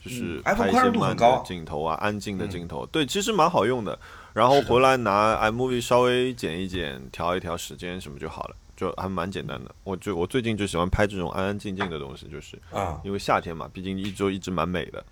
[0.00, 2.86] 就是拍一些慢镜头啊，安静的镜头。
[2.86, 3.98] 对，其实蛮好用的。
[4.32, 9.74] 然后回来拿 iMovie 稍微剪一剪，调一调时间什么就好了，就还蛮简单的。
[9.84, 15.04] 我就我最近就喜欢拍这种安安静静的东西，就是啊因为夏天嘛，毕竟一周一直蛮美的。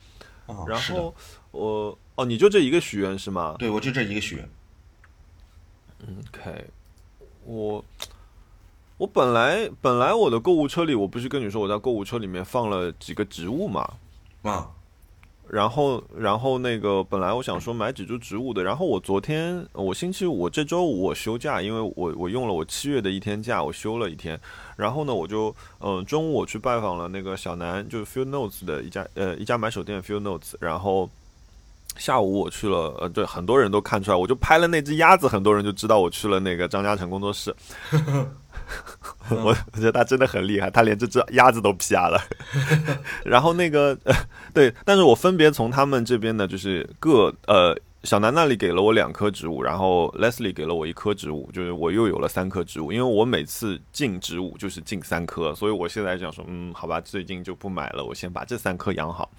[0.47, 1.15] 啊，然后
[1.53, 3.55] 我哦，你就这一个许愿是吗？
[3.59, 4.49] 对我就这一个许愿。
[6.05, 6.65] OK，
[7.45, 7.85] 我
[8.99, 13.95] 我本来本来我的购物车里，我不是跟你说我在购物车里面放了几个植物嘛，
[14.43, 14.71] 啊，
[15.49, 24.39] 然后然后那个本来我想说买几株植物的，然后我昨天我星期五这周五我休假，因为我我用了我七月的一天假，我休了一天，
[24.77, 25.49] 然后呢我就
[25.81, 31.11] 嗯、呃中午我去拜访了那个小南，就是 Field Notes 的一家呃一家买手店 Field Notes，然后。
[31.97, 37.55] 下午我去了，呃，对，很多人都看出来，我就拍了那只鸭子，很多人就知道我去了那个张嘉诚工作室。
[39.29, 42.21] 我 我觉得他真的很厉害，他连这只鸭子都 PR 了。
[43.25, 44.15] 然后那个、呃、
[44.55, 52.91] 对，但是我分别从他们这边呢，就是各呃小南那里给了我两棵植物，然后 Leslie 给了我一棵植物，就是我又有了三棵植物。
[52.91, 59.31] 因为我每次进植物就是进三棵，所以我现在想说，嗯，好吧，最近就不买了，我先把这三棵养好。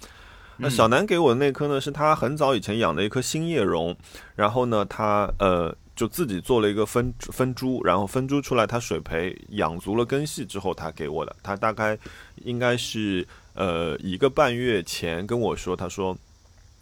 [0.56, 3.96] 那小南给我的那颗呢，是他很早以前养的一颗新叶榕，
[4.36, 11.98] 然后呢，他呃就自己做了一个分分株，然后分株出来，他水培养足了根系之后，他给我的，他大概
[12.44, 16.16] 应该是呃一个半月前跟我说，他说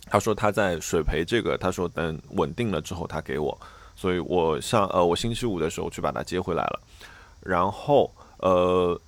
[0.07, 3.59] 他说他在水培这个，他说等稳定了之后他给我，
[3.97, 6.81] 所以我上呃我星期五的时候去把它接回来了，
[7.41, 9.01] 然后呃。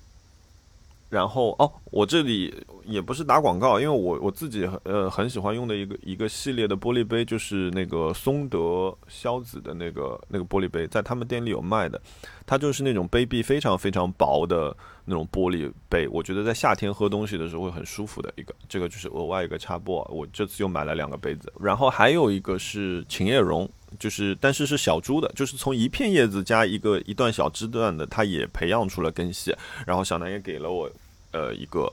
[1.09, 2.53] 然后哦，我这里
[2.83, 12.01] 也不是打广告，因为我我自己呃很喜欢用的一个一个系列的玻璃杯，就是那个松德萧子的那个那个玻璃杯，在他们店里有卖的。
[12.45, 14.75] 它就是那种杯壁非常非常薄的
[15.05, 18.53] 那种玻璃杯，我觉得在夏天喝东西的时候会很舒服的一个。
[18.67, 23.67] 这个就是额外一个插播，我这次又买了两个杯子，然后还有一个是琴叶榕，
[23.99, 29.55] 就是但是是小株的，就是从一片叶子加一个一段小枝段的，它也培养出了根系。
[29.85, 30.89] 然后小南也给了我
[31.31, 31.91] 呃一个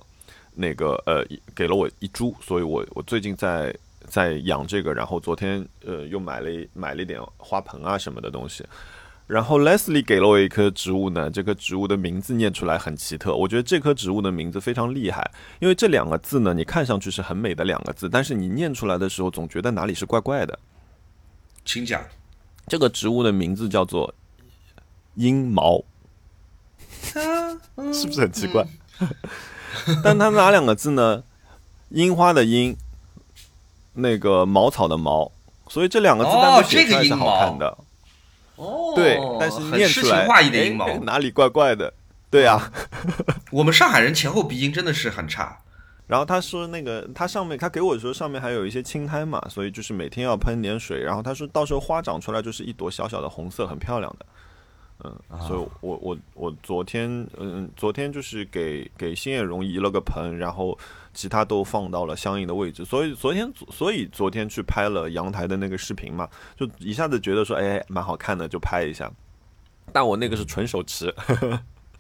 [0.54, 1.24] 那个呃
[1.54, 3.74] 给了我一株，所以我我最近在
[4.06, 8.64] 在养这个，然后昨天呃又买了买了一点花盆啊什么的东西。
[9.28, 20.58] 然后 Leslie 给了我一棵植物呢，这棵植物的名字念出来很奇特，我觉得这棵植物的名字非常厉害，因为这两个字呢，你看上去是很美的两个字，但是你念出来的时候总觉得哪里是怪怪的。
[21.64, 22.02] 请讲。
[22.66, 24.14] 这个植物的名字叫做
[25.14, 25.82] 阴毛，
[27.92, 28.64] 是不是很奇怪？
[30.04, 31.24] 但它哪两个字呢？
[31.90, 32.76] 樱花的樱，
[33.94, 35.30] 那个茅草的茅，
[35.68, 37.78] 所以这两个字单哦独写出来是好看的。
[38.56, 40.88] 哦对，但是念出来情画意的哎阴毛。
[41.00, 41.92] 哪里怪怪的？
[42.30, 42.72] 对啊。
[43.50, 45.58] 我们上海人前后鼻音真的是很差。
[46.12, 51.02] 然后他说那个他上面他给我的时候上面还有一些青苔嘛，所以就是每天要喷点水。
[51.02, 54.26] 然后他说到时候花长出来就是一朵小小的红色，很漂亮的。
[55.04, 60.78] 嗯，所以我我我昨天嗯昨天就是给给新叶榕移了个盆，然后
[61.14, 62.84] 其他都放到了相应的位置。
[62.84, 69.10] 所以昨天所以昨天去拍了阳台的那个视频嘛，就一下子觉得说哎蛮好看的，就拍一下。
[69.94, 71.06] 但我那个是纯手持，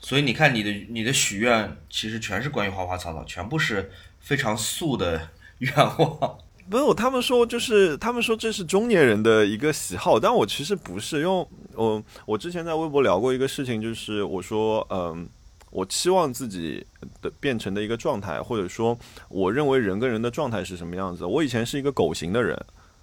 [0.04, 6.38] 所以你看，你的你的许愿其实全是关于花花草草，全部是非常素的 愿望。
[6.68, 15.28] 没有，他们说就是他们说这是中年人的一个喜好，但我其实不是，因为我我之前在微博聊过一个事情，就是我说，嗯，
[15.70, 16.84] 我期望自己
[17.20, 18.98] 的变成的一个状态，或者说
[19.28, 21.24] 我认为人跟人的状态是什么样子。
[21.24, 22.60] 我以前是一个狗型的人，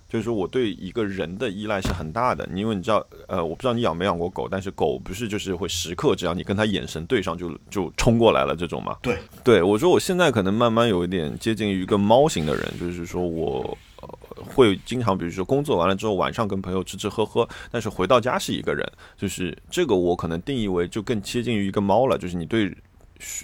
[0.10, 2.46] 就是说我对一个人的依赖是很大的。
[2.54, 8.98] 因为你知道，呃，我不知道你养没养过狗，但是狗不是就是会时刻只要你跟它眼神对上就就冲过来了这种嘛？
[9.02, 13.78] 对，对我说我现在可能慢慢有一点接近于一个猫型的人，就是说我。
[14.56, 22.74] 会经常，比如说工作完了之后，晚上跟朋友吃吃喝喝，但是回到家是一个人，就是这个我可能定义为就更接近于一个猫了，就是你对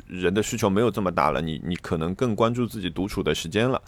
[0.08, 3.80] 人的需求没有这么大了，你你可能更关注自己独处的时间了。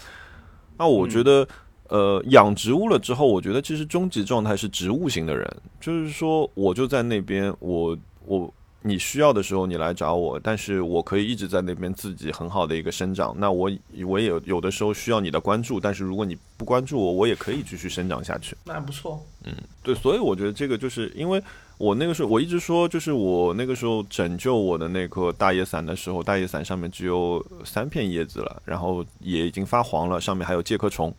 [0.77, 1.47] 那我觉得，
[1.89, 5.45] 呃，养植物了之后，我觉得其实终极状态是植物型的人，
[5.79, 8.53] 就是说我就在那边，我我。
[8.83, 13.35] 你需要的时候你来找我，但是我可以一直在那边自己很好的一个生长。
[13.37, 13.69] 那我
[14.05, 18.55] 我也有的时候需要你的关注，但是如果你不关注我，我也可以继续生长下去。
[18.63, 19.51] 那不错，嗯，
[19.83, 21.41] 对，所以我觉得这个就是因为
[21.77, 31.13] 我那个时候我一直说，就是我那个时候拯救我的那棵大叶伞的时候，大叶伞上面只有三片叶子了，然后也已经发黄了，上面还有介壳虫，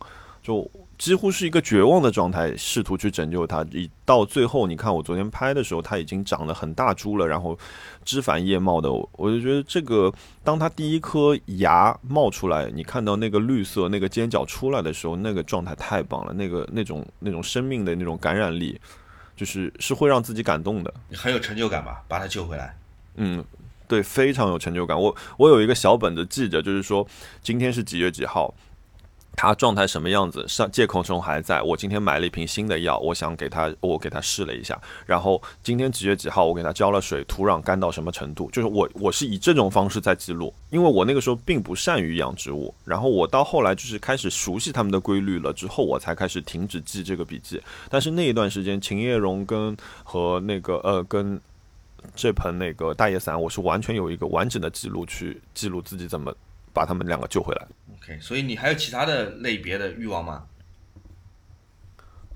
[0.49, 0.69] 就。
[0.97, 3.65] 几乎是一个绝望的状态，试图去拯救它。
[3.71, 7.57] 一到最后，你看我昨天拍的时候，它已经长了很大株了，然后
[8.03, 8.91] 枝繁叶茂的。
[9.13, 10.11] 我就觉得这个，
[10.43, 16.33] 当它第一颗芽冒出来，你看到那个绿色、那个尖角出来的时候，那个状态太棒了。
[16.33, 18.77] 那个那种那种生命的那种感染力，
[19.37, 20.93] 就是是会让自己感动的。
[21.07, 22.03] 你很有成就感吧？
[22.09, 22.77] 把它救回来。
[23.15, 23.41] 嗯，
[23.87, 25.01] 对，非常有成就感。
[25.01, 27.07] 我我有一个小本子记着，就是说
[27.41, 28.53] 今天是几月几号。
[29.41, 30.45] 它状态什么样子？
[30.49, 31.61] 上借口虫还在。
[31.61, 34.77] 我今天买了一瓶新的药，我想给它，我给它试了一下。
[35.05, 38.51] 然后今天几月几号，我给它浇了水，土壤干到什么程度？
[38.51, 42.75] 就是我，我是以这种方式在记录，因为我那个时候并不善于养植物。
[42.83, 47.61] 然后我到后来就是开始熟悉它们的规律了之后，我才开始停止记这个笔记。
[47.89, 51.39] 但是那一段时间，秦叶榕跟和那个呃跟
[52.13, 56.35] 这盆那个大叶伞，我是完全有一个完整的记录去记录自己怎么
[56.73, 57.65] 把它们两个救回来。
[58.21, 60.43] 所以你还有其他的类别的欲望吗？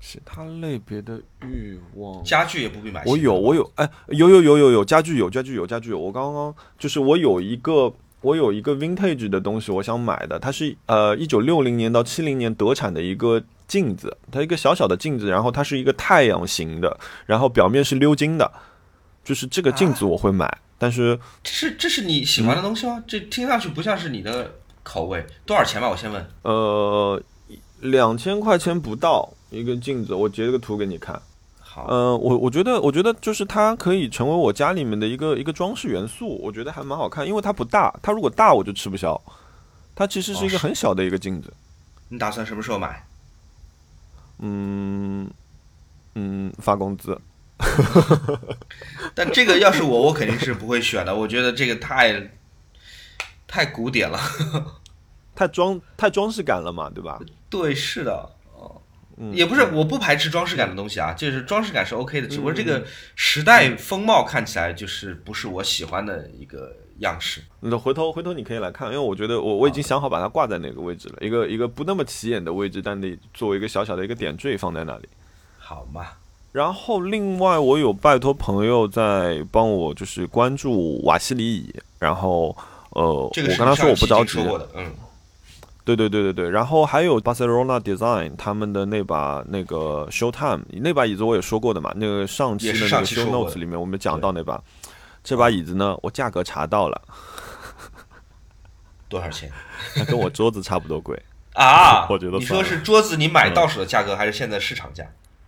[0.06, 3.02] 其他类别的欲望，家具也不必买。
[3.06, 5.98] 我有，我有，哎，有有有有有家具有家具有家具有。
[5.98, 7.90] 我刚刚就是我有一个
[8.20, 18.52] 我有一个 vintage 的东西，我想买的，它是呃一九六零年到七零年德产的一个镜子，它一个小小的镜子，然后它是一个太阳型的，然后表面是鎏金的，
[19.24, 23.02] 就是这个镜子我会买，但是这是这是你喜欢的东西吗？
[23.06, 24.56] 这听上去不像是你的。
[24.84, 25.88] 口味多少钱吧？
[25.88, 26.24] 我先问。
[26.42, 27.20] 呃，
[27.80, 31.20] 两千块钱不到一个镜子，我截了个图给你看。
[31.58, 31.86] 好。
[31.90, 37.92] 嗯，我我觉得，我觉得就是它可以成为我家里面的一个一个装饰元素，我觉得还蛮好看，因为它不大。
[38.00, 39.20] 它如果大，我就吃不消。
[39.96, 41.52] 它其实是一个很小的一个镜子。
[42.08, 43.04] 你打算什么时候买？
[44.40, 45.28] 嗯
[46.14, 47.18] 嗯，发工资。
[49.14, 51.14] 但这个要是我，我肯定是不会选的。
[51.14, 52.30] 我觉得这个太。
[53.54, 54.18] 太古典了，
[55.32, 57.20] 太装太装饰感了嘛，对吧？
[57.48, 58.82] 对，是的，哦，
[59.32, 67.42] 也不是，我不排斥装饰感的东西啊，就是装饰感是 OK 的，只不过这个时代风貌看起来就是不是我喜欢的一个样式。
[67.60, 75.08] 那回头回头你可以来看，因为我觉得我我已经想好把它挂在哪个位置了，一个一个不那么起眼的位置，但得作为一个小小的一个点缀放在那里，
[75.58, 76.04] 好嘛。
[76.50, 82.56] 然后另外我有拜托朋友在帮我就是关注瓦西里椅，然后。
[82.94, 84.38] 呃，我跟他说我不着急。
[84.74, 84.92] 嗯，
[85.84, 86.50] 对对对对对。
[86.50, 94.62] 然后还有 Barcelona Design 他们的那把那个 Showtime 那把椅子我也说过的嘛，那个上期的那个 Show Notes 里面我们讲到那把，
[95.22, 97.02] 这把椅子呢，我价格查到了，
[99.08, 99.50] 多少钱？
[99.94, 101.20] 它跟我桌子差不多贵
[101.54, 102.06] 啊！
[102.10, 105.04] 我觉得你说是桌子你买到手的价格还是现在市场价？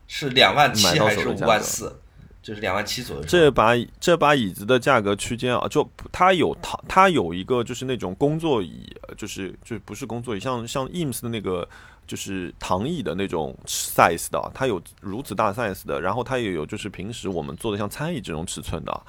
[0.09, 2.01] 是两万七还是五万四？
[2.47, 3.25] 就是两万七左右。
[3.25, 8.87] 这把这把椅子的价格区间啊，就它有它它有一个就是那种工作椅，
[9.17, 11.69] 就是就不是工作椅，像像 IMS 的那个
[12.07, 19.03] 就是躺椅的那种 size 的，它有如此大 size 的，然后它也有就是平时我们做的像餐椅这种尺寸的。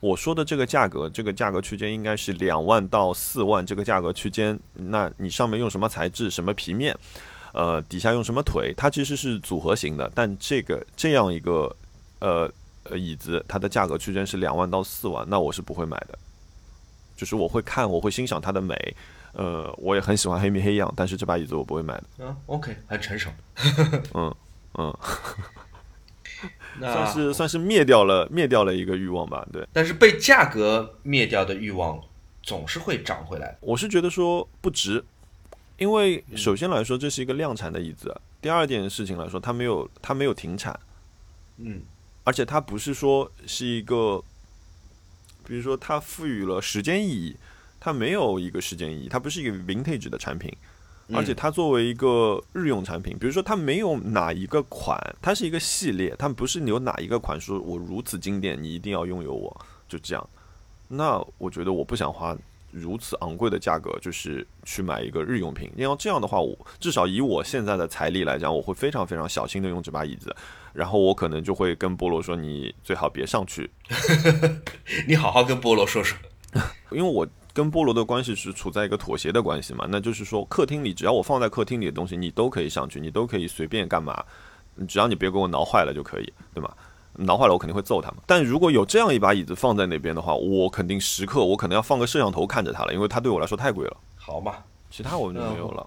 [0.00, 4.60] 我说的这个价格，这个价格区间应该是两万到四万这个价格区间。
[4.74, 6.94] 那你上面用什么材质，什么皮面，
[7.54, 11.74] 呃，底下用什么腿，它其实是组合型的，但这个这样一个
[12.18, 12.52] 呃。
[12.84, 16.18] 呃，椅子它的价格区间是两万到四万，那我是不会买的。
[17.14, 18.74] 就是我会看，我会欣赏它的美，
[19.34, 22.04] 呃，我也很喜欢黑米黑样，但是这把椅子我不会买的。
[22.18, 23.30] 嗯，OK，很成熟。
[24.14, 24.34] 嗯
[24.74, 24.96] 嗯，
[26.80, 29.64] 算是算是灭掉了灭掉了一个欲望吧，对。
[29.72, 32.02] 但是被价格灭掉的欲望
[32.42, 33.56] 总是会涨回来。
[33.60, 35.04] 我是觉得说不值，
[35.76, 40.76] 因为首先来说这是一个量产的椅子，第二件事情来说它没有它没有停产。
[41.58, 41.82] 嗯。
[42.24, 44.22] 而且它不是说是一个，
[45.44, 47.36] 比如说它赋予了时间意义，
[47.80, 50.54] 它没有一个时间意义，它不是一个 vintage 的产品，
[51.12, 60.28] 而且它作为一个日用产品，比如说它没有哪一个款，它是一个系列，它不是你有哪一个款说我如此经典，你一定要拥有我，就这样。
[60.88, 62.36] 那我觉得我不想花
[62.70, 65.70] 如此昂贵的价格，就是去买一个日用品。
[65.76, 70.34] 要这样的话，我至少以我现在的财力来讲，我会非常非常小心的用这把椅子。
[70.72, 73.70] 然后我可能就会跟菠萝说：“你最好别上去。
[75.06, 76.16] ”你好好跟菠萝说说，
[76.90, 77.26] 因为我。
[77.54, 79.86] 跟菠萝的关系是处在一个妥协的关系嘛？
[79.90, 84.24] 那就是说，客厅里只要我放在客厅里的东西，你都可以上去，你都可以随便干嘛，
[84.88, 86.74] 只要你别给我挠坏了就可以，对吗？
[87.12, 88.20] 挠坏了我肯定会揍他们。
[88.26, 93.96] 但如果有这样一把椅子放在那边的话，我肯定时刻我可能要放个摄像头看着它了，因为它对我来说太贵了。
[94.16, 94.54] 好嘛，
[94.88, 95.86] 其他我们就没有了。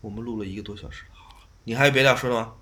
[0.00, 1.02] 我们录了一个多小时，
[1.64, 2.52] 你还有别的要说的吗？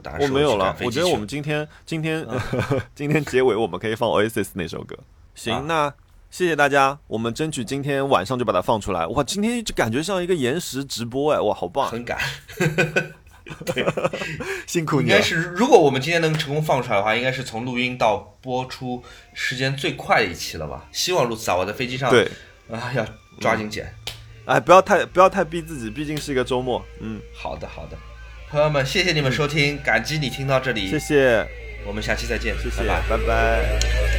[0.00, 0.74] 我打我没有了。
[0.80, 2.26] 我觉得我们今天今天
[2.94, 4.96] 今天结尾我们可以放 Oasis 那首歌。
[5.34, 5.92] 行，那。
[6.30, 9.04] 谢谢大家，我们争取今天晚上就把它放出来。
[9.08, 11.90] 哇，今天就感觉像一个延时直播哎，哇，好棒！
[11.90, 12.16] 很赶，
[13.66, 13.84] 对
[14.64, 15.08] 辛苦你。
[15.08, 19.02] 应该是，如果我们今天能成功放出来的话，应该是从录音到播出
[19.34, 20.86] 时间最快的一期了吧？
[20.92, 21.56] 希望如此啊！
[21.56, 22.30] 我在飞机上，对，
[22.70, 23.04] 啊，要
[23.40, 23.92] 抓紧剪。
[24.44, 26.80] 哎，不要太不要太逼自己，毕竟是一个周末。
[27.00, 27.98] 嗯，好的好的，
[28.50, 31.46] 朋友们，谢谢你们收听，感激你听到这里，谢谢，
[31.84, 34.09] 我们下期再见，谢谢，拜拜。